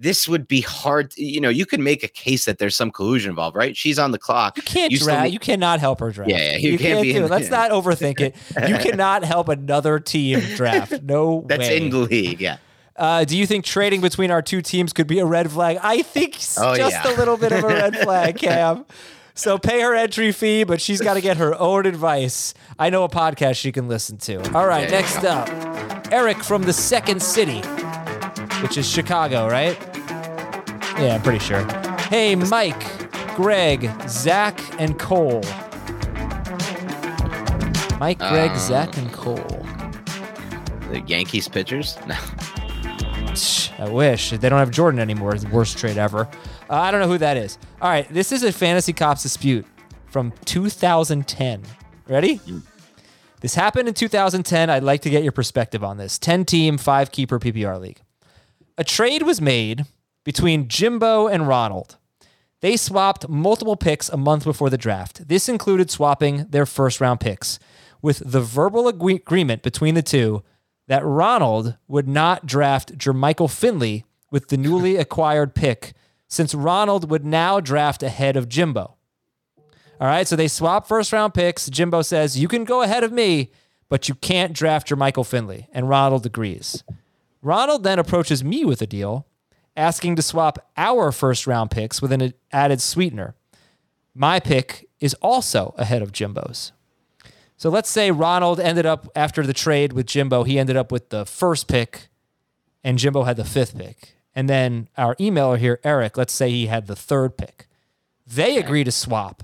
this 0.00 0.28
would 0.28 0.48
be 0.48 0.60
hard. 0.60 1.12
To, 1.12 1.24
you 1.24 1.40
know, 1.40 1.48
you 1.50 1.64
can 1.66 1.82
make 1.84 2.02
a 2.02 2.08
case 2.08 2.46
that 2.46 2.58
there's 2.58 2.74
some 2.76 2.90
collusion 2.90 3.30
involved, 3.30 3.54
right? 3.56 3.76
She's 3.76 3.98
on 3.98 4.10
the 4.10 4.18
clock. 4.18 4.56
You 4.56 4.62
can't 4.64 4.92
still 4.92 5.06
draft. 5.06 5.24
need- 5.24 5.32
you 5.34 5.38
cannot 5.38 5.78
help 5.78 6.00
her 6.00 6.10
draft. 6.10 6.30
Yeah, 6.30 6.52
yeah, 6.52 6.56
you 6.56 6.78
can't 6.78 7.00
be 7.02 7.12
do 7.12 7.18
in- 7.18 7.24
it. 7.24 7.30
Let's 7.30 7.48
not 7.50 7.70
overthink 7.70 8.20
it. 8.20 8.34
You 8.68 8.76
cannot 8.90 9.24
help 9.24 9.48
another 9.48 10.00
team 10.00 10.40
draft. 10.56 11.02
No 11.02 11.44
That's 11.48 11.60
way. 11.68 11.76
in 11.76 11.90
the 11.90 11.98
league. 11.98 12.40
Yeah. 12.40 12.56
Uh, 12.96 13.24
do 13.24 13.36
you 13.36 13.44
think 13.46 13.64
trading 13.64 14.00
between 14.00 14.30
our 14.30 14.40
two 14.42 14.62
teams 14.62 14.92
could 14.92 15.06
be 15.08 15.18
a 15.18 15.26
red 15.26 15.50
flag? 15.50 15.78
I 15.82 16.02
think 16.02 16.34
Oh, 16.58 16.76
just 16.76 16.92
yeah. 16.92 17.12
a 17.12 17.18
little 17.18 17.36
bit 17.36 17.50
of 17.52 17.64
a 17.64 17.66
red 17.66 17.96
flag, 17.98 18.36
Cam. 18.38 18.84
So 19.36 19.58
pay 19.58 19.80
her 19.80 19.94
entry 19.94 20.30
fee, 20.30 20.62
but 20.64 20.80
she's 20.80 21.00
got 21.00 21.14
to 21.14 21.20
get 21.20 21.38
her 21.38 21.58
own 21.58 21.86
advice. 21.86 22.54
I 22.78 22.88
know 22.90 23.02
a 23.02 23.08
podcast 23.08 23.56
she 23.56 23.72
can 23.72 23.88
listen 23.88 24.16
to. 24.18 24.36
All 24.56 24.66
right, 24.66 24.88
next 24.88 25.24
up, 25.24 25.48
Eric 26.12 26.42
from 26.44 26.62
the 26.62 26.72
second 26.72 27.20
city, 27.20 27.60
which 28.62 28.76
is 28.78 28.88
Chicago, 28.88 29.48
right? 29.48 29.76
Yeah, 30.98 31.16
I'm 31.16 31.22
pretty 31.22 31.40
sure. 31.40 31.64
Hey, 32.02 32.36
Mike, 32.36 33.10
Greg, 33.34 33.90
Zach, 34.08 34.60
and 34.80 34.96
Cole. 35.00 35.42
Mike, 37.98 38.18
Greg, 38.18 38.50
Um, 38.52 38.58
Zach, 38.58 38.96
and 38.96 39.12
Cole. 39.12 39.36
The 40.92 41.02
Yankees 41.06 41.48
pitchers. 41.48 41.98
No. 42.06 42.14
I 43.80 43.88
wish 43.88 44.30
they 44.30 44.48
don't 44.48 44.60
have 44.60 44.70
Jordan 44.70 45.00
anymore. 45.00 45.34
It's 45.34 45.42
the 45.42 45.50
worst 45.50 45.76
trade 45.76 45.98
ever. 45.98 46.28
Uh, 46.68 46.74
I 46.76 46.90
don't 46.90 47.00
know 47.00 47.08
who 47.08 47.18
that 47.18 47.36
is. 47.36 47.58
All 47.80 47.90
right, 47.90 48.08
this 48.12 48.32
is 48.32 48.42
a 48.42 48.52
fantasy 48.52 48.92
cops 48.92 49.22
dispute 49.22 49.66
from 50.06 50.32
2010. 50.44 51.62
Ready? 52.08 52.40
This 53.40 53.54
happened 53.54 53.88
in 53.88 53.94
2010. 53.94 54.70
I'd 54.70 54.82
like 54.82 55.02
to 55.02 55.10
get 55.10 55.22
your 55.22 55.32
perspective 55.32 55.84
on 55.84 55.98
this. 55.98 56.18
10 56.18 56.44
team, 56.44 56.78
five 56.78 57.12
keeper 57.12 57.38
PPR 57.38 57.80
league. 57.80 58.00
A 58.78 58.84
trade 58.84 59.22
was 59.22 59.40
made 59.40 59.84
between 60.24 60.68
Jimbo 60.68 61.26
and 61.26 61.46
Ronald. 61.46 61.96
They 62.60 62.76
swapped 62.78 63.28
multiple 63.28 63.76
picks 63.76 64.08
a 64.08 64.16
month 64.16 64.44
before 64.44 64.70
the 64.70 64.78
draft. 64.78 65.28
This 65.28 65.48
included 65.48 65.90
swapping 65.90 66.46
their 66.48 66.64
first 66.64 67.00
round 67.00 67.20
picks 67.20 67.58
with 68.00 68.22
the 68.24 68.40
verbal 68.40 68.88
agree- 68.88 69.16
agreement 69.16 69.62
between 69.62 69.94
the 69.94 70.02
two 70.02 70.42
that 70.88 71.04
Ronald 71.04 71.76
would 71.88 72.08
not 72.08 72.46
draft 72.46 72.96
Jermichael 72.96 73.50
Finley 73.50 74.04
with 74.30 74.48
the 74.48 74.56
newly 74.56 74.96
acquired 75.04 75.54
pick 75.54 75.92
since 76.34 76.54
Ronald 76.54 77.10
would 77.10 77.24
now 77.24 77.60
draft 77.60 78.02
ahead 78.02 78.36
of 78.36 78.48
Jimbo. 78.48 78.96
All 80.00 80.08
right, 80.08 80.26
so 80.26 80.36
they 80.36 80.48
swap 80.48 80.86
first 80.86 81.12
round 81.12 81.34
picks. 81.34 81.70
Jimbo 81.70 82.02
says, 82.02 82.38
You 82.38 82.48
can 82.48 82.64
go 82.64 82.82
ahead 82.82 83.04
of 83.04 83.12
me, 83.12 83.52
but 83.88 84.08
you 84.08 84.14
can't 84.16 84.52
draft 84.52 84.88
Jermichael 84.88 85.26
Finley. 85.26 85.68
And 85.72 85.88
Ronald 85.88 86.26
agrees. 86.26 86.82
Ronald 87.42 87.84
then 87.84 87.98
approaches 87.98 88.42
me 88.42 88.64
with 88.64 88.82
a 88.82 88.86
deal, 88.86 89.26
asking 89.76 90.16
to 90.16 90.22
swap 90.22 90.58
our 90.76 91.12
first 91.12 91.46
round 91.46 91.70
picks 91.70 92.02
with 92.02 92.12
an 92.12 92.34
added 92.52 92.80
sweetener. 92.80 93.34
My 94.14 94.40
pick 94.40 94.88
is 95.00 95.14
also 95.14 95.74
ahead 95.78 96.02
of 96.02 96.12
Jimbo's. 96.12 96.72
So 97.56 97.70
let's 97.70 97.90
say 97.90 98.10
Ronald 98.10 98.58
ended 98.58 98.86
up 98.86 99.08
after 99.14 99.46
the 99.46 99.52
trade 99.52 99.92
with 99.92 100.06
Jimbo, 100.06 100.42
he 100.42 100.58
ended 100.58 100.76
up 100.76 100.90
with 100.90 101.10
the 101.10 101.24
first 101.24 101.68
pick 101.68 102.08
and 102.84 102.98
Jimbo 102.98 103.22
had 103.22 103.36
the 103.36 103.44
fifth 103.44 103.76
pick. 103.76 104.14
And 104.34 104.48
then 104.48 104.88
our 104.96 105.14
emailer 105.16 105.58
here, 105.58 105.80
Eric, 105.84 106.16
let's 106.16 106.32
say 106.32 106.50
he 106.50 106.66
had 106.66 106.86
the 106.86 106.96
third 106.96 107.36
pick. 107.36 107.68
They 108.26 108.56
agree 108.56 108.84
to 108.84 108.92
swap. 108.92 109.42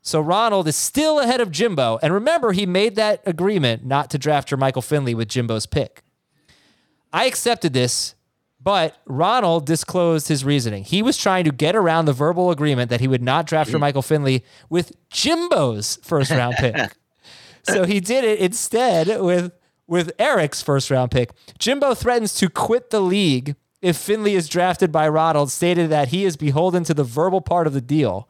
So 0.00 0.20
Ronald 0.20 0.66
is 0.66 0.74
still 0.74 1.20
ahead 1.20 1.40
of 1.40 1.52
Jimbo. 1.52 1.98
And 2.02 2.12
remember, 2.12 2.52
he 2.52 2.66
made 2.66 2.96
that 2.96 3.22
agreement 3.24 3.84
not 3.84 4.10
to 4.10 4.18
draft 4.18 4.48
Jermichael 4.48 4.84
Finley 4.84 5.14
with 5.14 5.28
Jimbo's 5.28 5.66
pick. 5.66 6.02
I 7.12 7.26
accepted 7.26 7.72
this, 7.72 8.16
but 8.60 8.96
Ronald 9.06 9.64
disclosed 9.64 10.26
his 10.26 10.44
reasoning. 10.44 10.82
He 10.82 11.02
was 11.02 11.16
trying 11.16 11.44
to 11.44 11.52
get 11.52 11.76
around 11.76 12.06
the 12.06 12.12
verbal 12.12 12.50
agreement 12.50 12.90
that 12.90 13.00
he 13.00 13.06
would 13.06 13.22
not 13.22 13.46
draft 13.46 13.70
mm-hmm. 13.70 13.82
Jermichael 13.82 14.04
Finley 14.04 14.44
with 14.68 14.92
Jimbo's 15.08 16.00
first 16.02 16.32
round 16.32 16.56
pick. 16.56 16.96
so 17.62 17.84
he 17.84 18.00
did 18.00 18.24
it 18.24 18.40
instead 18.40 19.20
with 19.20 19.52
with 19.86 20.12
Eric's 20.18 20.62
first 20.62 20.90
round 20.90 21.10
pick. 21.10 21.32
Jimbo 21.58 21.94
threatens 21.94 22.34
to 22.34 22.48
quit 22.48 22.90
the 22.90 23.00
league 23.00 23.56
if 23.82 23.96
Finley 23.96 24.34
is 24.34 24.48
drafted 24.48 24.92
by 24.92 25.08
Ronald, 25.08 25.50
stated 25.50 25.90
that 25.90 26.08
he 26.08 26.24
is 26.24 26.36
beholden 26.36 26.84
to 26.84 26.94
the 26.94 27.04
verbal 27.04 27.40
part 27.40 27.66
of 27.66 27.74
the 27.74 27.80
deal 27.80 28.28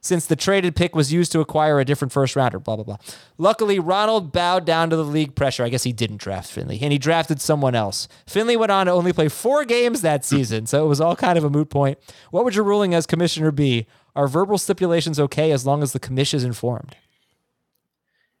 since 0.00 0.26
the 0.26 0.36
traded 0.36 0.76
pick 0.76 0.94
was 0.94 1.12
used 1.12 1.32
to 1.32 1.40
acquire 1.40 1.80
a 1.80 1.84
different 1.84 2.12
first 2.12 2.36
rounder, 2.36 2.58
blah, 2.58 2.76
blah, 2.76 2.84
blah. 2.84 2.98
Luckily, 3.38 3.78
Ronald 3.78 4.32
bowed 4.32 4.66
down 4.66 4.90
to 4.90 4.96
the 4.96 5.04
league 5.04 5.34
pressure. 5.34 5.64
I 5.64 5.70
guess 5.70 5.82
he 5.82 5.94
didn't 5.94 6.18
draft 6.18 6.50
Finley, 6.50 6.78
and 6.82 6.92
he 6.92 6.98
drafted 6.98 7.40
someone 7.40 7.74
else. 7.74 8.06
Finley 8.26 8.56
went 8.56 8.70
on 8.70 8.86
to 8.86 8.92
only 8.92 9.14
play 9.14 9.28
four 9.28 9.64
games 9.64 10.02
that 10.02 10.24
season, 10.24 10.66
so 10.66 10.84
it 10.84 10.88
was 10.88 11.00
all 11.00 11.16
kind 11.16 11.38
of 11.38 11.44
a 11.44 11.50
moot 11.50 11.70
point. 11.70 11.98
What 12.30 12.44
would 12.44 12.54
your 12.54 12.64
ruling 12.64 12.94
as 12.94 13.06
commissioner 13.06 13.50
be? 13.50 13.86
Are 14.14 14.28
verbal 14.28 14.58
stipulations 14.58 15.18
okay 15.18 15.50
as 15.50 15.66
long 15.66 15.82
as 15.82 15.92
the 15.92 15.98
commission 15.98 16.36
is 16.36 16.44
informed? 16.44 16.94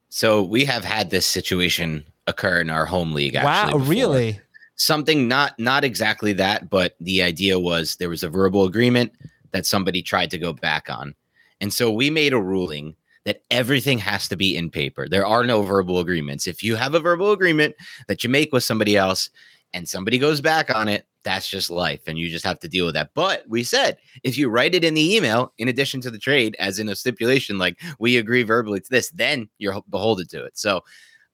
So 0.08 0.42
we 0.42 0.66
have 0.66 0.84
had 0.84 1.10
this 1.10 1.26
situation 1.26 2.04
occur 2.28 2.60
in 2.60 2.70
our 2.70 2.86
home 2.86 3.12
league. 3.12 3.34
wow, 3.34 3.72
before. 3.72 3.80
really? 3.80 4.40
Something 4.76 5.28
not 5.28 5.58
not 5.58 5.84
exactly 5.84 6.32
that, 6.34 6.68
but 6.68 6.96
the 7.00 7.22
idea 7.22 7.58
was 7.58 7.96
there 7.96 8.08
was 8.08 8.22
a 8.22 8.28
verbal 8.28 8.64
agreement 8.64 9.12
that 9.52 9.66
somebody 9.66 10.02
tried 10.02 10.30
to 10.32 10.38
go 10.38 10.52
back 10.52 10.90
on, 10.90 11.14
and 11.60 11.72
so 11.72 11.92
we 11.92 12.10
made 12.10 12.32
a 12.32 12.40
ruling 12.40 12.96
that 13.24 13.42
everything 13.50 13.98
has 13.98 14.28
to 14.28 14.36
be 14.36 14.56
in 14.56 14.70
paper. 14.70 15.08
There 15.08 15.26
are 15.26 15.44
no 15.44 15.62
verbal 15.62 16.00
agreements. 16.00 16.46
If 16.46 16.62
you 16.62 16.76
have 16.76 16.94
a 16.94 17.00
verbal 17.00 17.32
agreement 17.32 17.74
that 18.06 18.22
you 18.22 18.28
make 18.28 18.52
with 18.52 18.64
somebody 18.64 18.96
else, 18.96 19.30
and 19.72 19.88
somebody 19.88 20.18
goes 20.18 20.40
back 20.40 20.74
on 20.74 20.88
it, 20.88 21.06
that's 21.24 21.48
just 21.48 21.70
life, 21.70 22.02
and 22.06 22.18
you 22.18 22.28
just 22.28 22.44
have 22.44 22.60
to 22.60 22.68
deal 22.68 22.84
with 22.84 22.94
that. 22.94 23.10
But 23.14 23.44
we 23.48 23.62
said 23.62 23.98
if 24.22 24.36
you 24.36 24.48
write 24.48 24.74
it 24.74 24.84
in 24.84 24.94
the 24.94 25.16
email, 25.16 25.52
in 25.58 25.68
addition 25.68 26.00
to 26.02 26.10
the 26.10 26.18
trade, 26.18 26.56
as 26.58 26.78
in 26.78 26.88
a 26.88 26.96
stipulation, 26.96 27.58
like 27.58 27.80
we 27.98 28.16
agree 28.16 28.42
verbally 28.42 28.80
to 28.80 28.90
this, 28.90 29.10
then 29.10 29.48
you're 29.58 29.80
beholden 29.88 30.26
to 30.28 30.44
it. 30.44 30.58
So 30.58 30.82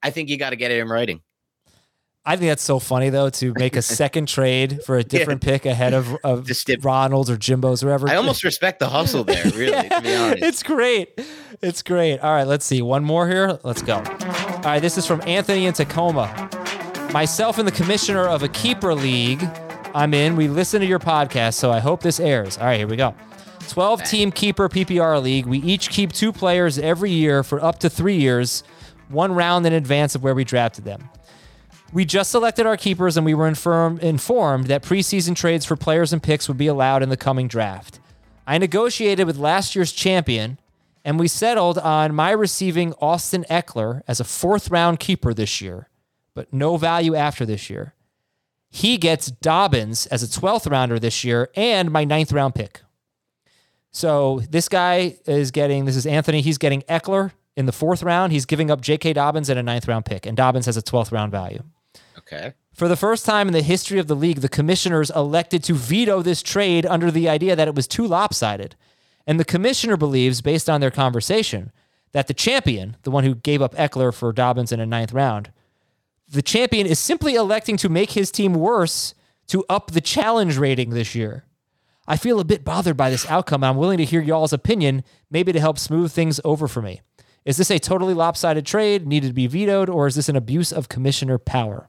I 0.02 0.10
think 0.10 0.28
you 0.28 0.36
got 0.36 0.50
to 0.50 0.56
get 0.56 0.70
it 0.70 0.78
in 0.78 0.88
writing. 0.88 1.20
I 2.24 2.36
think 2.36 2.50
that's 2.50 2.62
so 2.62 2.78
funny 2.78 3.08
though 3.08 3.30
to 3.30 3.52
make 3.54 3.76
a 3.76 3.82
second 4.00 4.28
trade 4.28 4.82
for 4.84 4.98
a 4.98 5.04
different 5.04 5.40
pick 5.40 5.66
ahead 5.66 5.94
of, 5.94 6.14
of 6.24 6.46
Ronald's 6.82 7.30
or 7.30 7.36
Jimbo's 7.36 7.82
or 7.82 7.86
whatever. 7.86 8.08
I 8.08 8.16
almost 8.16 8.44
respect 8.44 8.78
the 8.78 8.88
hustle 8.88 9.24
there, 9.24 9.44
really, 9.54 9.88
to 9.88 10.00
be 10.02 10.14
honest. 10.14 10.42
It's 10.42 10.62
great. 10.62 11.18
It's 11.62 11.82
great. 11.82 12.18
All 12.18 12.32
right, 12.32 12.46
let's 12.46 12.64
see. 12.64 12.82
One 12.82 13.04
more 13.04 13.28
here. 13.28 13.58
Let's 13.62 13.82
go. 13.82 13.96
All 13.96 14.60
right, 14.64 14.80
this 14.80 14.98
is 14.98 15.06
from 15.06 15.22
Anthony 15.26 15.66
in 15.66 15.72
Tacoma. 15.72 16.50
Myself 17.12 17.58
and 17.58 17.66
the 17.66 17.72
commissioner 17.72 18.26
of 18.26 18.42
a 18.42 18.48
keeper 18.48 18.94
league 18.94 19.42
I'm 19.94 20.14
in, 20.14 20.36
we 20.36 20.46
listen 20.46 20.80
to 20.80 20.86
your 20.86 21.00
podcast, 21.00 21.54
so 21.54 21.72
I 21.72 21.80
hope 21.80 22.00
this 22.02 22.20
airs. 22.20 22.58
All 22.58 22.64
right, 22.64 22.78
here 22.78 22.86
we 22.86 22.96
go. 22.96 23.14
12 23.68 24.04
team 24.04 24.30
keeper 24.30 24.68
PPR 24.68 25.20
league. 25.20 25.46
We 25.46 25.58
each 25.58 25.90
keep 25.90 26.12
two 26.12 26.32
players 26.32 26.78
every 26.78 27.10
year 27.10 27.42
for 27.42 27.62
up 27.62 27.80
to 27.80 27.90
three 27.90 28.16
years, 28.16 28.62
one 29.08 29.32
round 29.32 29.66
in 29.66 29.72
advance 29.72 30.14
of 30.14 30.22
where 30.22 30.34
we 30.34 30.44
drafted 30.44 30.84
them. 30.84 31.08
We 31.92 32.04
just 32.04 32.30
selected 32.30 32.66
our 32.66 32.76
keepers 32.76 33.16
and 33.16 33.26
we 33.26 33.34
were 33.34 33.48
informed 33.48 34.66
that 34.66 34.82
preseason 34.82 35.34
trades 35.34 35.66
for 35.66 35.74
players 35.74 36.12
and 36.12 36.22
picks 36.22 36.46
would 36.46 36.56
be 36.56 36.68
allowed 36.68 37.02
in 37.02 37.08
the 37.08 37.16
coming 37.16 37.48
draft. 37.48 37.98
I 38.46 38.58
negotiated 38.58 39.26
with 39.26 39.36
last 39.36 39.74
year's 39.74 39.90
champion 39.90 40.58
and 41.04 41.18
we 41.18 41.26
settled 41.26 41.78
on 41.78 42.14
my 42.14 42.30
receiving 42.30 42.92
Austin 43.00 43.44
Ekeler 43.50 44.02
as 44.06 44.20
a 44.20 44.24
fourth 44.24 44.70
round 44.70 45.00
keeper 45.00 45.34
this 45.34 45.60
year, 45.60 45.88
but 46.34 46.52
no 46.52 46.76
value 46.76 47.16
after 47.16 47.44
this 47.44 47.68
year. 47.68 47.94
He 48.70 48.96
gets 48.96 49.28
Dobbins 49.28 50.06
as 50.06 50.22
a 50.22 50.26
12th 50.26 50.70
rounder 50.70 51.00
this 51.00 51.24
year 51.24 51.50
and 51.56 51.90
my 51.90 52.04
ninth 52.04 52.32
round 52.32 52.54
pick. 52.54 52.82
So 53.90 54.42
this 54.48 54.68
guy 54.68 55.16
is 55.26 55.50
getting, 55.50 55.86
this 55.86 55.96
is 55.96 56.06
Anthony, 56.06 56.40
he's 56.40 56.58
getting 56.58 56.82
Ekeler 56.82 57.32
in 57.56 57.66
the 57.66 57.72
fourth 57.72 58.04
round. 58.04 58.32
He's 58.32 58.46
giving 58.46 58.70
up 58.70 58.80
J.K. 58.80 59.14
Dobbins 59.14 59.48
and 59.48 59.58
a 59.58 59.62
ninth 59.62 59.88
round 59.88 60.04
pick, 60.04 60.24
and 60.24 60.36
Dobbins 60.36 60.66
has 60.66 60.76
a 60.76 60.82
12th 60.82 61.10
round 61.10 61.32
value. 61.32 61.64
Okay. 62.32 62.54
For 62.72 62.86
the 62.86 62.96
first 62.96 63.26
time 63.26 63.48
in 63.48 63.52
the 63.52 63.62
history 63.62 63.98
of 63.98 64.06
the 64.06 64.14
league, 64.14 64.40
the 64.40 64.48
commissioners 64.48 65.10
elected 65.10 65.64
to 65.64 65.74
veto 65.74 66.22
this 66.22 66.42
trade 66.42 66.86
under 66.86 67.10
the 67.10 67.28
idea 67.28 67.56
that 67.56 67.68
it 67.68 67.74
was 67.74 67.88
too 67.88 68.06
lopsided. 68.06 68.76
And 69.26 69.38
the 69.38 69.44
commissioner 69.44 69.96
believes, 69.96 70.40
based 70.40 70.70
on 70.70 70.80
their 70.80 70.90
conversation, 70.90 71.72
that 72.12 72.26
the 72.26 72.34
champion, 72.34 72.96
the 73.02 73.10
one 73.10 73.24
who 73.24 73.34
gave 73.34 73.60
up 73.60 73.74
Ekeler 73.74 74.14
for 74.14 74.32
Dobbins 74.32 74.72
in 74.72 74.80
a 74.80 74.86
ninth 74.86 75.12
round, 75.12 75.52
the 76.28 76.42
champion 76.42 76.86
is 76.86 76.98
simply 76.98 77.34
electing 77.34 77.76
to 77.78 77.88
make 77.88 78.12
his 78.12 78.30
team 78.30 78.54
worse 78.54 79.14
to 79.48 79.64
up 79.68 79.90
the 79.90 80.00
challenge 80.00 80.56
rating 80.56 80.90
this 80.90 81.14
year. 81.14 81.44
I 82.06 82.16
feel 82.16 82.40
a 82.40 82.44
bit 82.44 82.64
bothered 82.64 82.96
by 82.96 83.10
this 83.10 83.28
outcome, 83.28 83.62
and 83.62 83.70
I'm 83.70 83.76
willing 83.76 83.98
to 83.98 84.04
hear 84.04 84.20
y'all's 84.20 84.52
opinion, 84.52 85.02
maybe 85.30 85.52
to 85.52 85.60
help 85.60 85.78
smooth 85.78 86.12
things 86.12 86.40
over 86.44 86.68
for 86.68 86.82
me. 86.82 87.00
Is 87.44 87.56
this 87.56 87.70
a 87.70 87.78
totally 87.78 88.14
lopsided 88.14 88.66
trade, 88.66 89.06
needed 89.06 89.28
to 89.28 89.32
be 89.32 89.46
vetoed, 89.46 89.88
or 89.88 90.06
is 90.06 90.14
this 90.14 90.28
an 90.28 90.36
abuse 90.36 90.72
of 90.72 90.88
commissioner 90.88 91.38
power? 91.38 91.88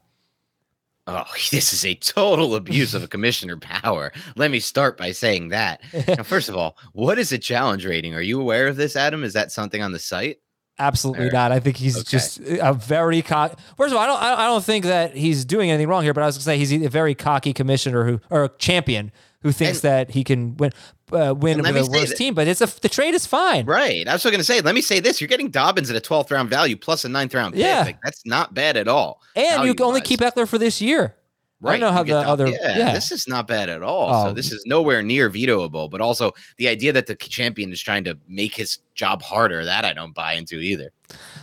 Oh, 1.08 1.24
this 1.52 1.74
is 1.74 1.84
a 1.86 1.96
total 1.96 2.56
abuse 2.56 2.94
of 2.94 3.04
a 3.04 3.08
commissioner 3.08 3.58
power. 3.58 4.12
Let 4.36 4.52
me 4.52 4.60
start 4.60 4.98
by 4.98 5.12
saying 5.12 5.50
that. 5.50 5.82
Now, 6.08 6.24
first 6.24 6.50
of 6.50 6.56
all, 6.56 6.78
what 6.94 7.18
is 7.20 7.32
a 7.32 7.38
challenge 7.38 7.86
rating? 7.86 8.14
Are 8.14 8.22
you 8.22 8.40
aware 8.40 8.68
of 8.68 8.76
this, 8.76 8.96
Adam? 8.96 9.24
Is 9.24 9.34
that 9.34 9.52
something 9.52 9.82
on 9.82 9.92
the 9.92 10.00
site? 10.00 10.38
Absolutely 10.80 11.28
Or- 11.28 11.32
not. 11.32 11.52
I 11.52 11.60
think 11.60 11.78
he's 11.78 11.98
okay. 11.98 12.08
just 12.10 12.40
uh, 12.42 12.58
a 12.62 12.74
very 12.74 13.22
cocky. 13.22 13.56
First 13.78 13.92
of 13.92 13.98
all, 13.98 14.04
I 14.04 14.08
don't. 14.08 14.40
I 14.40 14.46
don't 14.46 14.64
think 14.64 14.86
that 14.86 15.16
he's 15.16 15.46
doing 15.46 15.70
anything 15.70 15.88
wrong 15.88 16.02
here. 16.04 16.14
But 16.14 16.24
I 16.24 16.28
was 16.28 16.38
going 16.38 16.42
to 16.42 16.46
say 16.46 16.58
he's 16.58 16.86
a 16.86 16.90
very 16.90 17.14
cocky 17.14 17.54
commissioner 17.54 18.06
who 18.06 18.20
or 18.30 18.46
a 18.46 18.50
champion 18.58 19.12
who 19.42 19.52
thinks 19.52 19.84
And- 19.84 19.92
that 19.92 20.12
he 20.12 20.24
can 20.24 20.56
win 20.58 20.72
uh, 21.14 21.34
win 21.34 21.60
And 21.60 21.62
with 21.62 21.66
let 21.66 21.74
me 21.74 21.80
a 21.82 22.00
worse 22.02 22.10
that- 22.10 22.18
team. 22.18 22.34
But 22.34 22.48
it's 22.48 22.62
a 22.62 22.68
the 22.82 22.90
trade 22.90 23.14
is 23.14 23.26
fine. 23.26 23.66
Right. 23.66 24.08
I 24.08 24.14
was 24.14 24.24
going 24.24 24.38
to 24.38 24.44
say, 24.44 24.62
let 24.62 24.76
me 24.76 24.82
say 24.82 25.00
this. 25.00 25.20
You're 25.22 25.28
getting 25.28 25.50
Dobbins 25.50 25.90
at 25.90 25.96
a 25.96 26.02
12th 26.02 26.32
round 26.32 26.50
value 26.50 26.76
plus 26.78 27.06
a 27.06 27.10
ninth 27.10 27.34
round 27.34 27.54
pick. 27.54 27.64
Yeah. 27.64 27.82
Like, 27.82 28.02
that's 28.04 28.26
not 28.26 28.54
bad 28.54 28.78
at 28.78 28.88
all. 28.88 29.22
And 29.36 29.64
you 29.66 29.74
can 29.74 29.86
only 29.86 30.02
keep 30.02 30.20
Ekeler 30.22 30.48
for 30.48 30.58
this 30.58 30.82
year. 30.82 31.16
Right. 31.64 31.74
I 31.76 31.78
don't 31.78 31.90
know 31.92 31.94
how 31.96 32.04
the 32.04 32.10
Dob- 32.14 32.26
other. 32.28 32.48
Yeah, 32.48 32.78
Yeah, 32.78 32.94
this 32.94 33.12
is 33.12 33.28
not 33.28 33.48
bad 33.48 33.70
at 33.70 33.84
all. 33.84 34.10
Oh. 34.12 34.28
So 34.30 34.34
this 34.34 34.52
is 34.52 34.64
nowhere 34.66 35.04
near 35.04 35.30
vetoable. 35.30 35.90
But 35.92 36.02
also 36.02 36.32
the 36.58 36.68
idea 36.68 36.92
that 36.94 37.06
the 37.06 37.14
champion 37.16 37.72
is 37.72 37.80
trying 37.80 38.04
to 38.06 38.18
make 38.28 38.56
his 38.56 38.80
job 38.96 39.22
harder, 39.22 39.64
that 39.66 39.86
I 39.86 39.94
don't 39.94 40.16
buy 40.16 40.34
into 40.34 40.56
either. 40.60 40.92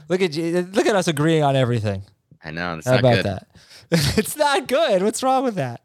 look 0.09 0.21
at 0.21 0.35
you. 0.35 0.63
Look 0.73 0.87
at 0.87 0.97
us 0.97 1.07
agreeing 1.07 1.45
on 1.45 1.55
everything. 1.55 2.03
I 2.45 2.51
know. 2.51 2.79
It's 2.79 2.87
How 2.89 2.95
not 2.95 3.01
about 3.01 3.15
good. 3.17 3.25
that? 3.27 3.47
it's 4.19 4.37
not 4.37 4.67
good. 4.67 5.03
What's 5.05 5.23
wrong 5.23 5.45
with 5.45 5.55
that? 5.55 5.83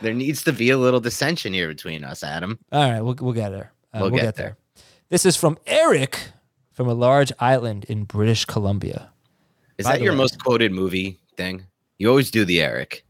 There 0.00 0.14
needs 0.14 0.42
to 0.44 0.52
be 0.52 0.70
a 0.70 0.78
little 0.78 1.00
dissension 1.00 1.52
here 1.52 1.68
between 1.68 2.04
us, 2.04 2.22
Adam. 2.22 2.58
All 2.70 2.90
right, 2.90 3.00
we'll 3.00 3.16
we'll 3.20 3.32
get 3.32 3.50
there. 3.50 3.72
Uh, 3.92 3.98
We'll 4.00 4.10
we'll, 4.10 4.20
get 4.20 4.26
get, 4.26 4.36
there. 4.36 4.56
This 5.10 5.26
is 5.26 5.36
from 5.36 5.58
Eric 5.66 6.18
from 6.72 6.88
a 6.88 6.94
large 6.94 7.32
island 7.38 7.84
in 7.84 8.04
British 8.04 8.44
Columbia. 8.46 9.10
Is 9.76 9.84
By 9.86 9.92
that 9.92 10.02
your 10.02 10.12
way- 10.12 10.18
most 10.18 10.42
quoted 10.42 10.72
movie 10.72 11.18
thing? 11.36 11.66
You 11.98 12.08
always 12.08 12.30
do 12.30 12.44
the 12.44 12.62
Eric. 12.62 13.04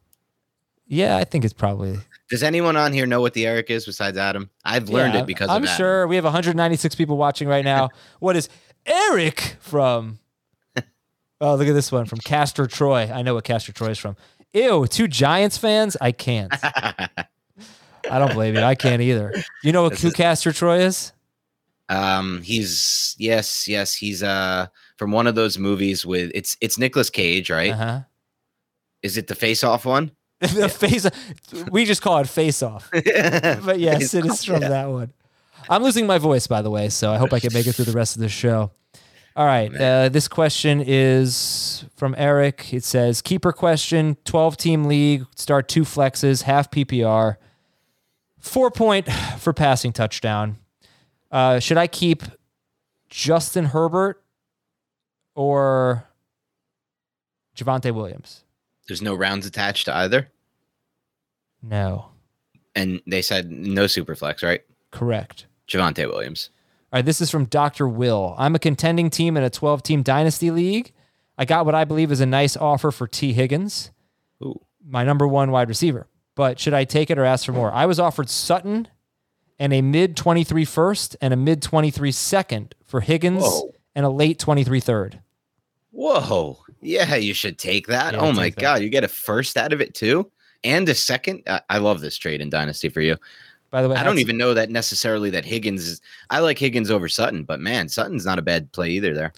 Yeah, 0.87 1.17
I 1.17 1.25
think 1.25 1.45
it's 1.45 1.55
probably. 1.55 1.99
Does 2.29 2.43
anyone 2.43 2.77
on 2.77 2.93
here 2.93 3.07
know 3.07 3.21
what 3.21 3.35
the 3.35 3.47
Eric 3.47 3.71
is 3.71 3.87
besides 3.87 4.19
Adam? 4.19 4.51
I've 4.65 4.89
learned 4.89 5.15
Yeah, 5.15 5.21
it 5.21 5.27
because 5.27 5.49
I'm 5.49 5.65
sure 5.67 6.07
we 6.07 6.17
have 6.17 6.25
196 6.25 6.95
people 6.97 7.17
watching 7.17 7.47
right 7.47 7.65
now. 7.65 7.91
what 8.19 8.37
is 8.37 8.49
Eric 8.85 9.57
from? 9.61 10.19
Oh, 11.45 11.57
look 11.57 11.67
at 11.67 11.73
this 11.73 11.91
one 11.91 12.05
from 12.05 12.21
Castor 12.21 12.69
Troy. 12.69 13.11
I 13.13 13.23
know 13.23 13.35
what 13.35 13.43
Castor 13.43 13.73
Troy 13.73 13.89
is 13.89 13.99
from. 13.99 14.15
Ew, 14.55 14.87
two 14.87 15.09
Giants 15.09 15.57
fans? 15.59 15.97
I 16.01 16.13
can't. 16.13 16.53
I 16.63 18.19
don't 18.19 18.35
blame 18.35 18.55
you. 18.55 18.61
I 18.63 18.75
can't 18.75 19.01
either. 19.01 19.33
You 19.63 19.73
know 19.73 19.83
what 19.85 20.03
is- 20.05 20.13
Castor 20.13 20.53
Troy 20.53 20.81
is? 20.81 21.13
Um, 21.89 22.41
he's 22.43 23.15
yes, 23.19 23.69
yes, 23.69 23.95
he's 23.95 24.23
uh 24.23 24.67
from 24.97 25.11
one 25.13 25.27
of 25.27 25.35
those 25.35 25.59
movies 25.59 26.07
with 26.07 26.31
it's 26.35 26.57
it's 26.61 26.79
Nicolas 26.79 27.11
Cage, 27.11 27.51
right? 27.51 27.73
Uh-huh. 27.73 28.01
Is 29.03 29.17
it 29.19 29.27
the 29.27 29.35
Face 29.35 29.63
Off 29.65 29.85
one? 29.85 30.13
the 30.41 30.69
face. 30.69 31.07
We 31.71 31.85
just 31.85 32.03
call 32.03 32.19
it 32.19 32.29
face 32.29 32.63
off. 32.63 32.89
But 32.93 33.79
yes, 33.79 34.15
it 34.15 34.25
is 34.27 34.45
from 34.45 34.63
Yeah. 34.63 34.69
that 34.71 34.91
one. 34.91 35.13
I'm 35.69 35.83
losing 35.83 36.07
my 36.07 36.19
voice, 36.19 36.47
by 36.49 36.63
the 36.63 36.71
way, 36.71 36.89
so 36.89 37.13
I 37.13 37.19
hope 37.19 37.33
I 37.33 37.39
can 37.41 37.53
make 37.53 37.67
it 37.67 37.75
through 37.75 37.85
the 37.85 37.93
rest 37.93 38.17
of 38.17 38.23
the 38.23 38.29
show. 38.29 38.73
All 39.35 39.47
right. 39.47 39.75
Uh, 39.75 40.09
this 40.11 40.29
question 40.29 40.83
is 40.87 41.85
from 41.97 42.15
Eric. 42.19 42.73
It 42.75 42.85
says 42.85 43.23
Keeper 43.23 43.53
question 43.53 44.17
12 44.25 44.57
team 44.57 44.85
league, 44.85 45.25
start 45.37 45.69
two 45.69 45.83
flexes, 45.83 46.43
half 46.43 46.71
PPR, 46.71 47.37
four 48.39 48.71
point 48.71 49.11
for 49.39 49.53
passing 49.53 49.93
touchdown. 49.93 50.59
Uh, 51.31 51.59
should 51.61 51.79
I 51.79 51.87
keep 51.87 52.23
Justin 53.09 53.67
Herbert 53.67 54.23
or 55.35 56.07
Javonte 57.57 57.95
Williams? 57.95 58.45
There's 58.87 59.01
no 59.01 59.15
rounds 59.15 59.47
attached 59.47 59.87
to 59.87 59.97
either, 59.97 60.29
No. 61.63 62.09
and 62.75 63.01
they 63.07 63.23
said 63.23 63.51
no 63.51 63.87
super 63.87 64.15
flex, 64.15 64.43
right? 64.43 64.61
Correct. 64.91 65.47
Javonte 65.69 66.07
Williams. 66.07 66.51
All 66.93 66.99
right, 66.99 67.05
this 67.07 67.23
is 67.23 67.31
from 67.31 67.47
Dr. 67.47 67.89
Will. 67.89 68.35
I'm 68.37 68.55
a 68.55 68.59
contending 68.59 69.09
team 69.09 69.37
in 69.39 69.43
a 69.43 69.49
12 69.51 69.83
team 69.83 70.03
dynasty 70.03 70.51
league. 70.51 70.93
I 71.39 71.47
got 71.47 71.65
what 71.65 71.75
I 71.75 71.85
believe 71.85 72.13
is 72.13 72.21
a 72.21 72.27
nice 72.27 72.55
offer 72.57 72.91
for 72.91 73.07
Tee 73.07 73.33
Higgins, 73.33 73.91
Ooh, 74.45 74.61
my 74.87 75.03
number 75.03 75.27
one 75.27 75.51
wide 75.51 75.69
receiver. 75.71 76.07
But 76.35 76.61
should 76.61 76.75
I 76.75 76.85
take 76.85 77.11
it 77.11 77.19
or 77.19 77.25
ask 77.25 77.47
for 77.47 77.53
more? 77.53 77.73
I 77.73 77.87
was 77.87 77.99
offered 77.99 78.29
Sutton 78.29 78.89
and 79.59 79.73
a 79.73 79.81
mid 79.81 80.17
23 80.17 80.67
first 80.67 81.17
and 81.23 81.33
a 81.33 81.37
mid 81.37 81.63
23 81.63 82.13
second 82.13 82.75
for 82.85 83.01
Higgins 83.01 83.43
Whoa. 83.43 83.73
and 83.95 84.05
a 84.05 84.11
late 84.11 84.39
23 84.39 84.81
third. 84.81 85.21
whoa, 85.93 86.59
yeah, 86.83 87.15
you 87.15 87.33
should 87.33 87.59
take 87.59 87.87
that. 87.87 88.13
Yeah, 88.13 88.21
oh 88.21 88.33
my 88.33 88.45
take 88.45 88.57
that. 88.57 88.61
god, 88.61 88.83
you 88.83 88.91
get 88.91 89.05
a 89.05 89.09
first 89.09 89.57
out 89.57 89.73
of 89.73 89.81
it 89.81 89.95
too, 89.95 90.31
and 90.63 90.87
a 90.91 90.95
second. 90.95 91.43
I, 91.47 91.61
I 91.71 91.79
love 91.79 92.01
this 92.03 92.19
trade 92.19 92.43
in 92.43 92.51
Dynasty 92.51 92.91
for 92.91 93.01
you. 93.01 93.17
By 93.73 93.83
the 93.83 93.89
way, 93.89 93.97
I 93.97 94.05
don't 94.05 94.19
even 94.21 94.37
know 94.37 94.55
that 94.55 94.71
necessarily 94.71 95.31
that 95.31 95.45
Higgins 95.45 95.89
is. 95.89 96.01
I 96.31 96.39
like 96.39 96.59
Higgins 96.59 96.91
over 96.91 97.09
Sutton, 97.09 97.43
but 97.43 97.59
man, 97.59 97.89
Sutton's 97.89 98.25
not 98.25 98.39
a 98.39 98.43
bad 98.43 98.71
play 98.71 98.91
either. 98.91 99.15
There, 99.15 99.33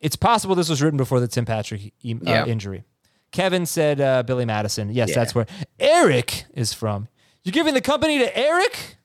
It's 0.00 0.16
possible 0.16 0.54
this 0.54 0.68
was 0.70 0.80
written 0.80 0.96
before 0.96 1.20
the 1.20 1.28
Tim 1.28 1.44
Patrick 1.44 1.92
e- 2.02 2.16
uh, 2.26 2.46
injury. 2.46 2.84
Kevin 3.32 3.66
said 3.66 4.00
uh, 4.00 4.22
Billy 4.22 4.44
Madison. 4.46 4.88
Yes, 4.90 5.10
Yeah. 5.10 5.16
that's 5.16 5.34
where 5.34 5.46
Eric 5.80 6.44
is 6.54 6.72
from. 6.72 7.08
You're 7.42 7.52
giving 7.52 7.74
the 7.74 7.80
company 7.82 8.18
to 8.20 8.38
Eric? 8.38 8.96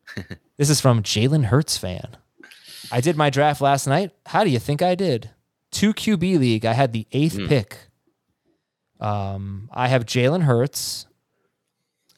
this 0.56 0.70
is 0.70 0.80
from 0.80 1.02
Jalen 1.02 1.46
Hurts 1.46 1.76
fan. 1.76 2.16
I 2.92 3.00
did 3.00 3.16
my 3.16 3.30
draft 3.30 3.60
last 3.60 3.86
night. 3.86 4.12
How 4.26 4.44
do 4.44 4.50
you 4.50 4.60
think 4.60 4.80
I 4.80 4.94
did? 4.94 5.30
Two 5.72 5.92
QB 5.92 6.38
league. 6.38 6.64
I 6.64 6.72
had 6.74 6.92
the 6.92 7.06
eighth 7.12 7.36
Hmm. 7.36 7.46
pick. 7.48 7.78
Um, 9.00 9.68
I 9.72 9.88
have 9.88 10.06
Jalen 10.06 10.42
Hurts 10.44 11.06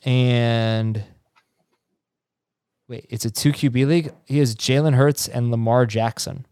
and 0.05 1.03
wait, 2.89 3.07
it's 3.09 3.24
a 3.24 3.30
two 3.30 3.53
QB 3.53 3.87
league. 3.87 4.12
He 4.24 4.39
has 4.39 4.55
Jalen 4.55 4.95
Hurts 4.95 5.28
and 5.28 5.51
Lamar 5.51 5.87
Jackson. 5.87 6.47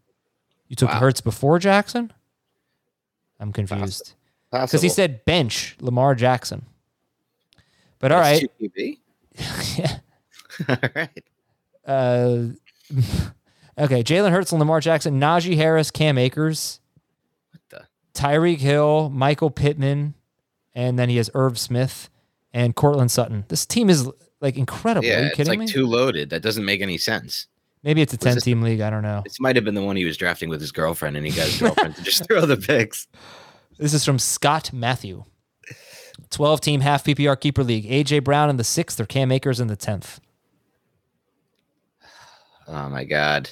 You 0.67 0.75
took 0.75 0.89
Wow. 0.89 0.99
Hurts 0.99 1.21
before 1.21 1.59
Jackson? 1.59 2.11
I'm 3.39 3.51
confused 3.53 4.13
because 4.51 4.81
he 4.81 4.89
said 4.89 5.25
bench 5.25 5.75
Lamar 5.79 6.15
Jackson. 6.15 6.65
But 7.99 8.11
all 8.11 8.19
right, 8.19 8.47
QB. 8.61 8.97
yeah. 9.77 9.97
all 10.69 10.77
right. 10.95 11.23
Uh, 11.85 12.47
okay, 13.77 14.03
Jalen 14.03 14.31
Hurts 14.31 14.51
and 14.51 14.59
Lamar 14.59 14.79
Jackson, 14.79 15.19
Najee 15.19 15.55
Harris, 15.57 15.91
Cam 15.91 16.17
Akers, 16.17 16.79
What 17.51 17.61
the? 17.69 18.19
Tyreek 18.19 18.59
Hill, 18.59 19.09
Michael 19.09 19.49
Pittman, 19.51 20.13
and 20.73 20.97
then 20.97 21.09
he 21.09 21.17
has 21.17 21.29
Irv 21.33 21.59
Smith 21.59 22.09
and 22.53 22.75
Courtland 22.75 23.11
Sutton. 23.11 23.43
This 23.49 23.65
team 23.65 23.89
is 23.89 24.09
like 24.41 24.57
incredible. 24.57 25.07
Are 25.07 25.11
Yeah, 25.11 25.19
you 25.21 25.25
it's 25.27 25.35
kidding 25.35 25.51
like 25.51 25.59
me? 25.59 25.67
too 25.67 25.85
loaded. 25.85 26.29
That 26.29 26.41
doesn't 26.41 26.65
make 26.65 26.81
any 26.81 26.97
sense. 26.97 27.47
Maybe 27.83 28.01
it's 28.01 28.13
a 28.13 28.17
ten 28.17 28.37
team 28.37 28.61
league. 28.61 28.81
I 28.81 28.89
don't 28.89 29.03
know. 29.03 29.21
This 29.23 29.39
might 29.39 29.55
have 29.55 29.63
been 29.65 29.75
the 29.75 29.83
one 29.83 29.95
he 29.95 30.05
was 30.05 30.17
drafting 30.17 30.49
with 30.49 30.59
his 30.59 30.71
girlfriend, 30.71 31.15
and 31.17 31.25
he 31.25 31.31
got 31.31 31.45
his 31.47 31.59
girlfriend 31.61 31.95
to 31.95 32.03
just 32.03 32.25
throw 32.27 32.45
the 32.45 32.57
picks. 32.57 33.07
This 33.77 33.93
is 33.93 34.03
from 34.05 34.17
Scott 34.19 34.71
Matthew. 34.73 35.23
12 36.31 36.61
team 36.61 36.81
half 36.81 37.03
PPR 37.03 37.39
keeper 37.39 37.63
league. 37.63 37.85
AJ 37.85 38.23
Brown 38.23 38.49
in 38.49 38.55
the 38.57 38.63
sixth 38.63 38.99
or 38.99 39.05
Cam 39.05 39.31
Akers 39.31 39.59
in 39.59 39.67
the 39.67 39.75
10th. 39.77 40.19
Oh 42.67 42.89
my 42.89 43.03
god. 43.03 43.49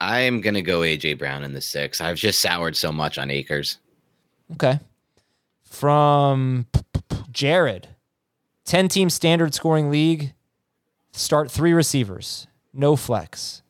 I'm 0.00 0.40
gonna 0.40 0.62
go 0.62 0.80
AJ 0.80 1.18
Brown 1.18 1.42
in 1.44 1.52
the 1.52 1.60
six. 1.60 2.00
I've 2.00 2.16
just 2.16 2.40
soured 2.40 2.76
so 2.76 2.92
much 2.92 3.18
on 3.18 3.30
Akers. 3.30 3.78
Okay. 4.52 4.78
From 5.64 6.66
Jared, 7.30 7.88
10 8.66 8.88
team 8.88 9.08
standard 9.08 9.54
scoring 9.54 9.90
league. 9.90 10.34
Start 11.12 11.50
three 11.50 11.72
receivers, 11.72 12.46
no 12.74 12.94
flex. 12.94 13.62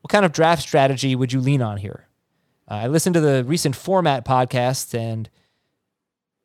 What 0.00 0.10
kind 0.10 0.24
of 0.24 0.32
draft 0.32 0.62
strategy 0.62 1.14
would 1.14 1.32
you 1.32 1.40
lean 1.40 1.62
on 1.62 1.76
here? 1.76 2.08
Uh, 2.68 2.74
I 2.74 2.86
listened 2.88 3.14
to 3.14 3.20
the 3.20 3.44
recent 3.44 3.76
format 3.76 4.24
podcast 4.24 4.98
and 4.98 5.30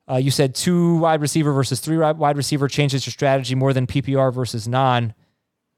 uh, 0.08 0.18
you 0.18 0.30
said 0.30 0.54
two 0.54 0.98
wide 0.98 1.22
receiver 1.22 1.52
versus 1.52 1.80
three 1.80 1.98
wide 1.98 2.38
receiver 2.38 2.68
changes 2.68 3.08
your 3.08 3.12
strategy 3.12 3.56
more 3.56 3.74
than 3.74 3.88
PPR 3.88 4.32
versus 4.32 4.68
non. 4.68 5.16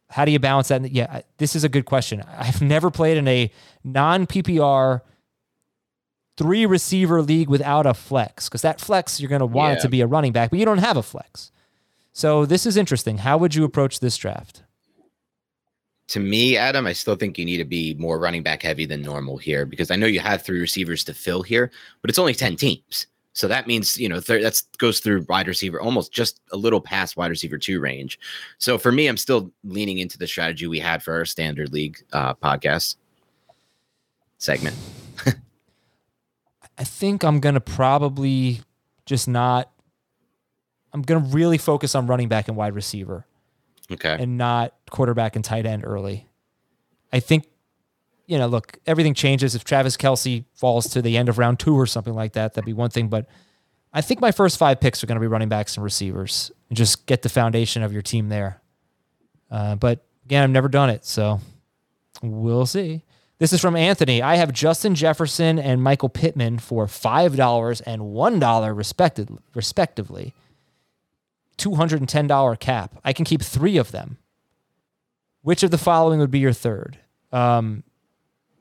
How 0.09 0.25
do 0.25 0.31
you 0.31 0.39
balance 0.39 0.67
that? 0.67 0.91
Yeah, 0.91 1.21
this 1.37 1.55
is 1.55 1.63
a 1.63 1.69
good 1.69 1.85
question. 1.85 2.23
I've 2.37 2.61
never 2.61 2.91
played 2.91 3.17
in 3.17 3.27
a 3.27 3.51
non 3.85 4.27
PPR 4.27 5.01
three 6.35 6.65
receiver 6.65 7.21
league 7.21 7.49
without 7.49 7.85
a 7.85 7.93
flex 7.93 8.49
because 8.49 8.63
that 8.63 8.81
flex 8.81 9.19
you're 9.19 9.29
going 9.29 9.39
to 9.39 9.45
want 9.45 9.77
it 9.77 9.81
to 9.81 9.89
be 9.89 10.01
a 10.01 10.07
running 10.07 10.33
back, 10.33 10.49
but 10.49 10.59
you 10.59 10.65
don't 10.65 10.79
have 10.79 10.97
a 10.97 11.03
flex. 11.03 11.51
So 12.17 12.47
this 12.47 12.65
is 12.65 12.77
interesting. 12.77 13.19
How 13.19 13.37
would 13.37 13.53
you 13.53 13.63
approach 13.63 13.99
this 13.99 14.17
draft? 14.17 14.63
To 16.07 16.19
me, 16.19 16.57
Adam, 16.57 16.87
I 16.87 16.93
still 16.93 17.15
think 17.15 17.37
you 17.37 17.45
need 17.45 17.57
to 17.57 17.63
be 17.63 17.93
more 17.93 18.17
running 18.17 18.41
back 18.41 18.63
heavy 18.63 18.87
than 18.87 19.03
normal 19.03 19.37
here 19.37 19.67
because 19.67 19.91
I 19.91 19.97
know 19.97 20.07
you 20.07 20.19
have 20.19 20.41
three 20.41 20.59
receivers 20.59 21.03
to 21.03 21.13
fill 21.13 21.43
here, 21.43 21.69
but 22.01 22.09
it's 22.09 22.17
only 22.17 22.33
10 22.33 22.55
teams. 22.55 23.05
So 23.33 23.47
that 23.49 23.67
means, 23.67 23.99
you 23.99 24.09
know, 24.09 24.19
th- 24.19 24.41
that's 24.41 24.63
goes 24.79 24.99
through 24.99 25.27
wide 25.29 25.47
receiver, 25.47 25.79
almost 25.79 26.11
just 26.11 26.41
a 26.51 26.57
little 26.57 26.81
past 26.81 27.17
wide 27.17 27.29
receiver 27.29 27.59
two 27.59 27.79
range. 27.79 28.17
So 28.57 28.79
for 28.79 28.91
me, 28.91 29.05
I'm 29.05 29.17
still 29.17 29.51
leaning 29.63 29.99
into 29.99 30.17
the 30.17 30.25
strategy 30.25 30.65
we 30.65 30.79
had 30.79 31.03
for 31.03 31.13
our 31.13 31.25
standard 31.25 31.71
league 31.71 31.99
uh, 32.13 32.33
podcast 32.33 32.95
segment. 34.39 34.75
I 36.79 36.83
think 36.83 37.23
I'm 37.23 37.39
gonna 37.39 37.61
probably 37.61 38.61
just 39.05 39.27
not. 39.27 39.71
I'm 40.97 41.03
gonna 41.03 41.25
really 41.27 41.57
focus 41.57 41.95
on 41.95 42.07
running 42.07 42.27
back 42.27 42.47
and 42.47 42.57
wide 42.57 42.73
receiver, 42.75 43.25
Okay. 43.91 44.17
and 44.19 44.37
not 44.37 44.73
quarterback 44.89 45.35
and 45.35 45.45
tight 45.45 45.65
end 45.65 45.83
early. 45.85 46.27
I 47.13 47.19
think, 47.19 47.47
you 48.25 48.37
know, 48.37 48.47
look, 48.47 48.77
everything 48.85 49.13
changes 49.13 49.55
if 49.55 49.63
Travis 49.63 49.95
Kelce 49.95 50.43
falls 50.53 50.87
to 50.89 51.01
the 51.01 51.15
end 51.17 51.29
of 51.29 51.37
round 51.37 51.59
two 51.59 51.75
or 51.75 51.85
something 51.85 52.13
like 52.13 52.33
that. 52.33 52.53
That'd 52.53 52.65
be 52.65 52.73
one 52.73 52.89
thing, 52.89 53.07
but 53.07 53.27
I 53.93 54.01
think 54.01 54.19
my 54.19 54.31
first 54.31 54.57
five 54.57 54.79
picks 54.81 55.01
are 55.03 55.07
going 55.07 55.15
to 55.15 55.21
be 55.21 55.27
running 55.27 55.47
backs 55.49 55.75
and 55.77 55.83
receivers, 55.83 56.51
and 56.69 56.77
just 56.77 57.05
get 57.05 57.21
the 57.21 57.29
foundation 57.29 57.83
of 57.83 57.93
your 57.93 58.01
team 58.01 58.27
there. 58.29 58.61
Uh, 59.49 59.75
but 59.75 60.03
again, 60.25 60.43
I've 60.43 60.49
never 60.49 60.67
done 60.67 60.89
it, 60.89 61.05
so 61.05 61.39
we'll 62.21 62.65
see. 62.65 63.03
This 63.39 63.53
is 63.53 63.61
from 63.61 63.75
Anthony. 63.75 64.21
I 64.21 64.35
have 64.35 64.51
Justin 64.51 64.95
Jefferson 64.95 65.59
and 65.59 65.81
Michael 65.81 66.09
Pittman 66.09 66.57
for 66.59 66.87
five 66.87 67.35
dollars 67.37 67.81
and 67.81 68.07
one 68.07 68.39
dollar 68.39 68.73
respected 68.73 69.29
respectively. 69.53 70.33
Two 71.57 71.75
hundred 71.75 71.99
and 71.99 72.09
ten 72.09 72.27
dollar 72.27 72.55
cap. 72.55 72.99
I 73.03 73.13
can 73.13 73.25
keep 73.25 73.41
three 73.41 73.77
of 73.77 73.91
them. 73.91 74.17
Which 75.41 75.63
of 75.63 75.71
the 75.71 75.77
following 75.77 76.19
would 76.19 76.31
be 76.31 76.39
your 76.39 76.53
third? 76.53 76.99
Um, 77.31 77.83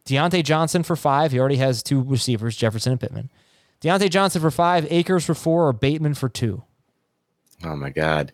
Diontae 0.07 0.44
Johnson 0.44 0.82
for 0.82 0.97
five. 0.97 1.32
He 1.32 1.38
already 1.38 1.57
has 1.57 1.82
two 1.82 2.03
receivers, 2.03 2.57
Jefferson 2.57 2.92
and 2.92 3.01
Pittman. 3.01 3.30
Diontae 3.80 4.11
Johnson 4.11 4.40
for 4.40 4.51
five, 4.51 4.86
Akers 4.90 5.24
for 5.24 5.34
four, 5.34 5.68
or 5.68 5.72
Bateman 5.72 6.14
for 6.14 6.28
two. 6.28 6.62
Oh 7.64 7.76
my 7.76 7.90
god. 7.90 8.32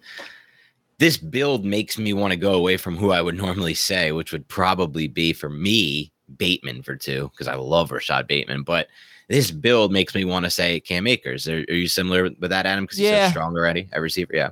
This 0.98 1.16
build 1.16 1.64
makes 1.64 1.98
me 1.98 2.12
want 2.12 2.32
to 2.32 2.36
go 2.36 2.54
away 2.54 2.76
from 2.76 2.96
who 2.96 3.10
I 3.10 3.22
would 3.22 3.36
normally 3.36 3.74
say, 3.74 4.12
which 4.12 4.32
would 4.32 4.46
probably 4.46 5.08
be 5.08 5.32
for 5.32 5.48
me 5.48 6.12
Bateman 6.36 6.82
for 6.82 6.94
two 6.94 7.30
because 7.32 7.48
I 7.48 7.54
love 7.54 7.90
Rashod 7.90 8.28
Bateman. 8.28 8.62
But 8.62 8.88
this 9.32 9.50
build 9.50 9.92
makes 9.92 10.14
me 10.14 10.24
want 10.24 10.44
to 10.44 10.50
say 10.50 10.78
Cam 10.80 11.06
Akers. 11.06 11.48
Are, 11.48 11.64
are 11.68 11.74
you 11.74 11.88
similar 11.88 12.24
with 12.24 12.50
that, 12.50 12.66
Adam? 12.66 12.84
Because 12.84 12.98
he's 12.98 13.08
Yeah. 13.08 13.26
so 13.26 13.30
strong 13.32 13.56
already 13.56 13.88
at 13.92 14.00
receiver. 14.00 14.32
Yeah. 14.34 14.50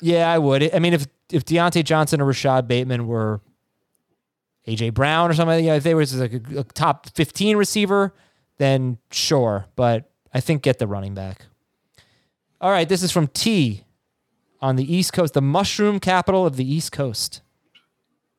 Yeah, 0.00 0.32
I 0.32 0.38
would. 0.38 0.74
I 0.74 0.78
mean, 0.78 0.94
if 0.94 1.06
if 1.30 1.44
Diontae 1.44 1.84
Johnson 1.84 2.20
or 2.20 2.24
Rashod 2.24 2.66
Bateman 2.66 3.06
were 3.06 3.40
AJ 4.66 4.94
Brown 4.94 5.30
or 5.30 5.34
something, 5.34 5.64
yeah, 5.64 5.74
if 5.74 5.82
they 5.82 5.94
was 5.94 6.14
like 6.16 6.32
a, 6.32 6.60
a 6.60 6.64
top 6.64 7.08
fifteen 7.14 7.56
receiver, 7.56 8.14
then 8.58 8.98
sure. 9.10 9.66
But 9.76 10.10
I 10.32 10.40
think 10.40 10.62
get 10.62 10.78
the 10.78 10.86
running 10.86 11.14
back. 11.14 11.46
All 12.60 12.70
right, 12.70 12.88
this 12.88 13.02
is 13.02 13.12
from 13.12 13.26
T 13.28 13.84
on 14.60 14.76
the 14.76 14.92
East 14.94 15.12
Coast, 15.12 15.34
the 15.34 15.42
mushroom 15.42 16.00
capital 16.00 16.46
of 16.46 16.56
the 16.56 16.64
East 16.72 16.92
Coast. 16.92 17.42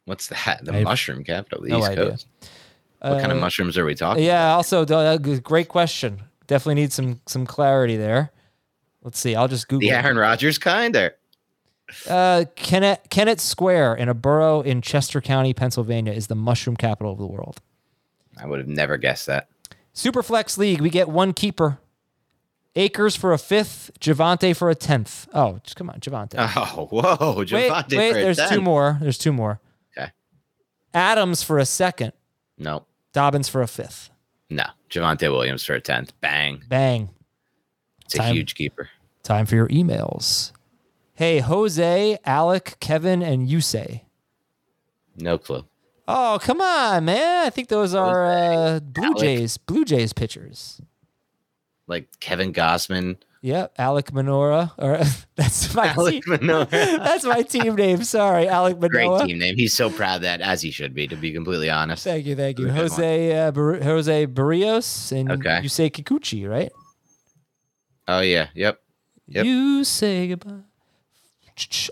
What's 0.06 0.28
that? 0.28 0.62
The 0.64 0.76
I 0.78 0.84
mushroom 0.84 1.24
capital, 1.24 1.60
of 1.60 1.66
the 1.66 1.70
no 1.72 1.80
East 1.80 1.90
idea. 1.90 2.10
Coast. 2.12 2.28
What 3.00 3.20
kind 3.20 3.32
of 3.32 3.38
Uh, 3.38 3.42
mushrooms 3.42 3.78
are 3.78 3.86
we 3.86 3.96
talking? 3.96 4.24
Yeah. 4.24 4.54
Also, 4.54 4.86
uh, 4.86 5.18
great 5.18 5.68
question. 5.70 6.22
Definitely 6.48 6.76
need 6.82 6.92
some 6.94 7.22
some 7.26 7.46
clarity 7.46 7.96
there. 7.96 8.32
Let's 9.04 9.20
see. 9.20 9.36
I'll 9.36 9.48
just 9.48 9.68
Google. 9.68 9.88
The 9.88 9.96
Aaron 9.96 10.18
Rodgers 10.18 10.58
kind, 10.58 10.96
or 10.96 11.16
Uh, 12.08 12.46
Kennett, 12.56 13.10
Kennett 13.10 13.40
Square 13.40 13.96
in 13.96 14.10
a 14.10 14.14
borough 14.14 14.62
in 14.62 14.82
Chester 14.82 15.22
County, 15.22 15.54
Pennsylvania, 15.54 16.12
is 16.14 16.28
the 16.28 16.36
mushroom 16.36 16.76
capital 16.76 17.12
of 17.14 17.18
the 17.18 17.26
world. 17.26 17.62
I 18.42 18.46
would 18.46 18.60
have 18.60 18.68
never 18.68 18.98
guessed 18.98 19.26
that. 19.28 19.48
Superflex 19.96 20.58
League, 20.58 20.82
we 20.82 20.90
get 20.90 21.10
one 21.10 21.34
keeper. 21.34 21.80
Akers 22.76 23.16
for 23.16 23.34
a 23.34 23.38
fifth, 23.40 23.90
Javonte 24.00 24.56
for 24.56 24.70
a 24.70 24.76
tenth. 24.76 25.28
Oh, 25.34 25.60
just 25.64 25.76
come 25.76 25.90
on, 25.90 26.00
Javonte. 26.00 26.36
Oh, 26.56 26.86
whoa, 26.86 27.36
wait, 27.40 27.48
Javonte 27.48 27.98
wait, 27.98 28.12
a 28.12 28.14
there's 28.14 28.50
two 28.50 28.62
more. 28.62 28.98
There's 29.02 29.18
two 29.18 29.34
more. 29.34 29.60
Okay. 29.98 30.12
Adams 30.94 31.42
for 31.42 31.58
a 31.58 31.66
second, 31.66 32.14
No, 32.60 32.86
Dobbins 33.14 33.48
for 33.50 33.62
a 33.62 33.68
fifth. 33.68 34.10
no. 34.50 34.66
Javonte 34.90 35.32
Williams 35.32 35.64
for 35.64 35.74
a 35.76 35.80
tenth. 35.82 36.20
Bang. 36.20 36.64
Bang. 36.68 37.10
It's 38.06 38.16
a 38.16 38.18
Time. 38.18 38.34
huge 38.34 38.56
keeper. 38.56 38.90
Time 39.22 39.46
for 39.46 39.54
your 39.56 39.68
emails. 39.68 40.52
Hey, 41.14 41.40
Jose, 41.40 42.18
Alec, 42.26 42.78
Kevin, 42.80 43.22
and 43.22 43.48
Yusei. 43.48 44.02
No 45.16 45.38
clue. 45.38 45.66
Oh, 46.08 46.40
come 46.42 46.60
on, 46.60 47.06
man. 47.06 47.46
I 47.46 47.52
think 47.52 47.68
those 47.68 47.94
are 47.94 48.26
uh, 48.26 48.80
Blue 48.80 49.04
Alec. 49.10 49.18
Jays, 49.20 49.58
Blue 49.58 49.86
Jays 49.86 50.12
pitchers. 50.12 50.82
Like 51.86 52.08
Kevin 52.20 52.52
Gausman. 52.52 53.18
Yep, 53.42 53.76
Alec 53.78 54.14
Manoah. 54.14 54.74
Or 54.78 55.00
that's 55.36 55.74
my 55.74 55.88
Alec 55.88 56.24
team. 56.26 56.40
That's 56.70 57.24
my 57.24 57.42
team 57.42 57.76
name. 57.76 58.04
Sorry, 58.04 58.48
Alec 58.48 58.80
Great 58.80 59.10
team 59.26 59.40
name. 59.40 59.56
He's 59.56 59.74
so 59.74 59.90
proud 59.90 60.18
of 60.18 60.22
that, 60.24 60.42
as 60.42 60.62
he 60.62 60.72
should 60.72 60.94
be, 60.94 61.08
to 61.08 61.16
be 61.16 61.32
completely 61.32 61.70
honest. 61.70 62.04
Thank 62.04 62.26
you, 62.26 62.36
thank 62.36 62.60
you. 62.60 62.68
Jose 62.70 63.32
uh, 63.38 63.52
Bar- 63.52 63.82
Jose 63.82 64.28
Berrios 64.28 65.12
and 65.14 65.32
Okay. 65.32 65.62
Yusei 65.64 65.90
Kikuchi, 65.90 66.50
right? 66.50 66.72
Oh 68.08 68.20
yeah, 68.22 68.48
yep. 68.54 68.80
Yep. 69.28 69.46
You 69.46 69.84
say 69.84 70.28
goodbye. 70.28 70.64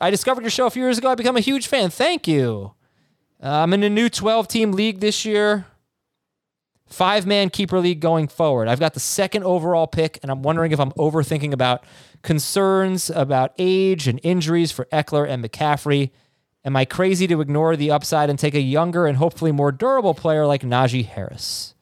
I 0.01 0.09
discovered 0.09 0.41
your 0.41 0.49
show 0.49 0.65
a 0.65 0.69
few 0.69 0.83
years 0.83 0.97
ago. 0.97 1.09
I 1.09 1.15
become 1.15 1.37
a 1.37 1.41
huge 1.41 1.67
fan. 1.67 1.89
Thank 1.89 2.27
you. 2.27 2.73
Uh, 3.41 3.49
I'm 3.49 3.73
in 3.73 3.83
a 3.83 3.89
new 3.89 4.09
12 4.09 4.47
team 4.47 4.71
league 4.71 4.99
this 4.99 5.23
year. 5.25 5.65
Five 6.87 7.25
man 7.25 7.49
keeper 7.49 7.79
league 7.79 7.99
going 7.99 8.27
forward. 8.27 8.67
I've 8.67 8.79
got 8.79 8.93
the 8.93 8.99
second 8.99 9.43
overall 9.43 9.87
pick, 9.87 10.19
and 10.21 10.31
I'm 10.31 10.41
wondering 10.41 10.71
if 10.71 10.79
I'm 10.79 10.91
overthinking 10.93 11.51
about 11.51 11.83
concerns 12.23 13.09
about 13.09 13.53
age 13.57 14.07
and 14.07 14.19
injuries 14.23 14.71
for 14.71 14.85
Ekeler 14.85 15.27
and 15.27 15.43
McCaffrey. 15.43 16.11
Am 16.63 16.75
I 16.75 16.85
crazy 16.85 17.27
to 17.27 17.41
ignore 17.41 17.75
the 17.75 17.91
upside 17.91 18.29
and 18.29 18.39
take 18.39 18.55
a 18.55 18.61
younger 18.61 19.05
and 19.05 19.17
hopefully 19.17 19.51
more 19.51 19.71
durable 19.71 20.13
player 20.13 20.45
like 20.45 20.63
Najee 20.63 21.05
Harris? 21.05 21.75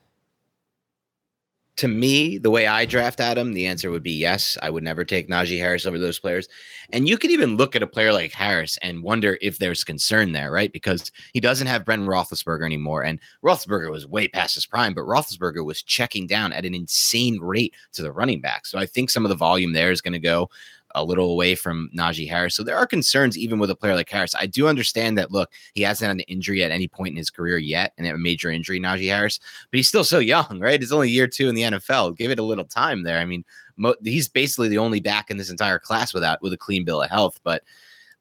To 1.78 1.90
me, 1.90 2.38
the 2.38 2.50
way 2.50 2.68
I 2.68 2.86
draft 2.86 3.20
Adam, 3.20 3.54
the 3.54 3.68
answer 3.68 3.92
would 3.92 4.04
be 4.04 4.14
yes. 4.14 4.58
I 4.62 4.70
would 4.70 4.84
never 4.84 5.04
take 5.04 5.28
Najee 5.28 5.60
Harris 5.60 5.86
over 5.86 6.00
those 6.00 6.20
players. 6.20 6.48
And 6.94 7.08
you 7.08 7.18
could 7.18 7.32
even 7.32 7.58
look 7.58 7.76
at 7.76 7.84
a 7.84 7.88
player 7.88 8.14
like 8.14 8.32
Harris 8.32 8.78
and 8.82 9.04
wonder 9.04 9.38
if 9.42 9.58
there's 9.58 9.84
concern 9.84 10.32
there, 10.32 10.52
right? 10.52 10.72
Because 10.72 11.12
he 11.34 11.42
doesn't 11.42 11.68
have 11.68 11.84
Brendan 11.84 12.08
Roethlisberger 12.08 12.66
anymore. 12.66 13.04
And 13.04 13.20
Roethlisberger 13.44 13.92
was 13.92 14.08
way 14.08 14.30
past 14.30 14.56
his 14.56 14.66
prime, 14.66 14.94
but 14.94 15.04
Roethlisberger 15.04 15.66
was 15.66 15.84
checking 15.84 16.28
down 16.28 16.54
at 16.54 16.66
an 16.66 16.74
insane 16.74 17.40
rate 17.42 17.74
to 17.92 18.02
the 18.02 18.12
running 18.12 18.40
back. 18.40 18.66
So 18.66 18.80
I 18.80 18.86
think 18.86 19.10
some 19.10 19.26
of 19.26 19.30
the 19.30 19.36
volume 19.36 19.74
there 19.74 19.92
is 19.92 20.02
going 20.02 20.14
to 20.14 20.20
go 20.20 20.50
a 20.96 21.04
little 21.04 21.30
away 21.32 21.54
from 21.56 21.90
Najee 21.96 22.28
Harris. 22.28 22.56
So 22.56 22.64
there 22.64 22.78
are 22.78 22.88
concerns 22.88 23.38
even 23.38 23.60
with 23.60 23.70
a 23.70 23.76
player 23.76 23.94
like 23.94 24.10
Harris. 24.10 24.34
I 24.34 24.46
do 24.48 24.68
understand 24.68 25.18
that, 25.18 25.32
look, 25.32 25.52
he 25.74 25.82
hasn't 25.84 26.08
had 26.08 26.16
an 26.16 26.22
injury 26.22 26.64
at 26.64 26.72
any 26.72 26.88
point 26.88 27.12
in 27.12 27.18
his 27.18 27.30
career 27.30 27.58
yet, 27.60 27.94
and 27.98 28.08
a 28.08 28.18
major 28.18 28.50
injury, 28.50 28.80
Najee 28.80 29.10
Harris, 29.10 29.40
but 29.70 29.78
he's 29.78 29.88
still 29.88 30.04
so 30.04 30.20
young, 30.20 30.60
right? 30.62 30.82
It's 30.82 30.92
only 30.92 31.10
year 31.12 31.28
two 31.28 31.48
in 31.50 31.56
the 31.56 31.62
NFL. 31.64 32.18
Give 32.18 32.32
it 32.32 32.40
a 32.40 32.44
little 32.44 32.66
time 32.66 33.04
there. 33.04 33.20
I 33.20 33.26
mean, 33.26 33.46
mo- 33.78 33.96
he's 34.04 34.28
basically 34.28 34.70
the 34.70 34.78
only 34.80 35.00
back 35.00 35.30
in 35.30 35.38
this 35.38 35.50
entire 35.52 35.78
class 35.80 36.14
without 36.14 36.42
with 36.42 36.54
a 36.54 36.58
clean 36.58 36.84
bill 36.86 37.02
of 37.04 37.10
health, 37.10 37.40
but 37.44 37.62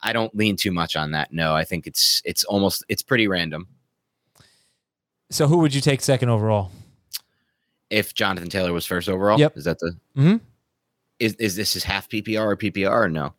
I 0.03 0.13
don't 0.13 0.35
lean 0.37 0.57
too 0.57 0.73
much 0.73 0.97
on 0.97 1.13
that. 1.13 1.33
No, 1.33 1.55
I 1.55 1.65
think 1.65 1.87
it's 1.87 2.21
it's 2.27 2.45
almost 2.45 2.85
it's 2.91 3.01
pretty 3.03 3.27
random. 3.29 3.69
So, 5.31 5.47
who 5.47 5.59
would 5.59 5.75
you 5.75 5.81
take 5.81 6.03
second 6.03 6.29
overall? 6.29 6.71
If 7.91 8.15
Jonathan 8.15 8.49
Taylor 8.51 8.73
was 8.73 8.85
first 8.87 9.09
overall, 9.09 9.39
Yep. 9.39 9.57
is 9.57 9.65
that 9.65 9.79
the 9.79 9.97
Mhm. 10.17 10.41
Is 11.19 11.35
is 11.35 11.57
this 11.57 11.77
is 11.77 11.85
half 11.85 12.09
PPR 12.09 12.45
or 12.45 12.57
PPR 12.57 12.91
or 12.91 13.09
no? 13.09 13.35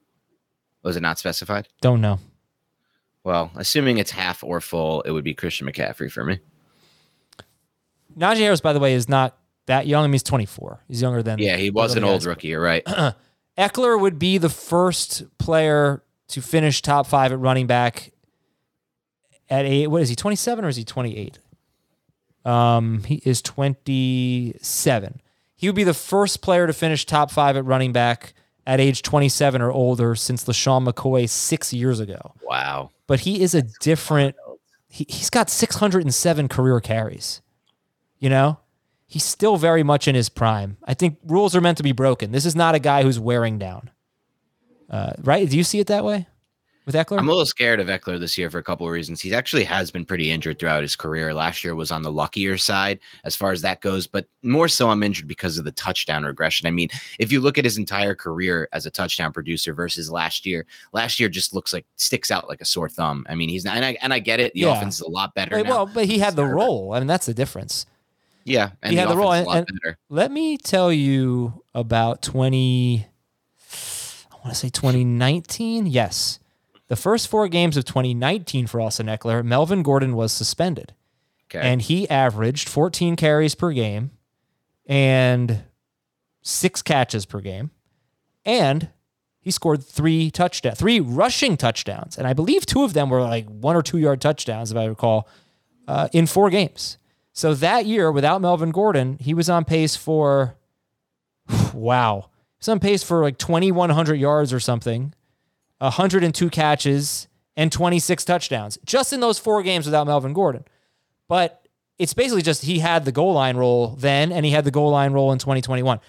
Was 0.83 0.95
it 0.95 1.01
not 1.01 1.19
specified? 1.19 1.67
Don't 1.81 2.01
know. 2.01 2.19
Well, 3.23 3.51
assuming 3.55 3.97
it's 3.97 4.11
half 4.11 4.43
or 4.43 4.61
full, 4.61 5.01
it 5.01 5.11
would 5.11 5.23
be 5.23 5.33
Christian 5.33 5.67
McCaffrey 5.67 6.11
for 6.11 6.23
me. 6.23 6.39
Najee 8.17 8.37
Harris, 8.37 8.61
by 8.61 8.71
the 8.71 8.79
way, 8.79 8.93
is 8.93 9.09
not 9.09 9.35
that 9.65 9.87
young. 9.87 10.03
I 10.03 10.07
mean, 10.07 10.13
he's 10.13 10.23
24. 10.23 10.83
He's 10.87 11.01
younger 11.01 11.23
than. 11.23 11.39
Yeah, 11.39 11.57
he 11.57 11.71
was 11.71 11.95
an 11.95 12.03
old 12.03 12.21
guys. 12.21 12.27
rookie. 12.27 12.49
You're 12.49 12.61
right. 12.61 12.85
Ekeler 13.57 13.99
would 13.99 14.19
be 14.19 14.37
the 14.37 14.49
first 14.49 15.23
player 15.37 16.03
to 16.27 16.41
finish 16.41 16.81
top 16.81 17.07
five 17.07 17.31
at 17.31 17.39
running 17.39 17.67
back 17.67 18.11
at 19.49 19.65
eight. 19.65 19.87
What 19.87 20.01
is 20.01 20.09
he? 20.09 20.15
27 20.15 20.63
or 20.63 20.67
is 20.67 20.75
he 20.75 20.83
28? 20.83 21.39
Um, 22.45 23.03
he 23.03 23.21
is 23.25 23.41
27. 23.41 25.21
He 25.55 25.67
would 25.67 25.75
be 25.75 25.83
the 25.83 25.93
first 25.93 26.41
player 26.41 26.67
to 26.67 26.73
finish 26.73 27.05
top 27.05 27.31
five 27.31 27.55
at 27.55 27.65
running 27.65 27.93
back 27.93 28.33
at 28.67 28.79
age 28.79 29.01
27 29.01 29.61
or 29.61 29.71
older 29.71 30.15
since 30.15 30.45
LeSean 30.45 30.87
McCoy 30.87 31.29
six 31.29 31.73
years 31.73 31.99
ago. 31.99 32.33
Wow. 32.43 32.91
But 33.07 33.21
he 33.21 33.41
is 33.41 33.53
a 33.53 33.61
different. 33.61 34.35
He, 34.89 35.05
he's 35.07 35.29
got 35.29 35.49
607 35.49 36.47
career 36.47 36.79
carries. 36.79 37.41
You 38.17 38.29
know, 38.29 38.59
he's 39.07 39.23
still 39.23 39.57
very 39.57 39.83
much 39.83 40.07
in 40.07 40.15
his 40.15 40.29
prime. 40.29 40.77
I 40.83 40.93
think 40.93 41.19
rules 41.25 41.55
are 41.55 41.61
meant 41.61 41.77
to 41.77 41.83
be 41.83 41.91
broken. 41.91 42.31
This 42.31 42.45
is 42.45 42.55
not 42.55 42.75
a 42.75 42.79
guy 42.79 43.03
who's 43.03 43.19
wearing 43.19 43.59
down. 43.59 43.91
Uh, 44.89 45.13
right? 45.23 45.49
Do 45.49 45.57
you 45.57 45.63
see 45.63 45.79
it 45.79 45.87
that 45.87 46.05
way? 46.05 46.27
With 46.85 46.93
Ekeler? 46.93 47.17
I'm 47.17 47.27
a 47.27 47.31
little 47.31 47.47
scared 47.47 47.79
of 47.79 47.87
Ekeler 47.87 48.19
this 48.19 48.37
year 48.37 48.51
for 48.51 48.59
a 48.59 48.63
couple 48.63 48.85
of 48.85 48.91
reasons. 48.93 49.19
He 49.19 49.33
actually 49.33 49.63
has 49.63 49.89
been 49.89 50.05
pretty 50.05 50.29
injured 50.29 50.59
throughout 50.59 50.83
his 50.83 50.95
career. 50.95 51.33
Last 51.33 51.63
year 51.63 51.73
was 51.73 51.91
on 51.91 52.03
the 52.03 52.11
luckier 52.11 52.57
side 52.59 52.99
as 53.23 53.35
far 53.35 53.51
as 53.51 53.61
that 53.63 53.81
goes, 53.81 54.05
but 54.05 54.27
more 54.43 54.67
so 54.67 54.89
I'm 54.89 55.01
injured 55.01 55.27
because 55.27 55.57
of 55.57 55.65
the 55.65 55.71
touchdown 55.71 56.23
regression. 56.25 56.67
I 56.67 56.71
mean, 56.71 56.89
if 57.17 57.31
you 57.31 57.41
look 57.41 57.57
at 57.57 57.63
his 57.65 57.79
entire 57.79 58.13
career 58.13 58.69
as 58.71 58.85
a 58.85 58.91
touchdown 58.91 59.33
producer 59.33 59.73
versus 59.73 60.11
last 60.11 60.45
year, 60.45 60.67
last 60.93 61.19
year 61.19 61.27
just 61.27 61.55
looks 61.55 61.73
like 61.73 61.87
sticks 61.95 62.29
out 62.29 62.47
like 62.47 62.61
a 62.61 62.65
sore 62.65 62.87
thumb. 62.89 63.25
I 63.27 63.33
mean, 63.33 63.49
he's 63.49 63.65
not, 63.65 63.75
and 63.77 63.83
I, 63.85 63.97
and 64.03 64.13
I 64.13 64.19
get 64.19 64.39
it. 64.39 64.53
The 64.53 64.59
Yeah. 64.61 64.77
offense 64.77 64.95
is 64.95 65.01
a 65.01 65.09
lot 65.09 65.33
better. 65.33 65.61
Now. 65.63 65.69
well, 65.69 65.85
but 65.87 66.05
he 66.05 66.19
had 66.19 66.35
the 66.35 66.45
role. 66.45 66.93
I 66.93 66.99
mean, 66.99 67.07
that's 67.07 67.25
the 67.25 67.33
difference. 67.33 67.87
Yeah, 68.43 68.69
and 68.83 68.91
he 68.91 68.95
the 68.97 69.01
had 69.01 69.09
the 69.09 69.17
role, 69.17 69.31
offense 69.31 69.47
is 69.47 69.47
a 69.47 69.49
lot 69.57 69.65
and- 69.87 69.95
Let 70.09 70.31
me 70.31 70.57
tell 70.59 70.93
you 70.93 71.63
about 71.73 72.21
20 72.21 73.07
I 74.31 74.35
want 74.47 74.49
to 74.49 74.55
say 74.55 74.69
2019. 74.69 75.87
Yes. 75.87 76.39
The 76.87 76.95
first 76.95 77.27
4 77.27 77.47
games 77.47 77.77
of 77.77 77.85
2019 77.85 78.67
for 78.67 78.79
Austin 78.79 79.07
Ekeler, 79.07 79.43
Melvin 79.43 79.81
Gordon 79.81 80.15
was 80.15 80.31
suspended. 80.31 80.93
Okay. 81.49 81.67
And 81.67 81.81
he 81.81 82.09
averaged 82.09 82.69
14 82.69 83.15
carries 83.15 83.55
per 83.55 83.71
game 83.71 84.11
and 84.85 85.63
6 86.41 86.81
catches 86.83 87.25
per 87.25 87.41
game. 87.41 87.71
And 88.45 88.89
he 89.39 89.51
scored 89.51 89.83
3 89.83 90.31
touchdowns, 90.31 90.79
3 90.79 90.99
rushing 90.99 91.57
touchdowns, 91.57 92.17
and 92.17 92.27
I 92.27 92.33
believe 92.33 92.65
two 92.65 92.83
of 92.83 92.93
them 92.93 93.09
were 93.09 93.21
like 93.21 93.47
1 93.47 93.75
or 93.75 93.81
2 93.81 93.97
yard 93.99 94.21
touchdowns 94.21 94.71
if 94.71 94.77
I 94.77 94.85
recall, 94.85 95.27
uh, 95.87 96.07
in 96.13 96.25
4 96.25 96.49
games. 96.49 96.97
So 97.31 97.53
that 97.55 97.85
year, 97.85 98.11
without 98.11 98.41
Melvin 98.41 98.71
Gordon, 98.71 99.17
he 99.19 99.33
was 99.33 99.49
on 99.49 99.65
pace 99.65 99.95
for, 99.95 100.55
wow, 101.73 102.29
he's 102.57 102.69
on 102.69 102.79
pace 102.79 103.03
for 103.03 103.21
like 103.21 103.37
2,100 103.37 104.15
yards 104.15 104.53
or 104.53 104.59
something, 104.59 105.13
102 105.79 106.49
catches, 106.49 107.27
and 107.57 107.71
26 107.71 108.25
touchdowns 108.25 108.77
just 108.85 109.13
in 109.13 109.19
those 109.19 109.39
four 109.39 109.63
games 109.63 109.85
without 109.85 110.07
Melvin 110.07 110.33
Gordon. 110.33 110.65
But 111.27 111.67
it's 111.97 112.13
basically 112.13 112.41
just 112.41 112.63
he 112.63 112.79
had 112.79 113.05
the 113.05 113.11
goal 113.11 113.33
line 113.33 113.57
role 113.57 113.95
then, 113.97 114.31
and 114.31 114.45
he 114.45 114.51
had 114.51 114.65
the 114.65 114.71
goal 114.71 114.91
line 114.91 115.13
role 115.13 115.31
in 115.31 115.39
2021. 115.39 115.99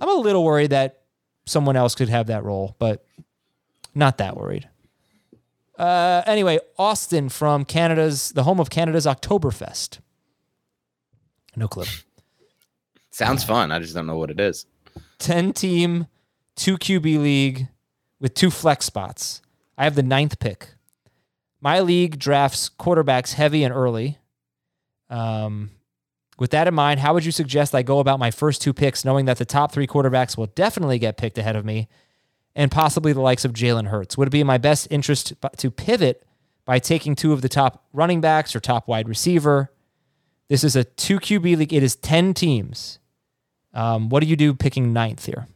I'm 0.00 0.08
a 0.08 0.12
little 0.12 0.44
worried 0.44 0.70
that 0.70 1.00
someone 1.46 1.76
else 1.76 1.94
could 1.94 2.08
have 2.08 2.26
that 2.28 2.44
role, 2.44 2.76
but 2.78 3.04
not 3.94 4.18
that 4.18 4.36
worried. 4.36 4.68
Uh, 5.78 6.22
anyway, 6.26 6.58
Austin 6.76 7.28
from 7.28 7.64
Canada's, 7.64 8.32
the 8.32 8.42
home 8.42 8.58
of 8.58 8.68
Canada's 8.68 9.06
Oktoberfest. 9.06 10.00
No 11.56 11.68
clue. 11.68 11.84
Sounds 13.10 13.44
fun. 13.44 13.72
I 13.72 13.78
just 13.78 13.94
don't 13.94 14.06
know 14.06 14.16
what 14.16 14.30
it 14.30 14.40
is. 14.40 14.66
10 15.18 15.52
team, 15.52 16.06
two 16.56 16.78
QB 16.78 17.20
league 17.20 17.68
with 18.20 18.34
two 18.34 18.50
flex 18.50 18.86
spots. 18.86 19.42
I 19.76 19.84
have 19.84 19.94
the 19.94 20.02
ninth 20.02 20.38
pick. 20.38 20.68
My 21.60 21.80
league 21.80 22.18
drafts 22.18 22.70
quarterbacks 22.78 23.34
heavy 23.34 23.64
and 23.64 23.74
early. 23.74 24.18
Um, 25.10 25.70
with 26.38 26.50
that 26.50 26.68
in 26.68 26.74
mind, 26.74 27.00
how 27.00 27.14
would 27.14 27.24
you 27.24 27.32
suggest 27.32 27.74
I 27.74 27.82
go 27.82 27.98
about 27.98 28.18
my 28.18 28.30
first 28.30 28.62
two 28.62 28.72
picks, 28.72 29.04
knowing 29.04 29.24
that 29.24 29.38
the 29.38 29.44
top 29.44 29.72
three 29.72 29.86
quarterbacks 29.86 30.36
will 30.36 30.46
definitely 30.46 30.98
get 30.98 31.16
picked 31.16 31.38
ahead 31.38 31.56
of 31.56 31.64
me 31.64 31.88
and 32.54 32.70
possibly 32.70 33.12
the 33.12 33.20
likes 33.20 33.44
of 33.44 33.52
Jalen 33.52 33.88
Hurts? 33.88 34.16
Would 34.16 34.28
it 34.28 34.32
be 34.32 34.40
in 34.40 34.46
my 34.46 34.58
best 34.58 34.86
interest 34.90 35.32
to 35.56 35.70
pivot 35.70 36.24
by 36.64 36.78
taking 36.78 37.16
two 37.16 37.32
of 37.32 37.42
the 37.42 37.48
top 37.48 37.84
running 37.92 38.20
backs 38.20 38.54
or 38.54 38.60
top 38.60 38.86
wide 38.86 39.08
receiver? 39.08 39.72
This 40.48 40.62
is 40.62 40.76
a 40.76 40.84
two 40.84 41.18
QB 41.18 41.56
league. 41.56 41.72
It 41.72 41.82
is 41.82 41.96
10 41.96 42.34
teams. 42.34 42.98
Um, 43.74 44.08
what 44.08 44.22
do 44.22 44.28
you 44.28 44.36
do 44.36 44.54
picking 44.54 44.92
ninth 44.92 45.26
here? 45.26 45.46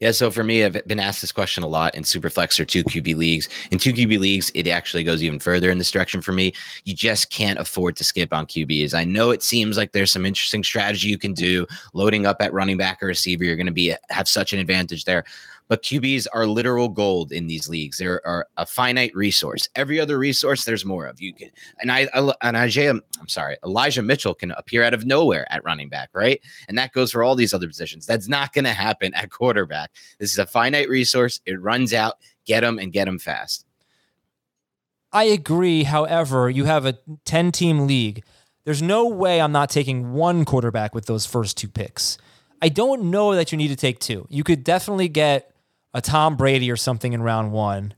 Yeah, 0.00 0.12
so 0.12 0.30
for 0.30 0.42
me, 0.42 0.64
I've 0.64 0.82
been 0.86 0.98
asked 0.98 1.20
this 1.20 1.30
question 1.30 1.62
a 1.62 1.68
lot 1.68 1.94
in 1.94 2.04
Superflex 2.04 2.58
or 2.58 2.64
two 2.64 2.82
QB 2.82 3.16
leagues. 3.16 3.50
In 3.70 3.78
two 3.78 3.92
QB 3.92 4.18
leagues, 4.18 4.50
it 4.54 4.66
actually 4.66 5.04
goes 5.04 5.22
even 5.22 5.38
further 5.38 5.70
in 5.70 5.76
this 5.76 5.90
direction 5.90 6.22
for 6.22 6.32
me. 6.32 6.54
You 6.84 6.94
just 6.94 7.30
can't 7.30 7.58
afford 7.58 7.96
to 7.96 8.04
skip 8.04 8.32
on 8.32 8.46
QBs. 8.46 8.94
I 8.94 9.04
know 9.04 9.30
it 9.30 9.42
seems 9.42 9.76
like 9.76 9.92
there's 9.92 10.10
some 10.10 10.24
interesting 10.24 10.64
strategy 10.64 11.08
you 11.08 11.18
can 11.18 11.34
do, 11.34 11.66
loading 11.92 12.24
up 12.24 12.38
at 12.40 12.54
running 12.54 12.78
back 12.78 13.02
or 13.02 13.06
receiver. 13.06 13.44
You're 13.44 13.56
going 13.56 13.66
to 13.66 13.72
be 13.72 13.94
have 14.08 14.26
such 14.26 14.54
an 14.54 14.58
advantage 14.58 15.04
there. 15.04 15.24
But 15.70 15.84
QBs 15.84 16.26
are 16.34 16.48
literal 16.48 16.88
gold 16.88 17.30
in 17.30 17.46
these 17.46 17.68
leagues. 17.68 17.96
There 17.96 18.20
are 18.26 18.48
a 18.56 18.66
finite 18.66 19.14
resource. 19.14 19.68
Every 19.76 20.00
other 20.00 20.18
resource, 20.18 20.64
there's 20.64 20.84
more 20.84 21.06
of. 21.06 21.20
You 21.20 21.32
can 21.32 21.48
and 21.78 21.92
I, 21.92 22.08
I 22.12 22.32
and 22.42 22.56
Isaiah, 22.56 22.90
I'm 22.90 23.28
sorry, 23.28 23.56
Elijah 23.64 24.02
Mitchell 24.02 24.34
can 24.34 24.50
appear 24.50 24.82
out 24.82 24.94
of 24.94 25.06
nowhere 25.06 25.46
at 25.48 25.64
running 25.64 25.88
back, 25.88 26.10
right? 26.12 26.40
And 26.68 26.76
that 26.76 26.90
goes 26.90 27.12
for 27.12 27.22
all 27.22 27.36
these 27.36 27.54
other 27.54 27.68
positions. 27.68 28.04
That's 28.04 28.26
not 28.26 28.52
going 28.52 28.64
to 28.64 28.72
happen 28.72 29.14
at 29.14 29.30
quarterback. 29.30 29.92
This 30.18 30.32
is 30.32 30.40
a 30.40 30.46
finite 30.46 30.88
resource. 30.88 31.40
It 31.46 31.62
runs 31.62 31.94
out. 31.94 32.16
Get 32.46 32.62
them 32.62 32.80
and 32.80 32.92
get 32.92 33.04
them 33.04 33.20
fast. 33.20 33.64
I 35.12 35.22
agree. 35.24 35.84
However, 35.84 36.50
you 36.50 36.64
have 36.64 36.84
a 36.84 36.98
10 37.26 37.52
team 37.52 37.86
league. 37.86 38.24
There's 38.64 38.82
no 38.82 39.06
way 39.06 39.40
I'm 39.40 39.52
not 39.52 39.70
taking 39.70 40.14
one 40.14 40.44
quarterback 40.44 40.96
with 40.96 41.06
those 41.06 41.26
first 41.26 41.56
two 41.56 41.68
picks. 41.68 42.18
I 42.60 42.70
don't 42.70 43.04
know 43.12 43.36
that 43.36 43.52
you 43.52 43.58
need 43.58 43.68
to 43.68 43.76
take 43.76 44.00
two. 44.00 44.26
You 44.28 44.42
could 44.42 44.64
definitely 44.64 45.08
get 45.08 45.49
a 45.92 46.00
Tom 46.00 46.36
Brady 46.36 46.70
or 46.70 46.76
something 46.76 47.12
in 47.12 47.22
round 47.22 47.52
one, 47.52 47.94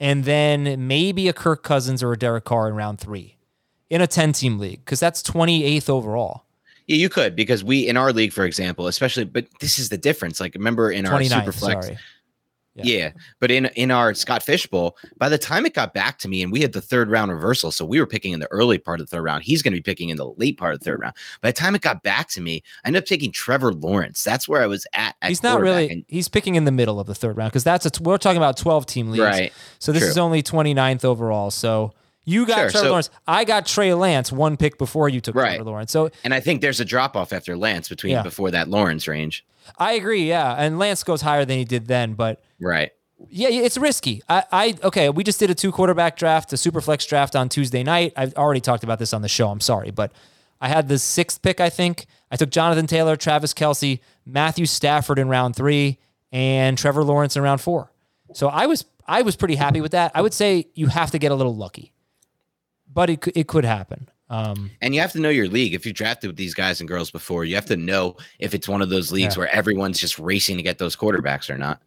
and 0.00 0.24
then 0.24 0.86
maybe 0.86 1.28
a 1.28 1.32
Kirk 1.32 1.62
Cousins 1.62 2.02
or 2.02 2.12
a 2.12 2.18
Derek 2.18 2.44
Carr 2.44 2.68
in 2.68 2.74
round 2.74 3.00
three 3.00 3.36
in 3.90 4.00
a 4.00 4.06
10 4.06 4.32
team 4.32 4.58
league, 4.58 4.84
because 4.84 5.00
that's 5.00 5.22
28th 5.22 5.88
overall. 5.90 6.44
Yeah, 6.86 6.96
you 6.96 7.08
could 7.08 7.36
because 7.36 7.62
we 7.62 7.86
in 7.86 7.96
our 7.96 8.12
league, 8.12 8.32
for 8.32 8.44
example, 8.44 8.86
especially. 8.88 9.24
But 9.24 9.46
this 9.60 9.78
is 9.78 9.88
the 9.88 9.98
difference. 9.98 10.40
Like 10.40 10.54
remember 10.54 10.90
in 10.90 11.06
our 11.06 11.20
29th, 11.20 11.44
Superflex, 11.44 11.84
sorry. 11.84 11.98
Yeah. 12.74 12.84
Yeah. 12.84 13.10
But 13.38 13.50
in 13.50 13.66
in 13.76 13.90
our 13.90 14.14
Scott 14.14 14.42
Fish 14.42 14.66
Bowl, 14.66 14.96
by 15.18 15.28
the 15.28 15.36
time 15.36 15.66
it 15.66 15.74
got 15.74 15.92
back 15.92 16.18
to 16.20 16.28
me, 16.28 16.42
and 16.42 16.50
we 16.50 16.60
had 16.62 16.72
the 16.72 16.80
third 16.80 17.10
round 17.10 17.30
reversal, 17.30 17.70
so 17.70 17.84
we 17.84 18.00
were 18.00 18.06
picking 18.06 18.32
in 18.32 18.40
the 18.40 18.50
early 18.50 18.78
part 18.78 19.00
of 19.00 19.06
the 19.10 19.16
third 19.16 19.22
round. 19.24 19.44
He's 19.44 19.60
going 19.62 19.72
to 19.72 19.78
be 19.78 19.82
picking 19.82 20.08
in 20.08 20.16
the 20.16 20.26
late 20.38 20.56
part 20.58 20.72
of 20.72 20.80
the 20.80 20.84
third 20.84 21.00
round. 21.00 21.14
By 21.42 21.50
the 21.50 21.52
time 21.56 21.74
it 21.74 21.82
got 21.82 22.02
back 22.02 22.28
to 22.30 22.40
me, 22.40 22.62
I 22.84 22.88
ended 22.88 23.02
up 23.02 23.06
taking 23.06 23.30
Trevor 23.30 23.72
Lawrence. 23.74 24.24
That's 24.24 24.48
where 24.48 24.62
I 24.62 24.66
was 24.66 24.86
at. 24.94 25.14
at 25.20 25.28
He's 25.28 25.42
not 25.42 25.60
really, 25.60 25.90
and- 25.90 26.04
he's 26.08 26.28
picking 26.28 26.54
in 26.54 26.64
the 26.64 26.72
middle 26.72 26.98
of 26.98 27.06
the 27.06 27.14
third 27.14 27.36
round 27.36 27.50
because 27.52 27.64
that's 27.64 27.84
a, 27.84 27.90
we're 28.02 28.16
talking 28.16 28.38
about 28.38 28.56
12 28.56 28.86
team 28.86 29.10
leagues. 29.10 29.22
right. 29.24 29.52
So 29.78 29.92
this 29.92 30.02
True. 30.02 30.10
is 30.10 30.16
only 30.18 30.42
29th 30.42 31.04
overall. 31.04 31.50
So 31.50 31.92
you 32.24 32.46
got 32.46 32.54
Sure, 32.56 32.70
Trevor 32.70 32.84
so- 32.86 32.88
Lawrence. 32.90 33.10
I 33.26 33.44
got 33.44 33.66
Trey 33.66 33.92
Lance 33.92 34.32
one 34.32 34.56
pick 34.56 34.78
before 34.78 35.08
you 35.10 35.20
took 35.20 35.34
Right. 35.34 35.56
Trevor 35.56 35.64
Lawrence. 35.70 35.92
So 35.92 36.10
And 36.24 36.32
I 36.32 36.40
think 36.40 36.62
there's 36.62 36.80
a 36.80 36.84
drop 36.86 37.16
off 37.16 37.32
after 37.34 37.54
Lance 37.56 37.88
between 37.90 38.12
Yeah. 38.12 38.22
before 38.22 38.50
that 38.52 38.68
Lawrence 38.68 39.06
range. 39.06 39.44
I 39.78 39.92
agree. 39.92 40.28
Yeah. 40.28 40.54
And 40.54 40.78
Lance 40.78 41.02
goes 41.04 41.22
higher 41.22 41.44
than 41.44 41.58
he 41.58 41.64
did 41.64 41.86
then. 41.86 42.14
But 42.14 42.42
Right. 42.60 42.90
yeah, 43.28 43.48
it's 43.48 43.76
risky. 43.78 44.22
I, 44.28 44.44
I 44.52 44.74
okay, 44.84 45.08
we 45.10 45.24
just 45.24 45.38
did 45.40 45.50
a 45.50 45.54
two 45.54 45.72
quarterback 45.72 46.16
draft, 46.16 46.52
a 46.52 46.56
super 46.56 46.80
flex 46.80 47.06
draft 47.06 47.34
on 47.36 47.48
Tuesday 47.48 47.82
night. 47.82 48.12
I've 48.16 48.34
already 48.34 48.60
talked 48.60 48.84
about 48.84 48.98
this 48.98 49.12
on 49.12 49.22
the 49.22 49.28
show. 49.28 49.48
I'm 49.48 49.60
sorry. 49.60 49.90
But 49.90 50.12
I 50.60 50.68
had 50.68 50.88
the 50.88 50.98
sixth 50.98 51.42
pick, 51.42 51.60
I 51.60 51.70
think. 51.70 52.06
I 52.30 52.36
took 52.36 52.50
Jonathan 52.50 52.86
Taylor, 52.86 53.16
Travis 53.16 53.52
Kelce, 53.52 54.00
Matthew 54.24 54.66
Stafford 54.66 55.18
in 55.18 55.28
round 55.28 55.54
three, 55.56 55.98
and 56.30 56.78
Trevor 56.78 57.04
Lawrence 57.04 57.36
in 57.36 57.42
round 57.42 57.60
four. 57.60 57.90
So 58.32 58.48
I 58.48 58.66
was 58.66 58.84
I 59.06 59.22
was 59.22 59.36
pretty 59.36 59.56
happy 59.56 59.80
with 59.80 59.92
that. 59.92 60.12
I 60.14 60.22
would 60.22 60.32
say 60.32 60.68
you 60.74 60.86
have 60.86 61.10
to 61.10 61.18
get 61.18 61.32
a 61.32 61.34
little 61.34 61.54
lucky. 61.56 61.92
But 62.90 63.10
it 63.10 63.26
it 63.34 63.48
could 63.48 63.64
happen. 63.64 64.08
Um, 64.32 64.70
And 64.80 64.94
you 64.94 65.00
have 65.02 65.12
to 65.12 65.20
know 65.20 65.28
your 65.28 65.46
league. 65.48 65.74
If 65.74 65.84
you 65.84 65.92
drafted 65.92 66.28
with 66.28 66.36
these 66.36 66.54
guys 66.54 66.80
and 66.80 66.88
girls 66.88 67.10
before, 67.10 67.44
you 67.44 67.54
have 67.54 67.66
to 67.66 67.76
know 67.76 68.16
if 68.38 68.54
it's 68.54 68.66
one 68.68 68.80
of 68.80 68.88
those 68.88 69.12
leagues 69.12 69.34
Yeah. 69.34 69.40
where 69.40 69.54
everyone's 69.54 69.98
just 70.00 70.18
racing 70.18 70.56
to 70.56 70.62
get 70.62 70.78
those 70.78 70.96
quarterbacks 70.96 71.50
or 71.50 71.58
not. 71.58 71.82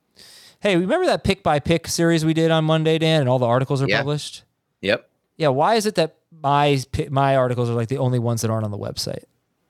Hey, 0.59 0.77
remember 0.77 1.05
that 1.07 1.23
pick 1.23 1.41
by 1.43 1.59
pick 1.59 1.87
series 1.87 2.23
we 2.23 2.33
did 2.33 2.51
on 2.51 2.63
Monday, 2.65 2.97
Dan, 2.99 3.21
and 3.21 3.29
all 3.29 3.39
the 3.39 3.45
articles 3.47 3.81
are 3.81 3.87
Yeah. 3.87 3.97
published? 3.97 4.43
Yep. 4.81 5.09
Yeah, 5.37 5.47
why 5.49 5.75
is 5.75 5.85
it 5.85 5.95
that 5.95 6.15
my 6.43 6.81
my 7.09 7.35
articles 7.35 7.69
are 7.69 7.73
like 7.73 7.89
the 7.89 7.97
only 7.97 8.19
ones 8.19 8.41
that 8.41 8.51
aren't 8.51 8.63
on 8.65 8.71
the 8.71 8.77
website? 8.77 9.23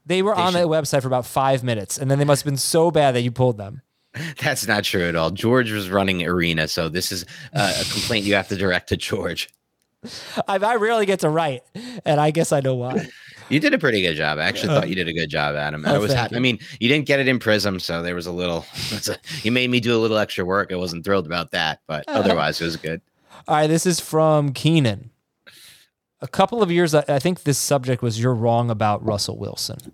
They 0.05 0.21
were 0.21 0.35
They 0.35 0.41
on 0.41 0.51
should- 0.53 0.61
the 0.61 0.67
website 0.67 1.01
for 1.01 1.07
about 1.07 1.25
five 1.25 1.63
minutes, 1.63 1.97
and 1.97 2.11
then 2.11 2.19
they 2.19 2.25
must 2.25 2.43
have 2.43 2.45
been 2.51 2.57
so 2.57 2.91
bad 2.91 3.15
that 3.15 3.21
you 3.21 3.31
pulled 3.31 3.57
them. 3.57 3.81
That's 4.41 4.67
not 4.67 4.83
true 4.83 5.03
at 5.07 5.15
all. 5.15 5.31
George 5.31 5.71
was 5.71 5.89
running 5.89 6.23
Arena, 6.25 6.67
so 6.67 6.87
this 6.89 7.11
is 7.11 7.25
uh, 7.53 7.73
a 7.79 7.83
complaint 7.91 8.25
you 8.25 8.35
have 8.35 8.47
to 8.49 8.55
direct 8.55 8.89
to 8.89 8.97
George. 8.97 9.49
I, 10.47 10.57
I 10.57 10.75
rarely 10.75 11.05
get 11.05 11.21
to 11.21 11.29
write, 11.29 11.63
and 12.05 12.19
I 12.19 12.31
guess 12.31 12.51
I 12.51 12.59
know 12.59 12.75
why. 12.75 13.07
You 13.49 13.59
did 13.59 13.73
a 13.73 13.77
pretty 13.77 14.01
good 14.01 14.15
job. 14.15 14.39
I 14.39 14.43
actually 14.45 14.69
uh, 14.69 14.79
thought 14.79 14.89
you 14.89 14.95
did 14.95 15.07
a 15.07 15.13
good 15.13 15.29
job, 15.29 15.55
Adam. 15.55 15.85
I 15.85 15.95
oh, 15.95 16.01
was 16.01 16.13
happy. 16.13 16.35
I 16.35 16.39
mean, 16.39 16.59
you 16.79 16.89
didn't 16.89 17.05
get 17.05 17.19
it 17.19 17.27
in 17.27 17.37
Prism, 17.37 17.79
so 17.79 18.01
there 18.01 18.15
was 18.15 18.25
a 18.25 18.31
little. 18.31 18.65
a- 19.07 19.17
you 19.43 19.51
made 19.51 19.69
me 19.69 19.79
do 19.79 19.95
a 19.95 19.99
little 19.99 20.17
extra 20.17 20.43
work. 20.43 20.71
I 20.71 20.75
wasn't 20.75 21.05
thrilled 21.05 21.27
about 21.27 21.51
that, 21.51 21.81
but 21.87 22.07
uh, 22.07 22.13
otherwise, 22.13 22.59
it 22.59 22.65
was 22.65 22.77
good. 22.77 23.01
All 23.47 23.55
right, 23.55 23.67
this 23.67 23.85
is 23.85 23.99
from 23.99 24.53
Keenan. 24.53 25.11
A 26.21 26.27
couple 26.27 26.63
of 26.63 26.71
years, 26.71 26.95
I 26.95 27.03
I 27.07 27.19
think 27.19 27.43
this 27.43 27.59
subject 27.59 28.01
was 28.01 28.19
you're 28.19 28.33
wrong 28.33 28.71
about 28.71 29.05
Russell 29.05 29.37
Wilson. 29.37 29.93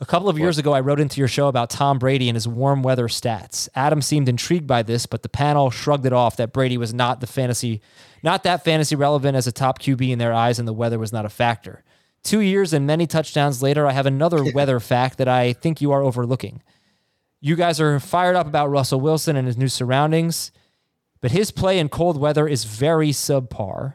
A 0.00 0.06
couple 0.06 0.28
of 0.28 0.38
years 0.38 0.58
ago, 0.58 0.72
I 0.72 0.80
wrote 0.80 1.00
into 1.00 1.20
your 1.20 1.26
show 1.26 1.48
about 1.48 1.70
Tom 1.70 1.98
Brady 1.98 2.28
and 2.28 2.36
his 2.36 2.46
warm 2.46 2.82
weather 2.82 3.08
stats. 3.08 3.68
Adam 3.74 4.00
seemed 4.00 4.28
intrigued 4.28 4.66
by 4.66 4.84
this, 4.84 5.06
but 5.06 5.24
the 5.24 5.28
panel 5.28 5.70
shrugged 5.70 6.06
it 6.06 6.12
off 6.12 6.36
that 6.36 6.52
Brady 6.52 6.78
was 6.78 6.94
not 6.94 7.20
the 7.20 7.26
fantasy, 7.26 7.80
not 8.22 8.42
that 8.42 8.64
fantasy 8.64 8.96
relevant 8.96 9.36
as 9.36 9.46
a 9.46 9.52
top 9.52 9.78
QB 9.78 10.10
in 10.10 10.18
their 10.18 10.32
eyes, 10.32 10.58
and 10.58 10.66
the 10.66 10.72
weather 10.72 10.98
was 10.98 11.12
not 11.12 11.24
a 11.24 11.30
factor. 11.30 11.84
Two 12.22 12.40
years 12.40 12.72
and 12.72 12.86
many 12.86 13.06
touchdowns 13.06 13.62
later, 13.62 13.86
I 13.86 13.92
have 13.92 14.06
another 14.06 14.44
weather 14.54 14.80
fact 14.80 15.18
that 15.18 15.28
I 15.28 15.52
think 15.52 15.80
you 15.80 15.92
are 15.92 16.02
overlooking. 16.02 16.62
You 17.40 17.56
guys 17.56 17.80
are 17.80 18.00
fired 18.00 18.36
up 18.36 18.46
about 18.46 18.70
Russell 18.70 19.00
Wilson 19.00 19.36
and 19.36 19.46
his 19.46 19.56
new 19.56 19.68
surroundings 19.68 20.50
but 21.20 21.30
his 21.30 21.50
play 21.50 21.78
in 21.78 21.88
cold 21.88 22.18
weather 22.18 22.46
is 22.46 22.64
very 22.64 23.10
subpar. 23.10 23.94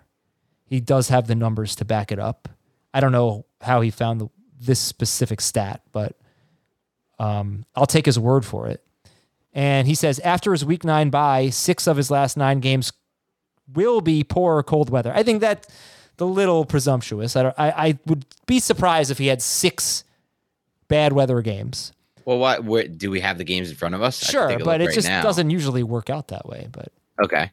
He 0.66 0.80
does 0.80 1.10
have 1.10 1.28
the 1.28 1.36
numbers 1.36 1.76
to 1.76 1.86
back 1.86 2.12
it 2.12 2.20
up. 2.20 2.50
I 2.94 3.00
don't 3.00 3.12
know 3.12 3.46
how 3.62 3.82
he 3.82 3.92
found 3.92 4.22
the, 4.22 4.30
this 4.60 4.80
specific 4.80 5.42
stat, 5.42 5.82
but 5.92 6.18
um, 7.20 7.66
I'll 7.76 7.86
take 7.86 8.06
his 8.06 8.20
word 8.20 8.46
for 8.46 8.68
it. 8.68 8.84
And 9.54 9.88
he 9.88 9.96
says 9.96 10.20
after 10.20 10.52
his 10.52 10.66
week 10.66 10.84
nine 10.84 11.10
bye, 11.10 11.50
six 11.50 11.88
of 11.88 11.98
his 11.98 12.10
last 12.12 12.38
nine 12.38 12.60
games 12.60 12.92
will 13.72 14.02
be 14.02 14.24
poor 14.24 14.64
cold 14.64 14.90
weather. 14.90 15.12
I 15.14 15.24
think 15.24 15.42
that 15.42 15.68
the 16.18 16.28
little 16.28 16.66
presumptuous. 16.66 17.36
I, 17.36 17.54
I, 17.58 17.72
I 17.88 18.00
would 18.06 18.26
be 18.46 18.60
surprised 18.60 19.12
if 19.12 19.18
he 19.18 19.28
had 19.28 19.42
six 19.42 20.04
bad 20.88 21.14
weather 21.14 21.42
games. 21.42 21.92
Well, 22.26 22.38
what 22.38 22.64
where, 22.64 22.88
do 22.88 23.12
we 23.12 23.20
have 23.20 23.38
the 23.38 23.44
games 23.44 23.70
in 23.70 23.76
front 23.76 23.96
of 23.96 24.02
us? 24.02 24.18
Sure, 24.18 24.58
but 24.60 24.80
it 24.82 24.86
right 24.86 24.94
just 24.94 25.08
now. 25.08 25.22
doesn't 25.22 25.50
usually 25.50 25.84
work 25.84 26.10
out 26.10 26.30
that 26.30 26.48
way. 26.48 26.68
But 26.72 26.92
Okay. 27.24 27.52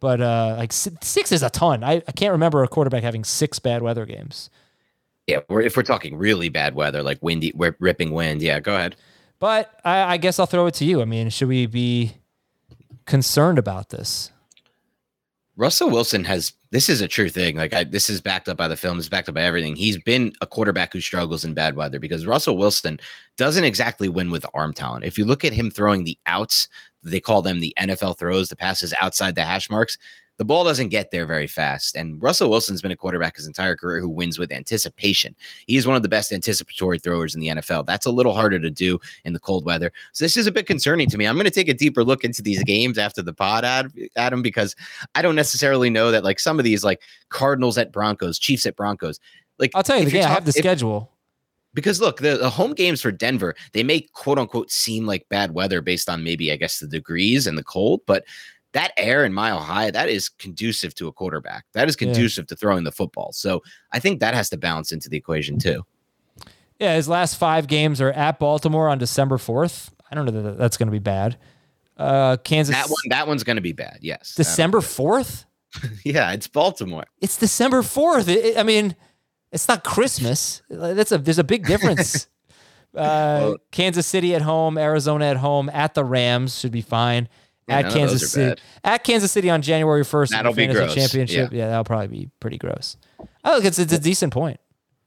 but 0.00 0.20
uh, 0.20 0.54
like 0.58 0.72
six 0.72 1.32
is 1.32 1.42
a 1.42 1.50
ton. 1.50 1.82
I, 1.82 2.02
I 2.06 2.12
can't 2.12 2.32
remember 2.32 2.62
a 2.62 2.68
quarterback 2.68 3.02
having 3.02 3.24
six 3.24 3.58
bad 3.58 3.82
weather 3.82 4.06
games. 4.06 4.50
Yeah, 5.26 5.40
we're, 5.48 5.62
if 5.62 5.76
we're 5.76 5.82
talking 5.82 6.16
really 6.16 6.48
bad 6.50 6.74
weather, 6.74 7.02
like 7.02 7.18
windy, 7.22 7.50
wi- 7.52 7.74
ripping 7.80 8.10
wind, 8.10 8.42
yeah, 8.42 8.60
go 8.60 8.74
ahead. 8.74 8.96
But 9.38 9.80
I, 9.84 10.14
I 10.14 10.16
guess 10.18 10.38
I'll 10.38 10.46
throw 10.46 10.66
it 10.66 10.74
to 10.74 10.84
you. 10.84 11.00
I 11.00 11.06
mean, 11.06 11.30
should 11.30 11.48
we 11.48 11.66
be 11.66 12.16
concerned 13.06 13.58
about 13.58 13.88
this? 13.88 14.30
Russell 15.56 15.90
Wilson 15.90 16.24
has 16.24 16.52
this 16.70 16.88
is 16.88 17.00
a 17.00 17.06
true 17.06 17.28
thing. 17.28 17.56
Like 17.56 17.72
I, 17.72 17.84
this 17.84 18.10
is 18.10 18.20
backed 18.20 18.48
up 18.48 18.56
by 18.56 18.66
the 18.66 18.76
film, 18.76 18.98
it's 18.98 19.08
backed 19.08 19.28
up 19.28 19.36
by 19.36 19.42
everything. 19.42 19.76
He's 19.76 19.98
been 19.98 20.32
a 20.40 20.46
quarterback 20.46 20.92
who 20.92 21.00
struggles 21.00 21.44
in 21.44 21.54
bad 21.54 21.76
weather 21.76 22.00
because 22.00 22.26
Russell 22.26 22.56
Wilson 22.56 22.98
doesn't 23.36 23.62
exactly 23.62 24.08
win 24.08 24.30
with 24.32 24.44
arm 24.54 24.72
talent. 24.72 25.04
If 25.04 25.16
you 25.16 25.24
look 25.24 25.44
at 25.44 25.52
him 25.52 25.70
throwing 25.70 26.02
the 26.02 26.18
outs, 26.26 26.68
they 27.04 27.20
call 27.20 27.42
them 27.42 27.60
the 27.60 27.74
NFL 27.78 28.18
throws, 28.18 28.48
the 28.48 28.56
passes 28.56 28.92
outside 29.00 29.36
the 29.36 29.44
hash 29.44 29.70
marks. 29.70 29.96
The 30.36 30.44
ball 30.44 30.64
doesn't 30.64 30.88
get 30.88 31.12
there 31.12 31.26
very 31.26 31.46
fast. 31.46 31.96
And 31.96 32.20
Russell 32.20 32.50
Wilson's 32.50 32.82
been 32.82 32.90
a 32.90 32.96
quarterback 32.96 33.36
his 33.36 33.46
entire 33.46 33.76
career 33.76 34.00
who 34.00 34.08
wins 34.08 34.38
with 34.38 34.50
anticipation. 34.50 35.36
He 35.66 35.76
is 35.76 35.86
one 35.86 35.94
of 35.94 36.02
the 36.02 36.08
best 36.08 36.32
anticipatory 36.32 36.98
throwers 36.98 37.34
in 37.34 37.40
the 37.40 37.48
NFL. 37.48 37.86
That's 37.86 38.06
a 38.06 38.10
little 38.10 38.34
harder 38.34 38.58
to 38.58 38.70
do 38.70 38.98
in 39.24 39.32
the 39.32 39.38
cold 39.38 39.64
weather. 39.64 39.92
So 40.12 40.24
this 40.24 40.36
is 40.36 40.48
a 40.48 40.52
bit 40.52 40.66
concerning 40.66 41.08
to 41.10 41.16
me. 41.18 41.26
I'm 41.26 41.36
going 41.36 41.44
to 41.44 41.50
take 41.52 41.68
a 41.68 41.74
deeper 41.74 42.02
look 42.02 42.24
into 42.24 42.42
these 42.42 42.64
games 42.64 42.98
after 42.98 43.22
the 43.22 43.32
pod, 43.32 43.64
Adam, 44.16 44.42
because 44.42 44.74
I 45.14 45.22
don't 45.22 45.36
necessarily 45.36 45.88
know 45.88 46.10
that 46.10 46.24
like 46.24 46.40
some 46.40 46.58
of 46.58 46.64
these 46.64 46.82
like 46.82 47.02
Cardinals 47.28 47.78
at 47.78 47.92
Broncos, 47.92 48.38
Chiefs 48.38 48.66
at 48.66 48.74
Broncos. 48.74 49.20
Like 49.58 49.70
I'll 49.74 49.84
tell 49.84 50.00
you 50.00 50.06
if 50.06 50.12
you're. 50.12 50.24
I 50.24 50.28
have 50.28 50.46
the 50.46 50.48
if- 50.50 50.56
schedule. 50.56 51.12
because 51.74 52.00
look, 52.00 52.18
the, 52.18 52.36
the 52.38 52.50
home 52.50 52.72
games 52.72 53.00
for 53.00 53.12
Denver, 53.12 53.54
they 53.72 53.84
may 53.84 54.00
quote 54.14 54.38
unquote 54.38 54.70
seem 54.72 55.06
like 55.06 55.28
bad 55.28 55.54
weather 55.54 55.80
based 55.80 56.08
on 56.08 56.24
maybe 56.24 56.50
I 56.50 56.56
guess 56.56 56.80
the 56.80 56.88
degrees 56.88 57.46
and 57.46 57.56
the 57.56 57.62
cold, 57.64 58.00
but 58.06 58.24
that 58.74 58.92
air 58.96 59.24
in 59.24 59.32
mile 59.32 59.58
high, 59.60 59.90
that 59.90 60.08
is 60.08 60.28
conducive 60.28 60.94
to 60.96 61.08
a 61.08 61.12
quarterback. 61.12 61.64
That 61.72 61.88
is 61.88 61.96
Yeah. 61.98 62.06
conducive 62.12 62.46
to 62.48 62.56
throwing 62.56 62.84
the 62.84 62.92
football. 62.92 63.32
So 63.32 63.62
I 63.92 63.98
think 64.00 64.20
that 64.20 64.34
has 64.34 64.50
to 64.50 64.56
balance 64.56 64.92
into 64.92 65.08
the 65.08 65.16
equation 65.16 65.58
too. 65.58 65.84
Yeah, 66.78 66.94
his 66.96 67.08
last 67.08 67.36
five 67.36 67.66
games 67.68 68.00
are 68.00 68.10
at 68.12 68.38
Baltimore 68.38 68.88
on 68.88 68.98
December 68.98 69.38
fourth. 69.38 69.90
I 70.10 70.14
don't 70.14 70.26
know 70.26 70.42
that 70.42 70.58
that's 70.58 70.76
going 70.76 70.88
to 70.88 70.92
be 70.92 70.98
bad. 70.98 71.38
Uh, 71.96 72.36
Kansas 72.38 72.74
That 72.74 72.88
one, 72.88 72.96
that 73.10 73.26
one's 73.28 73.44
going 73.44 73.56
to 73.56 73.62
be 73.62 73.72
bad. 73.72 73.98
Yes, 74.02 74.34
December 74.34 74.80
fourth. 74.80 75.46
Yeah, 76.04 76.30
it's 76.32 76.46
Baltimore. 76.46 77.04
It's 77.20 77.36
December 77.36 77.82
fourth. 77.82 78.28
I 78.56 78.62
mean, 78.62 78.94
it's 79.50 79.66
not 79.66 79.82
Christmas. 79.82 80.62
That's 80.70 81.10
a 81.10 81.18
there's 81.18 81.38
a 81.40 81.44
big 81.44 81.66
difference. 81.66 82.28
uh, 82.94 83.38
Well- 83.40 83.56
Kansas 83.72 84.06
City 84.06 84.34
at 84.36 84.42
home, 84.42 84.78
Arizona 84.78 85.24
at 85.26 85.36
home, 85.38 85.68
at 85.70 85.94
the 85.94 86.04
Rams 86.04 86.58
should 86.60 86.70
be 86.72 86.80
fine. 86.82 87.28
Yeah, 87.68 87.78
at 87.78 87.92
Kansas 87.92 88.30
City, 88.30 88.60
at 88.84 89.04
Kansas 89.04 89.32
City 89.32 89.48
on 89.48 89.62
January 89.62 90.04
first, 90.04 90.32
That'll 90.32 90.52
be 90.52 90.66
gross, 90.66 90.94
championship. 90.94 91.52
Yeah. 91.52 91.68
that'll 91.68 91.84
probably 91.84 92.08
be 92.08 92.30
pretty 92.40 92.58
gross. 92.58 92.96
Oh, 93.44 93.56
look, 93.56 93.64
it's, 93.64 93.78
it's 93.78 93.92
a 93.92 93.98
decent 93.98 94.32
point. 94.32 94.60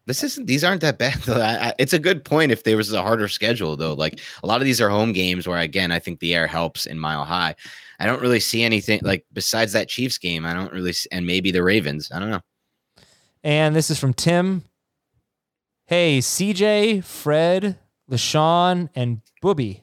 This 0.07 0.23
isn't. 0.23 0.45
These 0.47 0.63
aren't 0.63 0.81
that 0.81 0.97
bad. 0.97 1.15
Though. 1.25 1.41
I, 1.41 1.67
I, 1.67 1.73
it's 1.77 1.93
a 1.93 1.99
good 1.99 2.23
point 2.23 2.51
if 2.51 2.63
there 2.63 2.77
was 2.77 2.91
a 2.93 3.01
harder 3.01 3.27
schedule 3.27 3.75
though. 3.75 3.93
Like 3.93 4.21
a 4.41 4.47
lot 4.47 4.61
of 4.61 4.65
these 4.65 4.79
are 4.81 4.89
home 4.89 5.11
games 5.11 5.47
where 5.47 5.57
again 5.59 5.91
I 5.91 5.99
think 5.99 6.19
the 6.19 6.33
air 6.33 6.47
helps 6.47 6.85
in 6.85 6.97
Mile 6.97 7.25
High. 7.25 7.55
I 7.99 8.05
don't 8.05 8.21
really 8.21 8.39
see 8.39 8.63
anything 8.63 9.01
like 9.03 9.25
besides 9.33 9.73
that 9.73 9.89
Chiefs 9.89 10.17
game. 10.17 10.45
I 10.45 10.53
don't 10.53 10.71
really, 10.71 10.91
s- 10.91 11.07
and 11.11 11.25
maybe 11.27 11.51
the 11.51 11.61
Ravens. 11.63 12.09
I 12.13 12.19
don't 12.19 12.29
know. 12.29 12.41
And 13.43 13.75
this 13.75 13.89
is 13.89 13.99
from 13.99 14.13
Tim. 14.13 14.63
Hey, 15.87 16.19
CJ, 16.19 17.03
Fred, 17.03 17.77
LeSean, 18.09 18.89
and 18.95 19.21
Boobie. 19.43 19.81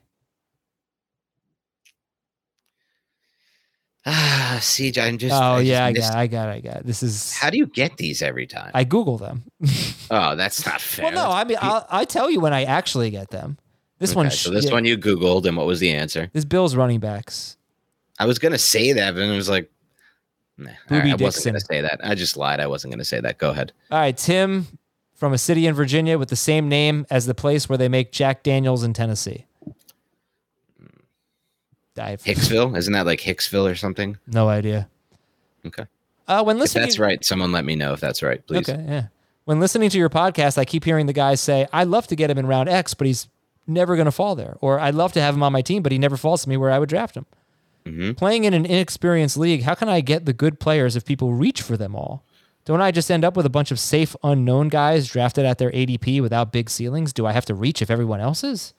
Ah, 4.54 4.58
CJ, 4.60 5.02
I'm 5.02 5.16
just. 5.16 5.34
oh 5.34 5.54
I 5.54 5.60
just 5.60 5.66
yeah, 5.66 5.86
I 5.86 5.92
got, 5.92 6.10
it, 6.10 6.14
I 6.14 6.26
got, 6.26 6.48
it, 6.48 6.52
I 6.52 6.60
got. 6.60 6.76
it. 6.76 6.86
This 6.86 7.02
is. 7.02 7.32
How 7.32 7.48
do 7.48 7.56
you 7.56 7.64
get 7.66 7.96
these 7.96 8.20
every 8.20 8.46
time? 8.46 8.70
I 8.74 8.84
Google 8.84 9.16
them. 9.16 9.44
oh, 10.10 10.36
that's 10.36 10.66
not 10.66 10.82
fair. 10.82 11.06
well, 11.06 11.14
no, 11.14 11.30
I 11.34 11.44
mean, 11.44 11.56
I'll, 11.58 11.86
I 11.88 12.04
tell 12.04 12.30
you 12.30 12.38
when 12.38 12.52
I 12.52 12.64
actually 12.64 13.10
get 13.10 13.30
them. 13.30 13.56
This 13.98 14.14
one, 14.14 14.30
so 14.30 14.50
this 14.50 14.66
yeah, 14.66 14.72
one 14.72 14.84
you 14.84 14.98
Googled, 14.98 15.46
and 15.46 15.56
what 15.56 15.66
was 15.66 15.80
the 15.80 15.90
answer? 15.90 16.28
this 16.34 16.44
Bills 16.44 16.76
running 16.76 17.00
backs. 17.00 17.56
I 18.18 18.26
was 18.26 18.38
gonna 18.38 18.58
say 18.58 18.92
that, 18.92 19.14
but 19.14 19.22
it 19.22 19.34
was 19.34 19.48
like, 19.48 19.70
nah, 20.58 20.70
right, 20.90 21.12
I 21.12 21.14
wasn't 21.14 21.46
gonna 21.46 21.60
say 21.60 21.80
that. 21.80 22.00
I 22.04 22.14
just 22.14 22.36
lied. 22.36 22.60
I 22.60 22.66
wasn't 22.66 22.92
gonna 22.92 23.06
say 23.06 23.20
that. 23.20 23.38
Go 23.38 23.50
ahead. 23.50 23.72
All 23.90 23.98
right, 23.98 24.14
Tim 24.14 24.66
from 25.14 25.32
a 25.32 25.38
city 25.38 25.66
in 25.66 25.74
Virginia 25.74 26.18
with 26.18 26.28
the 26.28 26.36
same 26.36 26.68
name 26.68 27.06
as 27.08 27.24
the 27.24 27.34
place 27.34 27.68
where 27.68 27.78
they 27.78 27.88
make 27.88 28.12
Jack 28.12 28.42
Daniels 28.42 28.82
in 28.82 28.92
Tennessee. 28.92 29.46
I 31.98 32.16
Hicksville, 32.16 32.76
isn't 32.76 32.92
that 32.92 33.06
like 33.06 33.20
Hicksville 33.20 33.70
or 33.70 33.74
something? 33.74 34.18
no 34.26 34.48
idea. 34.48 34.88
Okay. 35.66 35.86
Uh, 36.26 36.42
when 36.42 36.56
If 36.56 36.60
listening, 36.60 36.82
that's 36.84 36.98
right, 36.98 37.24
someone 37.24 37.52
let 37.52 37.64
me 37.64 37.76
know 37.76 37.92
if 37.92 38.00
that's 38.00 38.22
right, 38.22 38.44
please. 38.46 38.68
Okay, 38.68 38.82
yeah. 38.88 39.06
When 39.44 39.60
listening 39.60 39.90
to 39.90 39.98
your 39.98 40.08
podcast, 40.08 40.56
I 40.56 40.64
keep 40.64 40.84
hearing 40.84 41.06
the 41.06 41.12
guys 41.12 41.40
say, 41.40 41.66
"I'd 41.72 41.88
love 41.88 42.06
to 42.08 42.16
get 42.16 42.30
him 42.30 42.38
in 42.38 42.46
round 42.46 42.68
X, 42.68 42.94
but 42.94 43.06
he's 43.06 43.28
never 43.66 43.94
going 43.94 44.06
to 44.06 44.12
fall 44.12 44.34
there," 44.34 44.56
or 44.60 44.80
"I'd 44.80 44.94
love 44.94 45.12
to 45.14 45.20
have 45.20 45.34
him 45.34 45.42
on 45.42 45.52
my 45.52 45.60
team, 45.62 45.82
but 45.82 45.92
he 45.92 45.98
never 45.98 46.16
falls 46.16 46.42
to 46.44 46.48
me 46.48 46.56
where 46.56 46.70
I 46.70 46.78
would 46.78 46.88
draft 46.88 47.14
him." 47.16 47.26
Mhm. 47.84 48.16
Playing 48.16 48.44
in 48.44 48.54
an 48.54 48.64
inexperienced 48.64 49.36
league, 49.36 49.62
how 49.64 49.74
can 49.74 49.90
I 49.90 50.00
get 50.00 50.24
the 50.24 50.32
good 50.32 50.58
players 50.58 50.96
if 50.96 51.04
people 51.04 51.34
reach 51.34 51.60
for 51.60 51.76
them 51.76 51.94
all? 51.94 52.24
Don't 52.64 52.80
I 52.80 52.90
just 52.90 53.10
end 53.10 53.26
up 53.26 53.36
with 53.36 53.44
a 53.44 53.50
bunch 53.50 53.70
of 53.70 53.78
safe, 53.78 54.16
unknown 54.24 54.70
guys 54.70 55.06
drafted 55.06 55.44
at 55.44 55.58
their 55.58 55.70
ADP 55.72 56.22
without 56.22 56.50
big 56.50 56.70
ceilings? 56.70 57.12
Do 57.12 57.26
I 57.26 57.32
have 57.32 57.44
to 57.44 57.54
reach 57.54 57.82
if 57.82 57.90
everyone 57.90 58.20
else 58.20 58.42
is? 58.42 58.72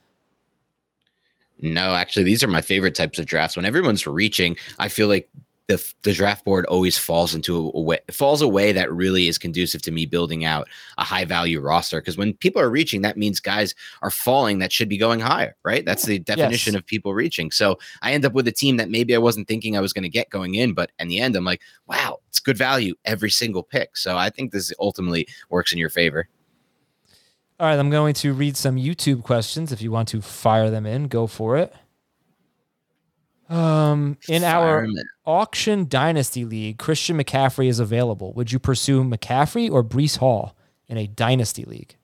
No, 1.62 1.93
actually, 1.95 2.24
these 2.24 2.43
are 2.43 2.47
my 2.47 2.62
favorite 2.62 2.95
types 2.95 3.18
of 3.20 3.26
drafts. 3.26 3.56
When 3.56 3.66
everyone's 3.66 4.06
reaching, 4.06 4.58
I 4.80 4.89
feel 4.89 5.08
like 5.08 5.30
the 5.68 5.84
the 6.03 6.14
draft 6.14 6.45
board 6.45 6.64
always 6.68 6.95
falls 6.95 7.34
into 7.34 7.72
a 7.74 7.82
way 7.82 7.97
falls 8.12 8.41
a 8.43 8.47
way 8.47 8.72
that 8.72 8.91
really 8.91 9.28
is 9.28 9.39
conducive 9.39 9.82
to 9.82 9.89
me 9.89 10.06
building 10.06 10.45
out 10.45 10.68
a 10.99 11.03
high 11.03 11.26
value 11.26 11.60
roster. 11.60 11.99
Because 11.99 12.18
when 12.18 12.34
people 12.36 12.62
are 12.62 12.70
reaching, 12.70 13.01
that 13.01 13.18
means 13.18 13.39
guys 13.39 13.74
are 14.03 14.12
falling 14.12 14.60
that 14.60 14.72
should 14.72 14.89
be 14.89 14.97
going 14.97 15.20
higher, 15.22 15.56
right? 15.64 15.84
That's 15.84 16.06
the 16.06 16.20
definition 16.20 16.74
Yes. 16.74 16.80
of 16.80 16.86
people 16.86 17.16
reaching. 17.16 17.49
So 17.49 17.80
I 18.03 18.12
end 18.14 18.26
up 18.26 18.34
with 18.34 18.47
a 18.47 18.51
team 18.51 18.78
that 18.78 18.91
maybe 18.91 19.16
I 19.16 19.18
wasn't 19.18 19.47
thinking 19.47 19.76
I 19.76 19.82
was 19.82 19.91
going 19.91 20.03
to 20.03 20.10
get 20.10 20.30
going 20.30 20.53
in, 20.53 20.74
but 20.74 20.91
in 20.99 21.08
the 21.08 21.20
end, 21.20 21.36
I'm 21.36 21.45
like, 21.45 21.62
wow, 21.88 22.20
it's 22.30 22.39
good 22.39 22.58
value 22.60 22.93
every 23.06 23.32
single 23.32 23.64
pick. 23.64 23.97
So 23.97 24.18
I 24.18 24.30
think 24.30 24.51
this 24.51 24.72
ultimately 24.80 25.28
works 25.49 25.74
in 25.74 25.80
your 25.80 25.89
favor. 25.89 26.28
All 27.60 27.68
right, 27.68 27.80
I'm 27.80 27.89
going 27.89 28.14
to 28.16 28.34
read 28.34 28.58
some 28.58 28.76
YouTube 28.76 29.24
questions. 29.24 29.72
If 29.72 29.82
you 29.82 29.91
want 29.91 30.10
to 30.10 30.22
fire 30.22 30.70
them 30.70 30.86
in, 30.86 31.08
go 31.08 31.26
for 31.26 31.58
it. 31.58 31.74
Um, 33.47 34.18
in 34.28 34.43
our 34.43 34.88
auction 35.26 35.88
dynasty 35.88 36.43
league, 36.45 36.80
Christian 36.80 37.18
McCaffrey 37.18 37.68
is 37.68 37.80
available. 37.80 38.34
Would 38.34 38.51
you 38.51 38.60
pursue 38.60 39.03
McCaffrey 39.03 39.72
or 39.72 39.84
Breece 39.84 40.18
Hall 40.18 40.56
in 40.88 40.97
a 40.97 41.08
dynasty 41.08 41.64
league? 41.64 41.95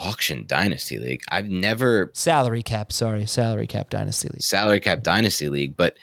auction 0.00 0.44
dynasty 0.46 0.98
league, 0.98 1.22
I've 1.28 1.48
never 1.48 2.10
Salary 2.14 2.62
cap, 2.62 2.92
sorry, 2.92 3.26
salary 3.26 3.66
cap 3.66 3.90
dynasty 3.90 4.28
league. 4.28 4.42
salary 4.42 4.80
cap 4.80 5.02
dynasty 5.02 5.48
league, 5.48 5.76
but 5.76 5.98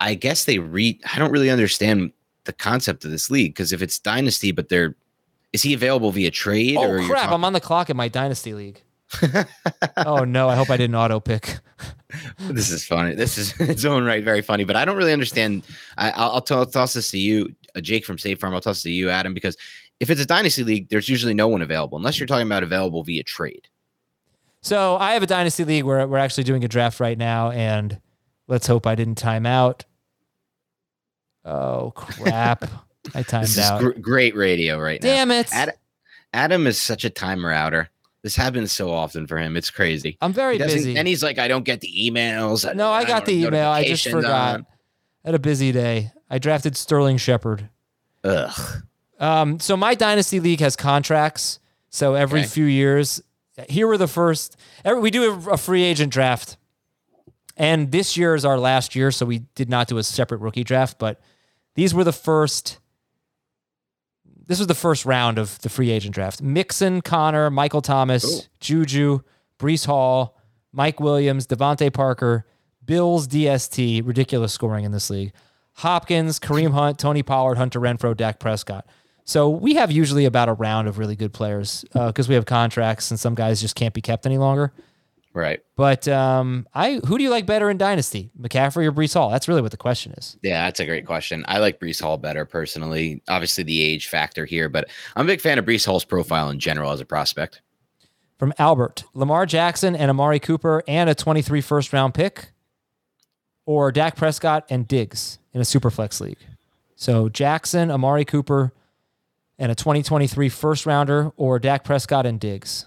I 0.00 0.14
guess 0.14 0.44
they 0.44 0.58
read. 0.58 1.00
I 1.12 1.18
don't 1.18 1.32
really 1.32 1.50
understand 1.50 2.12
the 2.44 2.52
concept 2.52 3.04
of 3.04 3.10
this 3.10 3.30
league 3.30 3.54
because 3.54 3.72
if 3.72 3.80
it's 3.80 3.98
dynasty, 3.98 4.52
but 4.52 4.68
they're 4.68 4.94
is 5.52 5.62
he 5.62 5.74
available 5.74 6.10
via 6.10 6.30
trade? 6.30 6.76
Oh 6.76 6.82
or 6.88 7.02
crap! 7.02 7.22
talking- 7.22 7.34
I'm 7.34 7.44
on 7.44 7.52
the 7.52 7.60
clock 7.60 7.90
in 7.90 7.96
my 7.96 8.08
dynasty 8.08 8.54
league. 8.54 8.82
oh 9.96 10.24
no! 10.24 10.48
I 10.48 10.54
hope 10.54 10.70
I 10.70 10.76
didn't 10.76 10.96
auto 10.96 11.18
pick. 11.20 11.58
this 12.38 12.70
is 12.70 12.84
funny. 12.84 13.14
This 13.14 13.38
is 13.38 13.58
its 13.60 13.84
own 13.84 14.04
right, 14.04 14.22
very 14.22 14.42
funny. 14.42 14.64
But 14.64 14.76
I 14.76 14.84
don't 14.84 14.96
really 14.96 15.12
understand. 15.12 15.64
I, 15.96 16.10
I'll, 16.10 16.42
I'll 16.50 16.66
toss 16.66 16.92
this 16.92 17.10
to 17.12 17.18
you, 17.18 17.54
uh, 17.74 17.80
Jake 17.80 18.04
from 18.04 18.18
State 18.18 18.40
Farm. 18.40 18.54
I'll 18.54 18.60
toss 18.60 18.80
it 18.80 18.82
to 18.84 18.90
you, 18.90 19.08
Adam, 19.08 19.32
because 19.32 19.56
if 20.00 20.10
it's 20.10 20.20
a 20.20 20.26
dynasty 20.26 20.62
league, 20.62 20.88
there's 20.90 21.08
usually 21.08 21.34
no 21.34 21.48
one 21.48 21.62
available 21.62 21.96
unless 21.98 22.20
you're 22.20 22.26
talking 22.26 22.46
about 22.46 22.62
available 22.62 23.02
via 23.02 23.22
trade. 23.22 23.68
So 24.60 24.96
I 24.96 25.14
have 25.14 25.22
a 25.22 25.26
dynasty 25.26 25.64
league 25.64 25.84
where 25.84 26.06
we're 26.06 26.18
actually 26.18 26.44
doing 26.44 26.64
a 26.64 26.68
draft 26.68 27.00
right 27.00 27.16
now, 27.16 27.50
and 27.50 27.98
let's 28.46 28.66
hope 28.66 28.86
I 28.86 28.94
didn't 28.94 29.16
time 29.16 29.46
out. 29.46 29.84
Oh 31.44 31.92
crap! 31.94 32.64
I 33.14 33.22
timed 33.22 33.44
This 33.46 33.58
out. 33.58 33.80
is 33.82 33.92
gr- 33.94 34.00
great 34.00 34.34
radio 34.36 34.78
right 34.78 35.02
now. 35.02 35.08
Damn 35.08 35.30
it! 35.30 35.52
Ad- 35.52 35.74
Adam 36.32 36.66
is 36.66 36.80
such 36.80 37.04
a 37.04 37.10
timer 37.10 37.52
outer. 37.52 37.88
This 38.22 38.34
happens 38.36 38.72
so 38.72 38.90
often 38.90 39.26
for 39.26 39.38
him. 39.38 39.56
It's 39.56 39.70
crazy. 39.70 40.18
I'm 40.20 40.32
very 40.32 40.58
busy. 40.58 40.96
And 40.98 41.06
he's 41.06 41.22
like, 41.22 41.38
I 41.38 41.46
don't 41.48 41.64
get 41.64 41.80
the 41.80 41.88
emails. 42.10 42.64
no, 42.74 42.90
I 42.90 43.00
don't 43.04 43.08
got 43.08 43.26
the 43.26 43.34
email. 43.44 43.68
I 43.70 43.84
just 43.84 44.08
forgot. 44.08 44.54
on." 44.56 44.66
Had 45.24 45.34
a 45.34 45.38
busy 45.38 45.72
day. 45.72 46.12
I 46.30 46.38
drafted 46.38 46.76
Sterling 46.76 47.16
Shepard. 47.16 47.68
Ugh. 48.24 48.82
Um, 49.20 49.58
so 49.60 49.76
my 49.76 49.94
dynasty 49.94 50.40
league 50.40 50.60
has 50.60 50.76
contracts. 50.76 51.58
So 51.90 52.14
every 52.14 52.40
Okay. 52.40 52.48
few 52.48 52.64
years, 52.66 53.22
here 53.68 53.86
were 53.86 53.96
the 53.98 54.06
first. 54.08 54.56
Every, 54.84 55.00
we 55.00 55.10
do 55.10 55.32
a, 55.32 55.52
a 55.52 55.56
free 55.56 55.82
agent 55.82 56.12
draft, 56.12 56.56
and 57.56 57.90
this 57.90 58.16
year 58.16 58.34
is 58.34 58.44
our 58.44 58.58
last 58.58 58.94
year, 58.94 59.10
so 59.10 59.26
we 59.26 59.40
did 59.54 59.68
not 59.68 59.88
do 59.88 59.98
a 59.98 60.02
separate 60.02 60.38
rookie 60.40 60.64
draft. 60.64 60.98
But 60.98 61.20
these 61.74 61.94
were 61.94 62.04
the 62.04 62.12
first. 62.12 62.78
This 64.48 64.58
was 64.58 64.66
the 64.66 64.74
first 64.74 65.04
round 65.04 65.38
of 65.38 65.60
the 65.60 65.68
free 65.68 65.90
agent 65.90 66.14
draft. 66.14 66.42
Mixon, 66.42 67.00
Conner, 67.02 67.50
Michael 67.50 67.82
Thomas, 67.82 68.24
Cool. 68.24 68.44
Juju, 68.60 69.20
Breece 69.58 69.86
Hall, 69.86 70.36
Mike 70.72 70.98
Williams, 71.00 71.46
DeVante 71.46 71.92
Parker, 71.92 72.46
Bills 72.84 73.28
DST. 73.28 74.04
Ridiculous 74.06 74.52
scoring 74.52 74.84
in 74.84 74.92
this 74.92 75.10
league. 75.10 75.32
Hopkins, 75.74 76.40
Kareem 76.40 76.72
Hunt, 76.72 76.98
Tony 76.98 77.22
Pollard, 77.22 77.56
Hunter 77.58 77.78
Renfrow, 77.78 78.16
Dak 78.16 78.40
Prescott. 78.40 78.86
So 79.24 79.50
we 79.50 79.74
have 79.74 79.92
usually 79.92 80.24
about 80.24 80.48
a 80.48 80.54
round 80.54 80.88
of 80.88 80.98
really 80.98 81.14
good 81.14 81.34
players 81.34 81.84
uh, 81.94 82.06
because 82.06 82.28
we 82.28 82.34
have 82.34 82.46
contracts 82.46 83.10
and 83.10 83.20
some 83.20 83.34
guys 83.34 83.60
just 83.60 83.76
can't 83.76 83.92
be 83.92 84.00
kept 84.00 84.24
any 84.24 84.38
longer. 84.38 84.72
Right. 85.34 85.60
But 85.76 86.08
um, 86.08 86.66
I 86.74 87.00
who 87.06 87.18
do 87.18 87.24
you 87.24 87.30
like 87.30 87.46
better 87.46 87.70
in 87.70 87.78
Dynasty, 87.78 88.30
McCaffrey 88.40 88.86
or 88.86 88.92
Breece 88.92 89.14
Hall? 89.14 89.30
That's 89.30 89.46
really 89.46 89.62
what 89.62 89.70
the 89.70 89.76
question 89.76 90.12
is. 90.12 90.36
Yeah, 90.42 90.64
that's 90.64 90.80
a 90.80 90.86
great 90.86 91.06
question. 91.06 91.44
I 91.46 91.58
like 91.58 91.78
Breece 91.78 92.00
Hall 92.00 92.16
better 92.16 92.44
personally. 92.44 93.22
Obviously, 93.28 93.64
the 93.64 93.82
age 93.82 94.08
factor 94.08 94.46
here, 94.46 94.68
but 94.68 94.88
I'm 95.14 95.26
a 95.26 95.28
big 95.28 95.40
fan 95.40 95.58
of 95.58 95.64
Breece 95.64 95.86
Hall's 95.86 96.04
profile 96.04 96.50
in 96.50 96.58
general 96.58 96.90
as 96.90 97.00
a 97.00 97.04
prospect. 97.04 97.60
From 98.38 98.52
Albert, 98.58 99.04
Lamar 99.14 99.46
Jackson 99.46 99.94
and 99.94 100.10
Amari 100.10 100.38
Cooper 100.38 100.82
and 100.88 101.10
a 101.10 101.14
23 101.14 101.60
first 101.60 101.92
round 101.92 102.14
pick, 102.14 102.52
or 103.66 103.92
Dak 103.92 104.16
Prescott 104.16 104.64
and 104.70 104.88
Diggs 104.88 105.38
in 105.52 105.60
a 105.60 105.64
superflex 105.64 106.20
league. 106.20 106.38
So 106.96 107.28
Jackson, 107.28 107.90
Amari 107.90 108.24
Cooper, 108.24 108.72
and 109.58 109.70
a 109.70 109.74
2023 109.74 110.48
first 110.48 110.86
rounder, 110.86 111.32
or 111.36 111.58
Dak 111.58 111.84
Prescott 111.84 112.26
and 112.26 112.40
Diggs. 112.40 112.86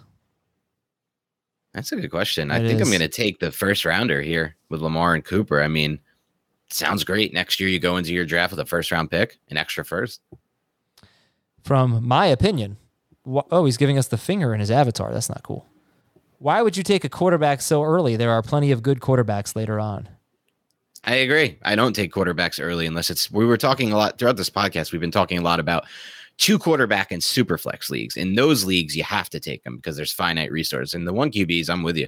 That's 1.73 1.91
a 1.91 1.95
good 1.95 2.09
question. 2.11 2.51
I 2.51 2.59
think 2.59 2.81
I'm 2.81 2.87
going 2.89 2.99
to 2.99 3.07
take 3.07 3.39
the 3.39 3.51
first 3.51 3.85
rounder 3.85 4.21
here 4.21 4.55
with 4.69 4.81
Lamar 4.81 5.13
and 5.15 5.23
Cooper. 5.23 5.61
I 5.63 5.67
mean, 5.69 5.99
sounds 6.69 7.03
great. 7.05 7.33
Next 7.33 7.59
year, 7.59 7.69
you 7.69 7.79
go 7.79 7.95
into 7.97 8.13
your 8.13 8.25
draft 8.25 8.51
with 8.51 8.59
a 8.59 8.65
first 8.65 8.91
round 8.91 9.09
pick, 9.09 9.39
an 9.49 9.57
extra 9.57 9.85
first. 9.85 10.19
from 11.63 12.05
my 12.07 12.25
opinion. 12.27 12.77
Wh- 13.25 13.45
Oh, 13.51 13.65
he's 13.65 13.77
giving 13.77 13.97
us 13.97 14.07
the 14.07 14.17
finger 14.17 14.53
in 14.53 14.59
his 14.59 14.71
avatar. 14.71 15.13
That's 15.13 15.29
not 15.29 15.43
cool. 15.43 15.65
Why 16.39 16.61
would 16.61 16.75
you 16.75 16.83
take 16.83 17.03
a 17.03 17.09
quarterback 17.09 17.61
so 17.61 17.83
early? 17.83 18.15
There 18.15 18.31
are 18.31 18.41
plenty 18.41 18.71
of 18.71 18.81
good 18.81 18.99
quarterbacks 18.99 19.55
later 19.55 19.79
on. 19.79 20.09
I 21.03 21.15
agree. 21.15 21.57
I 21.63 21.75
don't 21.75 21.93
take 21.95 22.11
quarterbacks 22.11 22.59
early 22.61 22.85
unless 22.85 23.09
it's. 23.09 23.31
We 23.31 23.45
were 23.45 23.57
talking 23.57 23.91
a 23.91 23.97
lot 23.97 24.17
throughout 24.17 24.37
this 24.37 24.49
podcast. 24.49 24.91
We've 24.91 25.01
been 25.01 25.11
talking 25.11 25.37
a 25.37 25.41
lot 25.43 25.59
about 25.59 25.85
two 26.41 26.57
quarterback 26.57 27.11
and 27.11 27.23
super 27.23 27.57
flex 27.57 27.89
leagues. 27.91 28.17
In 28.17 28.33
those 28.33 28.65
leagues, 28.65 28.97
you 28.97 29.03
have 29.03 29.29
to 29.29 29.39
take 29.39 29.63
them 29.63 29.75
because 29.75 29.95
there's 29.95 30.11
finite 30.11 30.51
resource. 30.51 30.95
And 30.95 31.07
the 31.07 31.13
one 31.13 31.31
QBs, 31.31 31.69
I'm 31.69 31.83
with 31.83 31.95
you. 31.95 32.07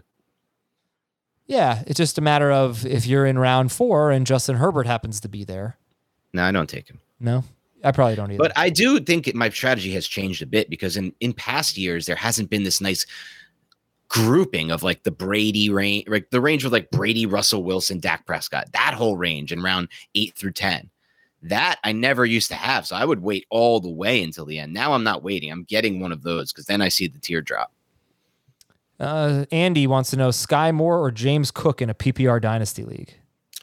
Yeah, 1.46 1.84
it's 1.86 1.98
just 1.98 2.18
a 2.18 2.22
matter 2.22 2.52
of 2.52 2.86
if 2.86 3.06
you're 3.06 3.28
in 3.28 3.38
round 3.38 3.72
four 3.72 4.10
and 4.12 4.26
Justin 4.26 4.56
Herbert 4.56 4.88
happens 4.88 5.20
to 5.22 5.30
be 5.30 5.44
there. 5.44 5.78
No, 6.34 6.44
I 6.44 6.52
don't 6.52 6.70
take 6.70 6.90
him. 6.90 7.00
No, 7.20 7.44
I 7.84 7.92
probably 7.92 8.16
don't 8.16 8.32
either. 8.32 8.40
But 8.40 8.54
I 8.58 8.70
do 8.70 9.00
think 9.00 9.34
my 9.36 9.50
strategy 9.50 9.92
has 9.94 10.08
changed 10.08 10.42
a 10.42 10.48
bit 10.48 10.70
because 10.70 10.98
in 10.98 11.14
in 11.20 11.34
past 11.34 11.78
years 11.78 12.08
there 12.08 12.16
hasn't 12.16 12.50
been 12.50 12.64
this 12.64 12.82
nice 12.82 13.06
grouping 14.08 14.72
of 14.72 14.82
like 14.82 15.04
the 15.04 15.12
Brady 15.12 15.70
range, 15.70 16.08
like 16.08 16.32
the 16.32 16.42
range 16.42 16.64
with 16.64 16.74
like 16.74 16.90
Brady, 16.90 17.28
Russell 17.28 17.64
Wilson, 17.64 18.00
Dak 18.00 18.26
Prescott, 18.26 18.72
that 18.72 18.96
whole 18.96 19.18
range 19.18 19.52
in 19.52 19.62
round 19.62 19.90
eight 20.16 20.34
through 20.36 20.54
ten. 20.54 20.90
That 21.44 21.80
I 21.84 21.92
never 21.92 22.26
used 22.26 22.48
to 22.50 22.56
have, 22.56 22.88
so 22.88 22.96
I 22.96 23.06
would 23.06 23.22
wait 23.22 23.46
all 23.50 23.80
the 23.80 23.90
way 23.90 24.24
until 24.24 24.46
the 24.46 24.60
end. 24.60 24.74
Now 24.74 24.94
I'm 24.94 25.04
not 25.04 25.24
waiting; 25.24 25.52
I'm 25.52 25.64
getting 25.64 26.00
one 26.00 26.12
of 26.12 26.24
those 26.24 26.52
because 26.52 26.66
then 26.66 26.82
I 26.82 26.90
see 26.90 27.08
the 27.08 27.20
teardrop. 27.20 27.72
uh, 29.00 29.46
Andy 29.52 29.86
wants 29.88 30.10
to 30.12 30.18
know 30.18 30.30
Skyy 30.30 30.74
Moore 30.74 31.02
or 31.04 31.12
James 31.12 31.52
Cook 31.52 31.82
in 31.82 31.90
a 31.90 31.94
PPR 31.94 32.42
Dynasty 32.42 32.84
League. 32.84 33.16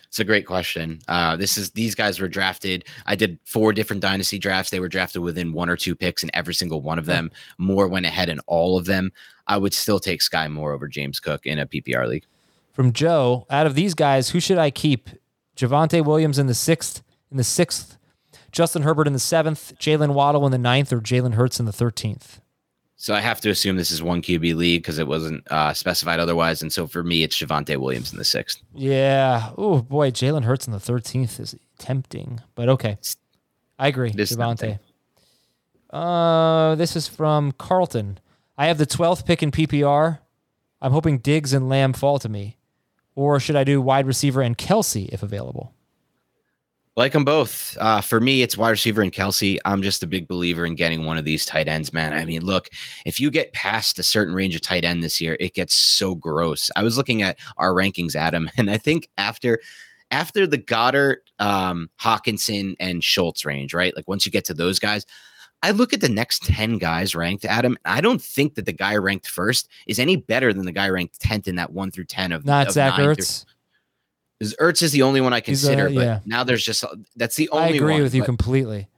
It's 0.09 0.19
a 0.19 0.25
great 0.25 0.45
question. 0.45 0.99
Uh, 1.07 1.37
this 1.37 1.57
is 1.57 1.71
these 1.71 1.95
guys 1.95 2.19
were 2.19 2.29
drafted. 2.29 2.85
I 3.07 3.15
did 3.15 3.39
four 3.45 3.73
different 3.73 4.03
dynasty 4.03 4.39
drafts. 4.41 4.71
They 4.71 4.81
were 4.81 4.89
drafted 4.89 5.23
within 5.23 5.53
one 5.53 5.71
or 5.71 5.77
two 5.77 5.95
picks 5.95 6.25
in 6.25 6.31
every 6.35 6.53
single 6.53 6.83
one 6.83 6.99
of 6.99 7.07
them. 7.07 7.31
Moore 7.59 7.87
went 7.87 8.07
ahead 8.07 8.29
in 8.29 8.41
all 8.41 8.77
of 8.77 8.87
them. 8.87 9.13
I 9.47 9.57
would 9.57 9.73
still 9.73 10.01
take 10.01 10.21
Skyy 10.21 10.51
Moore 10.51 10.73
over 10.73 10.89
James 10.89 11.21
Cook 11.21 11.47
in 11.47 11.61
a 11.61 11.67
PPR 11.67 12.09
league. 12.09 12.25
From 12.73 12.93
Joe, 12.93 13.47
out 13.51 13.67
of 13.67 13.75
these 13.77 13.95
guys, 13.95 14.31
who 14.31 14.41
should 14.41 14.59
I 14.59 14.71
keep? 14.71 15.11
Javonte 15.57 16.05
Williams 16.05 16.39
in 16.39 16.47
the 16.49 16.55
sixth, 16.55 17.03
in 17.31 17.37
the 17.37 17.45
sixth, 17.45 17.97
Justin 18.53 18.83
Herbert 18.83 19.07
in 19.07 19.13
the 19.13 19.19
seventh, 19.19 19.73
Jaylen 19.79 20.15
Waddle 20.15 20.45
in 20.47 20.53
the 20.53 20.59
ninth, 20.59 20.93
or 20.93 21.01
Jalen 21.01 21.35
Hurts 21.35 21.61
in 21.61 21.67
the 21.67 21.73
thirteenth. 21.73 22.41
So 22.97 23.15
I 23.15 23.21
have 23.21 23.41
to 23.41 23.51
assume 23.51 23.77
this 23.77 23.91
is 23.91 24.03
one 24.03 24.21
QB 24.21 24.57
league 24.57 24.83
because 24.83 24.99
it 24.99 25.07
wasn't 25.07 25.51
uh, 25.51 25.73
specified 25.73 26.21
otherwise. 26.21 26.61
And 26.61 26.71
so 26.71 26.87
for 26.87 27.03
me, 27.03 27.23
it's 27.23 27.35
Javonte 27.35 27.79
Williams 27.79 28.13
in 28.13 28.19
the 28.19 28.25
sixth. 28.25 28.61
Yeah. 28.75 29.53
Oh 29.57 29.81
boy, 29.81 30.11
Jalen 30.11 30.45
Hurts 30.45 30.67
in 30.67 30.73
the 30.73 30.81
thirteenth 30.81 31.41
is 31.41 31.55
tempting, 31.79 32.41
but 32.55 32.69
okay. 32.69 32.99
I 33.79 33.89
agree. 33.89 34.11
Javonte. 34.13 34.79
Uh, 35.89 36.75
this 36.75 36.95
is 36.95 37.09
from 37.09 37.53
Carlton. 37.53 38.19
I 38.59 38.67
have 38.67 38.77
the 38.77 38.87
twelfth 38.87 39.25
pick 39.25 39.43
in 39.43 39.51
PPR. 39.51 40.19
I'm 40.83 40.93
hoping 40.93 41.19
Diggs 41.19 41.53
and 41.53 41.69
Lamb 41.69 41.93
fall 41.95 42.19
to 42.19 42.29
me, 42.29 42.59
or 43.15 43.41
should 43.41 43.57
I 43.57 43.65
do 43.65 43.81
wide 43.81 44.07
receiver 44.07 44.43
and 44.43 44.59
Kelce 44.59 45.09
if 45.09 45.23
available? 45.23 45.73
Like 46.97 47.13
them 47.13 47.25
both. 47.25 47.77
Uh, 47.81 48.01
for 48.01 48.21
me, 48.21 48.43
it's 48.43 48.59
wide 48.59 48.71
receiver 48.71 49.01
and 49.01 49.13
Kelce. 49.13 49.59
I'm 49.65 49.81
just 49.81 50.03
a 50.03 50.07
big 50.07 50.27
believer 50.27 50.67
in 50.67 50.75
getting 50.75 51.05
one 51.07 51.17
of 51.19 51.25
these 51.25 51.47
tight 51.47 51.69
ends, 51.69 51.93
man. 51.93 52.13
I 52.13 52.25
mean, 52.25 52.45
look, 52.45 52.69
if 53.07 53.21
you 53.21 53.31
get 53.31 53.53
past 53.53 53.99
a 53.99 54.03
certain 54.03 54.35
range 54.35 54.55
of 54.57 54.61
tight 54.61 54.85
end 54.85 55.03
this 55.03 55.21
year, 55.21 55.37
it 55.39 55.55
gets 55.55 55.73
so 55.73 56.15
gross. 56.15 56.71
I 56.75 56.83
was 56.83 56.97
looking 56.97 57.23
at 57.23 57.39
our 57.59 57.73
rankings, 57.73 58.17
Adam, 58.17 58.51
and 58.57 58.71
I 58.71 58.77
think 58.77 59.09
after 59.19 59.61
after 60.11 60.45
the 60.47 60.59
Goedert, 60.59 61.19
um, 61.39 61.89
Hockenson, 62.01 62.75
and 62.81 63.03
Schultz 63.05 63.45
range, 63.45 63.73
right? 63.73 63.95
Like 63.95 64.09
once 64.09 64.27
you 64.27 64.33
get 64.33 64.45
to 64.47 64.55
those 64.55 64.81
guys, 64.81 65.07
I 65.63 65.71
look 65.71 65.93
at 65.93 66.01
the 66.01 66.09
next 66.09 66.43
10 66.47 66.79
guys 66.79 67.15
ranked, 67.15 67.45
Adam. 67.45 67.77
I 67.85 68.01
don't 68.01 68.21
think 68.21 68.57
that 68.57 68.67
the 68.67 68.73
guy 68.73 68.97
ranked 68.97 69.29
first 69.29 69.69
is 69.87 70.01
any 70.01 70.17
better 70.17 70.53
than 70.53 70.65
the 70.65 70.73
guy 70.73 70.89
ranked 70.89 71.21
10th 71.21 71.47
in 71.47 71.55
that 71.57 71.73
one 71.73 71.93
through 71.93 72.07
10 72.07 72.33
of 72.33 72.45
Not 72.45 72.67
of 72.69 72.73
Zach 72.73 72.99
nine 72.99 73.15
through- 73.15 73.25
Ertz. 74.41 74.47
is 74.47 74.57
Ertz 74.61 74.83
is 74.83 74.93
the 74.93 75.03
only 75.03 75.21
one 75.21 75.33
I 75.33 75.39
uh, 75.39 75.41
consider, 75.43 75.85
but 75.89 75.95
yeah. 76.01 76.21
now 76.27 76.45
there's 76.45 76.65
just 76.65 76.85
that's 77.17 77.37
the 77.37 77.49
only. 77.51 77.63
One 77.65 77.73
I 77.73 77.77
agree 77.77 77.93
one, 77.95 78.03
with 78.03 78.15
you 78.15 78.23
completely. 78.23 78.89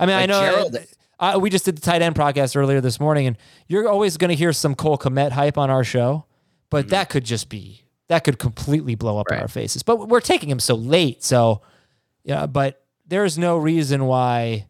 I 0.00 0.06
mean, 0.06 0.16
I 0.16 0.26
know 0.26 0.40
Gerald- 0.40 0.76
uh, 1.20 1.38
we 1.40 1.50
just 1.50 1.64
did 1.64 1.76
the 1.76 1.80
tight 1.80 2.02
end 2.02 2.14
podcast 2.14 2.54
earlier 2.56 2.80
this 2.80 3.00
morning, 3.00 3.26
and 3.26 3.36
you're 3.66 3.88
always 3.88 4.16
going 4.16 4.28
to 4.28 4.36
hear 4.36 4.52
some 4.52 4.74
Cole 4.74 4.96
Kmet 4.98 5.32
hype 5.32 5.58
on 5.58 5.70
our 5.70 5.82
show, 5.82 6.26
but 6.70 6.88
that 6.90 7.08
could 7.08 7.24
just 7.24 7.48
be 7.48 7.82
that 8.08 8.24
could 8.24 8.38
completely 8.38 8.94
blow 8.94 9.18
up 9.18 9.26
in 9.30 9.34
Mm-hmm. 9.36 9.42
Our 9.42 9.48
faces. 9.48 9.82
But 9.82 10.08
we're 10.08 10.20
taking 10.20 10.48
him 10.50 10.60
so 10.60 10.74
late, 10.74 11.24
so 11.24 11.62
yeah. 12.24 12.46
But 12.46 12.82
there's 13.06 13.36
no 13.38 13.56
reason 13.56 14.04
why 14.06 14.66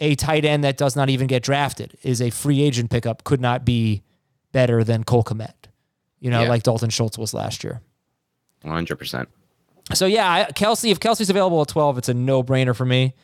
a 0.00 0.14
tight 0.16 0.44
end 0.44 0.64
that 0.64 0.76
does 0.76 0.96
not 0.96 1.08
even 1.08 1.26
get 1.28 1.42
drafted 1.42 1.96
is 2.02 2.20
a 2.20 2.30
free 2.30 2.60
agent 2.62 2.90
pickup 2.90 3.24
could 3.24 3.40
not 3.40 3.64
be 3.64 4.02
better 4.52 4.84
than 4.84 5.04
Cole 5.04 5.24
Kmet. 5.24 5.54
You 6.20 6.30
know, 6.30 6.42
Yeah. 6.42 6.48
like 6.48 6.62
Dalton 6.62 6.90
Schultz 6.90 7.16
was 7.16 7.32
last 7.32 7.64
year. 7.64 7.80
100. 8.64 8.96
percent 8.96 9.28
So 9.92 10.06
yeah, 10.06 10.30
I, 10.30 10.52
Kelce. 10.52 10.90
If 10.90 11.00
Kelce's 11.00 11.30
available 11.30 11.60
at 11.62 11.68
twelve, 11.68 11.98
it's 11.98 12.08
a 12.08 12.14
no 12.14 12.42
brainer 12.42 12.74
for 12.74 12.84
me. 12.84 13.14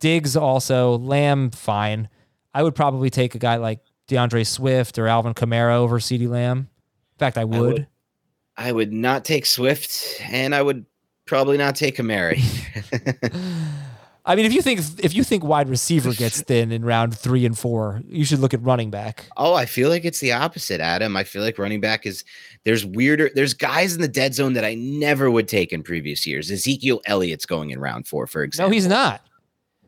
Diggs 0.00 0.36
also, 0.36 0.98
Lamb 0.98 1.50
fine. 1.50 2.08
I 2.54 2.62
would 2.62 2.74
probably 2.74 3.10
take 3.10 3.34
a 3.34 3.38
guy 3.38 3.56
like 3.56 3.80
D'Andre 4.08 4.44
Swift 4.44 4.98
or 4.98 5.06
Alvin 5.06 5.34
Kamara 5.34 5.74
over 5.74 5.98
CeeDee 5.98 6.28
Lamb. 6.28 6.58
In 6.58 7.18
fact, 7.18 7.38
I 7.38 7.44
would. 7.44 7.72
would. 7.72 7.86
I 8.56 8.72
would 8.72 8.92
not 8.92 9.24
take 9.24 9.46
Swift, 9.46 10.20
and 10.30 10.54
I 10.54 10.62
would 10.62 10.84
probably 11.26 11.56
not 11.56 11.76
take 11.76 11.96
Kamara. 11.96 12.36
I 14.30 14.36
mean, 14.36 14.46
if 14.46 14.52
you 14.52 14.62
think 14.62 14.80
if 15.02 15.12
you 15.14 15.24
think 15.24 15.42
wide 15.42 15.68
receiver 15.68 16.12
gets 16.12 16.40
thin 16.42 16.70
in 16.70 16.84
round 16.84 17.16
three 17.18 17.44
and 17.44 17.58
four, 17.58 18.00
you 18.06 18.24
should 18.24 18.38
look 18.38 18.54
at 18.54 18.62
running 18.62 18.90
back. 18.90 19.26
oh, 19.36 19.54
I 19.54 19.66
feel 19.66 19.88
like 19.88 20.04
it's 20.04 20.20
the 20.20 20.32
opposite, 20.32 20.80
Adam. 20.80 21.16
I 21.16 21.24
feel 21.24 21.42
like 21.42 21.58
running 21.58 21.80
back 21.80 22.06
is 22.06 22.22
there's 22.64 22.86
weirder. 22.86 23.30
There's 23.34 23.54
guys 23.54 23.94
in 23.94 24.00
the 24.00 24.08
dead 24.08 24.34
zone 24.34 24.52
that 24.52 24.64
I 24.64 24.74
never 24.74 25.30
would 25.30 25.48
take 25.48 25.72
in 25.72 25.82
previous 25.82 26.26
years. 26.26 26.50
Ezekiel 26.50 27.00
Elliott's 27.06 27.44
going 27.46 27.70
in 27.70 27.80
round 27.80 28.06
four, 28.06 28.26
for 28.28 28.42
example. 28.44 28.70
No, 28.70 28.74
he's 28.74 28.86
not. 28.86 29.20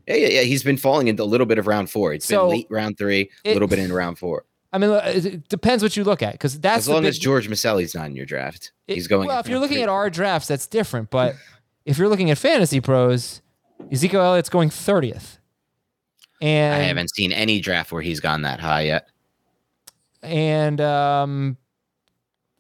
Yeah, 0.09 0.17
yeah, 0.17 0.29
yeah. 0.29 0.41
He's 0.43 0.65
been 0.65 0.77
falling 0.77 1.07
into 1.07 1.23
a 1.23 1.25
little 1.25 1.47
bit 1.47 1.59
of 1.59 1.67
round 1.69 1.89
four. 1.91 2.13
It's 2.13 2.27
So, 2.27 2.47
been 2.49 2.57
late 2.57 2.67
round 2.71 2.99
three, 2.99 3.31
a 3.45 3.53
little 3.53 3.69
bit 3.69 3.79
in 3.79 3.93
round 3.93 4.19
four. 4.19 4.45
I 4.73 4.79
mean, 4.79 4.91
it 4.91 5.49
depends 5.51 5.83
what 5.83 5.97
you 5.99 6.03
look 6.03 6.23
at 6.23 6.33
because 6.33 6.59
that's 6.59 6.79
As 6.79 6.89
long 6.89 7.03
big- 7.03 7.11
as 7.11 7.19
George 7.19 7.47
Maselli's 7.49 7.95
not 7.95 8.07
in 8.07 8.17
your 8.17 8.25
draft, 8.27 8.73
it- 8.89 8.95
he's 8.95 9.07
going. 9.07 9.29
Well, 9.29 9.39
if 9.39 9.47
you're 9.47 9.59
looking 9.61 9.77
three. 9.77 9.83
at 9.83 9.91
our 9.91 10.09
drafts, 10.11 10.49
that's 10.49 10.67
different. 10.67 11.11
But 11.11 11.37
if 11.85 11.99
you're 11.99 12.09
looking 12.09 12.31
at 12.31 12.39
fantasy 12.39 12.81
pros, 12.81 13.42
Ezekiel 13.93 14.23
Elliott's 14.23 14.49
going 14.49 14.71
thirtieth. 14.71 15.39
And 16.41 16.75
I 16.75 16.79
haven't 16.79 17.15
seen 17.15 17.31
any 17.31 17.61
draft 17.61 17.93
where 17.93 18.03
he's 18.03 18.19
gone 18.19 18.43
that 18.43 18.59
high 18.59 18.83
yet. 18.83 19.07
and 20.25 20.81
um, 20.81 21.57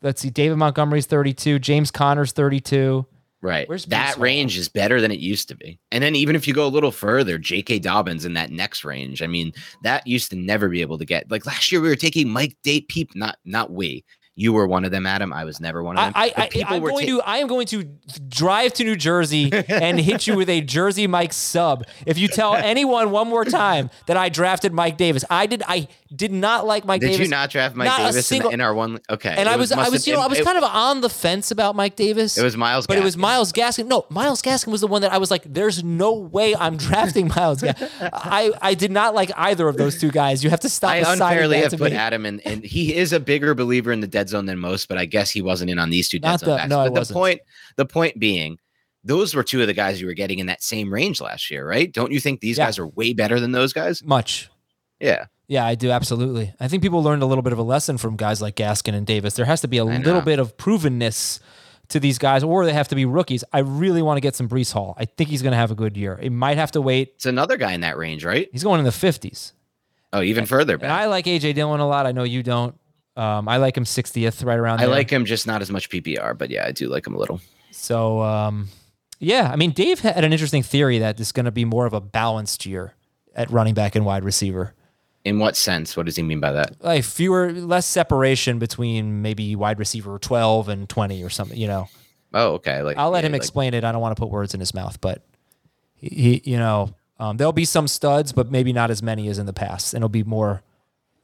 let's 0.02 0.20
see, 0.20 0.30
David 0.30 0.56
Montgomery's 0.56 1.06
32, 1.06 1.58
James 1.58 1.90
Conner's 1.90 2.30
32. 2.30 3.04
Right. 3.40 3.68
Where's 3.68 3.86
that 3.86 4.16
range 4.18 4.56
is 4.56 4.68
better 4.68 5.00
than 5.00 5.10
it 5.10 5.18
used 5.18 5.48
to 5.48 5.56
be. 5.56 5.80
And 5.90 6.04
then 6.04 6.14
even 6.14 6.36
if 6.36 6.46
you 6.46 6.54
go 6.54 6.64
a 6.64 6.68
little 6.68 6.92
further, 6.92 7.38
J.K. 7.38 7.80
Dobbins 7.80 8.24
in 8.24 8.34
that 8.34 8.52
next 8.52 8.84
range. 8.84 9.20
I 9.20 9.26
mean, 9.26 9.52
that 9.82 10.06
used 10.06 10.30
to 10.30 10.36
never 10.36 10.68
be 10.68 10.80
able 10.80 10.96
to 10.98 11.04
get. 11.04 11.28
Like 11.28 11.44
last 11.44 11.72
year, 11.72 11.80
we 11.80 11.88
were 11.88 11.96
taking 11.96 12.28
Mike 12.28 12.56
Date 12.62 12.86
Peep. 12.86 13.16
Not 13.16 13.38
not 13.44 13.72
we. 13.72 14.04
You 14.34 14.54
were 14.54 14.66
one 14.66 14.86
of 14.86 14.90
them, 14.90 15.06
Adam. 15.06 15.30
I 15.30 15.44
was 15.44 15.60
never 15.60 15.82
one 15.82 15.98
of 15.98 16.04
them. 16.04 16.12
I, 16.16 16.32
I, 16.36 16.74
am 16.74 16.82
going 16.82 17.06
to 17.06 17.20
I 17.20 17.38
am 17.38 17.48
going 17.48 17.66
to 17.66 17.84
drive 18.28 18.72
to 18.74 18.84
New 18.84 18.96
Jersey 18.96 19.52
and 19.68 20.00
hit 20.00 20.26
you 20.26 20.36
with 20.36 20.48
a 20.48 20.62
Jersey 20.62 21.06
Mike 21.06 21.34
sub. 21.34 21.84
If 22.06 22.16
you 22.16 22.28
tell 22.28 22.54
anyone 22.72 23.10
one 23.10 23.28
more 23.28 23.44
time 23.44 23.90
that 24.06 24.16
I 24.16 24.30
drafted 24.30 24.72
Mike 24.72 24.96
Davis, 24.96 25.22
I 25.28 25.44
did. 25.44 25.62
I 25.68 25.86
did 26.14 26.32
not 26.32 26.66
like 26.66 26.84
Mike 26.84 27.00
Did 27.00 27.08
Davis. 27.12 27.20
you 27.26 27.28
not 27.30 27.50
draft 27.50 27.74
Mike 27.74 27.86
Not 27.86 27.98
Davis 27.98 28.16
in- 28.16 28.22
single- 28.22 28.50
in, 28.50 28.60
our 28.60 28.74
one? 28.74 29.00
Okay. 29.10 29.34
And 29.36 29.48
I 29.48 29.56
was, 29.56 29.72
I 29.72 29.88
was, 29.88 30.06
you 30.06 30.12
know, 30.14 30.20
I 30.20 30.26
was 30.26 30.38
it- 30.38 30.44
kind 30.44 30.58
of 30.58 30.64
on 30.64 31.00
the 31.00 31.08
fence 31.08 31.50
about 31.50 31.74
Mike 31.76 31.96
Davis. 31.96 32.36
It 32.38 32.42
was 32.42 32.56
Myles 32.56 32.86
but 32.86 32.96
it 32.98 33.02
was 33.02 33.16
Myles 33.16 33.52
Gaskin. 33.52 33.86
No, 33.86 34.06
Myles 34.10 34.42
Gaskin 34.42 34.68
was 34.68 34.80
the 34.80 34.86
one 34.86 35.02
that 35.02 35.12
I 35.12 35.18
was 35.18 35.30
like, 35.30 35.42
"There's 35.44 35.82
no 35.82 36.12
way 36.14 36.54
I'm 36.54 36.76
drafting 36.88 37.28
Myles." 37.28 37.62
Gaskin. 37.62 38.10
I 38.12 38.52
I 38.60 38.74
did 38.74 38.90
not 38.92 39.14
like 39.14 39.30
either 39.36 39.68
of 39.68 39.76
those 39.76 39.98
two 40.00 40.10
guys. 40.10 40.44
You 40.44 40.50
have 40.50 40.60
to 40.60 40.68
stop. 40.68 40.90
I 40.90 40.98
unfairly 40.98 41.58
have 41.58 41.72
put 41.72 41.92
me. 41.92 41.96
Adam 41.96 42.26
in, 42.26 42.40
and 42.40 42.62
he 42.64 42.94
is 42.94 43.12
a 43.12 43.20
bigger 43.20 43.54
believer 43.54 43.92
in 43.92 44.00
the 44.00 44.06
dead 44.06 44.28
zone 44.28 44.46
than 44.46 44.58
most, 44.58 44.88
but 44.88 44.98
I 44.98 45.04
guess 45.06 45.30
he 45.30 45.42
wasn't 45.42 45.70
in 45.70 45.78
on 45.78 45.90
these 45.90 46.08
two 46.08 46.18
dead 46.18 46.28
Not 46.28 46.40
zone 46.40 46.56
the- 46.58 46.66
no, 46.68 46.90
but 46.90 47.06
the 47.08 47.14
point, 47.14 47.40
the 47.76 47.86
point 47.86 48.18
being, 48.18 48.58
those 49.04 49.34
were 49.34 49.42
two 49.42 49.60
of 49.60 49.66
the 49.66 49.72
guys 49.74 50.00
you 50.00 50.06
were 50.06 50.12
getting 50.14 50.38
in 50.38 50.46
that 50.46 50.62
same 50.62 50.92
range 50.92 51.20
last 51.20 51.50
year, 51.50 51.66
right? 51.66 51.90
Don't 51.92 52.12
you 52.12 52.20
think 52.20 52.40
these 52.40 52.58
Yeah. 52.58 52.66
guys 52.66 52.78
are 52.78 52.86
way 52.86 53.12
better 53.14 53.40
than 53.40 53.52
those 53.52 53.72
guys? 53.72 54.02
much. 54.04 54.48
Yeah. 55.00 55.26
Yeah, 55.52 55.66
I 55.66 55.74
do 55.74 55.90
absolutely. 55.90 56.54
I 56.58 56.66
think 56.66 56.82
people 56.82 57.02
learned 57.02 57.22
a 57.22 57.26
little 57.26 57.42
bit 57.42 57.52
of 57.52 57.58
a 57.58 57.62
lesson 57.62 57.98
from 57.98 58.16
guys 58.16 58.40
like 58.40 58.56
Gaskin 58.56 58.94
and 58.94 59.06
Davis. 59.06 59.34
There 59.34 59.44
has 59.44 59.60
to 59.60 59.68
be 59.68 59.76
a 59.76 59.84
I 59.84 59.98
little 59.98 60.22
bit 60.22 60.38
of 60.38 60.56
provenness 60.56 61.40
to 61.88 62.00
these 62.00 62.16
guys, 62.16 62.42
or 62.42 62.64
they 62.64 62.72
have 62.72 62.88
to 62.88 62.94
be 62.94 63.04
rookies. 63.04 63.44
I 63.52 63.58
really 63.58 64.00
want 64.00 64.16
to 64.16 64.22
get 64.22 64.34
some 64.34 64.48
Breece 64.48 64.72
Hall. 64.72 64.94
I 64.96 65.04
think 65.04 65.28
he's 65.28 65.42
going 65.42 65.50
to 65.52 65.58
have 65.58 65.70
a 65.70 65.74
good 65.74 65.94
year. 65.94 66.18
It 66.22 66.30
might 66.32 66.56
have 66.56 66.70
to 66.70 66.80
wait. 66.80 67.12
It's 67.16 67.26
another 67.26 67.58
guy 67.58 67.72
in 67.72 67.82
that 67.82 67.98
range, 67.98 68.24
right? 68.24 68.48
He's 68.50 68.64
going 68.64 68.78
in 68.78 68.86
the 68.86 68.92
fifties, 68.92 69.52
Oh, 70.14 70.22
even 70.22 70.46
further 70.46 70.72
and 70.72 70.80
back. 70.80 70.90
I 70.90 71.04
like 71.04 71.26
AJ 71.26 71.52
Dillon 71.54 71.80
a 71.80 71.86
lot. 71.86 72.06
I 72.06 72.12
know 72.12 72.22
you 72.22 72.42
don't. 72.42 72.74
Um, 73.14 73.46
I 73.46 73.58
like 73.58 73.76
him 73.76 73.84
60th, 73.84 74.42
right 74.46 74.58
around 74.58 74.80
I 74.80 74.86
there. 74.86 74.94
like 74.94 75.10
him, 75.10 75.26
just 75.26 75.46
not 75.46 75.60
as 75.60 75.70
much 75.70 75.90
PPR, 75.90 76.38
but 76.38 76.48
yeah, 76.48 76.64
I 76.66 76.72
do 76.72 76.88
like 76.88 77.06
him 77.06 77.14
a 77.14 77.18
little. 77.18 77.42
So, 77.72 78.22
um, 78.22 78.68
yeah, 79.18 79.50
I 79.52 79.56
mean, 79.56 79.72
Dave 79.72 80.00
had 80.00 80.24
an 80.24 80.32
interesting 80.32 80.62
theory 80.62 80.98
that 81.00 81.20
it's 81.20 81.30
going 81.32 81.44
to 81.44 81.50
be 81.52 81.66
more 81.66 81.84
of 81.84 81.92
a 81.92 82.00
balanced 82.00 82.64
year 82.64 82.94
at 83.34 83.50
running 83.50 83.74
back 83.74 83.94
and 83.94 84.06
wide 84.06 84.24
receiver. 84.24 84.72
In 85.24 85.38
what 85.38 85.56
sense? 85.56 85.96
What 85.96 86.06
does 86.06 86.16
he 86.16 86.22
mean 86.22 86.40
by 86.40 86.52
that? 86.52 86.82
Like 86.82 87.04
fewer, 87.04 87.52
less 87.52 87.86
separation 87.86 88.58
between 88.58 89.22
maybe 89.22 89.54
wide 89.54 89.78
receiver 89.78 90.18
12 90.18 90.68
and 90.68 90.88
20 90.88 91.22
or 91.22 91.30
something, 91.30 91.56
you 91.56 91.68
know. 91.68 91.88
Oh, 92.34 92.54
okay. 92.54 92.82
Like 92.82 92.96
I'll 92.96 93.10
let 93.10 93.22
yeah, 93.22 93.26
him 93.26 93.32
like- 93.32 93.40
explain 93.40 93.74
it. 93.74 93.84
I 93.84 93.92
don't 93.92 94.00
want 94.00 94.16
to 94.16 94.20
put 94.20 94.30
words 94.30 94.54
in 94.54 94.60
his 94.60 94.74
mouth, 94.74 95.00
but 95.00 95.22
he, 95.94 96.08
he 96.08 96.50
you 96.52 96.56
know, 96.56 96.94
um, 97.20 97.36
there'll 97.36 97.52
be 97.52 97.64
some 97.64 97.86
studs, 97.86 98.32
but 98.32 98.50
maybe 98.50 98.72
not 98.72 98.90
as 98.90 99.02
many 99.02 99.28
as 99.28 99.38
in 99.38 99.46
the 99.46 99.52
past. 99.52 99.94
And 99.94 100.00
it'll 100.00 100.08
be 100.08 100.24
more 100.24 100.62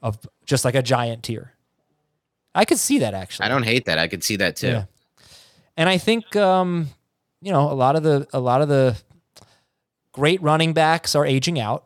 of 0.01 0.17
just 0.45 0.63
like 0.63 0.75
a 0.75 0.81
giant 0.81 1.23
tier. 1.23 1.53
I 2.55 2.63
could 2.65 2.79
see 2.79 2.99
that 2.99 3.13
actually. 3.13 3.47
I 3.47 3.49
don't 3.49 3.63
hate 3.63 3.85
that. 3.85 3.97
I 3.99 4.07
could 4.07 4.23
see 4.23 4.37
that 4.37 4.55
too. 4.55 4.67
Yeah. 4.67 4.85
And 5.75 5.89
I 5.89 5.97
think 5.97 6.35
um, 6.35 6.89
you 7.41 7.51
know, 7.51 7.69
a 7.71 7.73
lot 7.73 7.95
of 7.95 8.03
the 8.03 8.27
a 8.33 8.39
lot 8.39 8.61
of 8.61 8.69
the 8.69 8.97
great 10.13 10.41
running 10.41 10.73
backs 10.73 11.15
are 11.15 11.25
aging 11.25 11.59
out. 11.59 11.85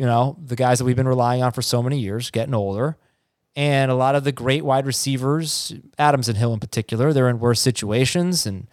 You 0.00 0.06
know, 0.06 0.38
the 0.42 0.56
guys 0.56 0.78
that 0.78 0.86
we've 0.86 0.96
been 0.96 1.06
relying 1.06 1.42
on 1.42 1.52
for 1.52 1.60
so 1.60 1.82
many 1.82 1.98
years 1.98 2.30
getting 2.30 2.54
older. 2.54 2.96
And 3.54 3.90
a 3.90 3.94
lot 3.94 4.14
of 4.14 4.24
the 4.24 4.32
great 4.32 4.64
wide 4.64 4.86
receivers, 4.86 5.74
Adams 5.98 6.26
and 6.30 6.38
Hill 6.38 6.54
in 6.54 6.58
particular, 6.60 7.12
they're 7.12 7.28
in 7.28 7.38
worse 7.38 7.60
situations. 7.60 8.46
And 8.46 8.66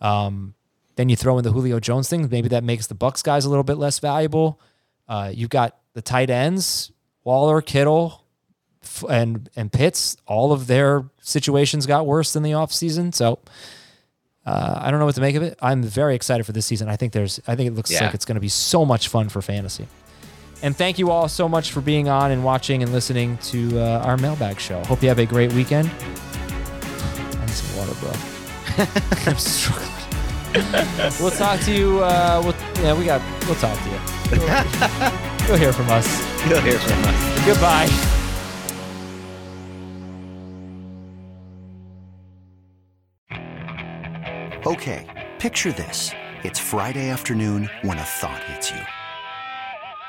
um, 0.00 0.54
then 0.94 1.08
you 1.08 1.16
throw 1.16 1.36
in 1.36 1.42
the 1.42 1.50
Julio 1.50 1.80
Jones 1.80 2.08
thing. 2.08 2.28
Maybe 2.30 2.48
that 2.50 2.62
makes 2.62 2.86
the 2.86 2.94
Bucs 2.94 3.24
guys 3.24 3.44
a 3.44 3.48
little 3.48 3.64
bit 3.64 3.76
less 3.76 3.98
valuable. 3.98 4.60
Uh, 5.08 5.32
you've 5.34 5.50
got 5.50 5.78
the 5.94 6.02
tight 6.02 6.30
ends, 6.30 6.92
Waller, 7.24 7.60
Kittle, 7.60 8.22
and 9.10 9.50
and 9.56 9.72
Pitts. 9.72 10.16
All 10.28 10.52
of 10.52 10.68
their 10.68 11.10
situations 11.22 11.86
got 11.86 12.06
worse 12.06 12.36
in 12.36 12.44
the 12.44 12.52
offseason. 12.52 13.12
So 13.12 13.40
uh, 14.46 14.78
I 14.80 14.90
don't 14.92 15.00
know 15.00 15.06
what 15.06 15.16
to 15.16 15.20
make 15.20 15.34
of 15.34 15.42
it. 15.42 15.58
I'm 15.60 15.82
very 15.82 16.14
excited 16.14 16.44
for 16.44 16.52
this 16.52 16.66
season. 16.66 16.88
I 16.88 16.94
think 16.96 17.12
there's 17.12 17.40
I 17.48 17.56
think 17.56 17.66
it 17.68 17.74
looks 17.74 17.90
Yeah. 17.90 18.04
like 18.04 18.14
it's 18.14 18.24
going 18.24 18.36
to 18.36 18.40
be 18.40 18.48
so 18.48 18.84
much 18.84 19.08
fun 19.08 19.28
for 19.28 19.42
fantasy. 19.42 19.88
And 20.62 20.76
thank 20.76 20.98
you 20.98 21.10
all 21.10 21.28
so 21.28 21.48
much 21.48 21.70
for 21.70 21.80
being 21.80 22.08
on 22.08 22.30
and 22.30 22.42
watching 22.44 22.82
and 22.82 22.92
listening 22.92 23.38
to 23.38 23.78
uh, 23.80 24.02
our 24.04 24.16
mailbag 24.16 24.58
show. 24.58 24.82
Hope 24.84 25.02
you 25.02 25.08
have 25.08 25.18
a 25.18 25.26
great 25.26 25.52
weekend. 25.52 25.88
I 25.88 27.40
need 27.40 27.50
some 27.50 27.76
water, 27.76 27.94
bro. 28.00 28.12
I'm 29.26 29.38
struggling. 29.38 29.88
we'll 31.20 31.30
talk 31.30 31.60
to 31.60 31.72
you. 31.72 32.02
Uh, 32.02 32.40
we'll, 32.44 32.84
yeah, 32.84 32.98
we 32.98 33.04
got. 33.04 33.22
We'll 33.46 33.54
talk 33.56 33.78
to 33.78 33.90
you. 33.90 34.00
You'll, 34.30 34.48
you'll 35.48 35.56
hear 35.56 35.72
from 35.72 35.90
us. 35.90 36.06
You'll 36.48 36.60
hear 36.60 36.78
from 36.78 37.04
us. 37.04 37.44
Goodbye. 37.46 38.14
Okay, 44.66 45.06
picture 45.38 45.72
this. 45.72 46.10
It's 46.42 46.58
Friday 46.58 47.08
afternoon 47.10 47.70
when 47.82 47.98
a 47.98 48.02
thought 48.02 48.42
hits 48.44 48.70
you. 48.70 48.80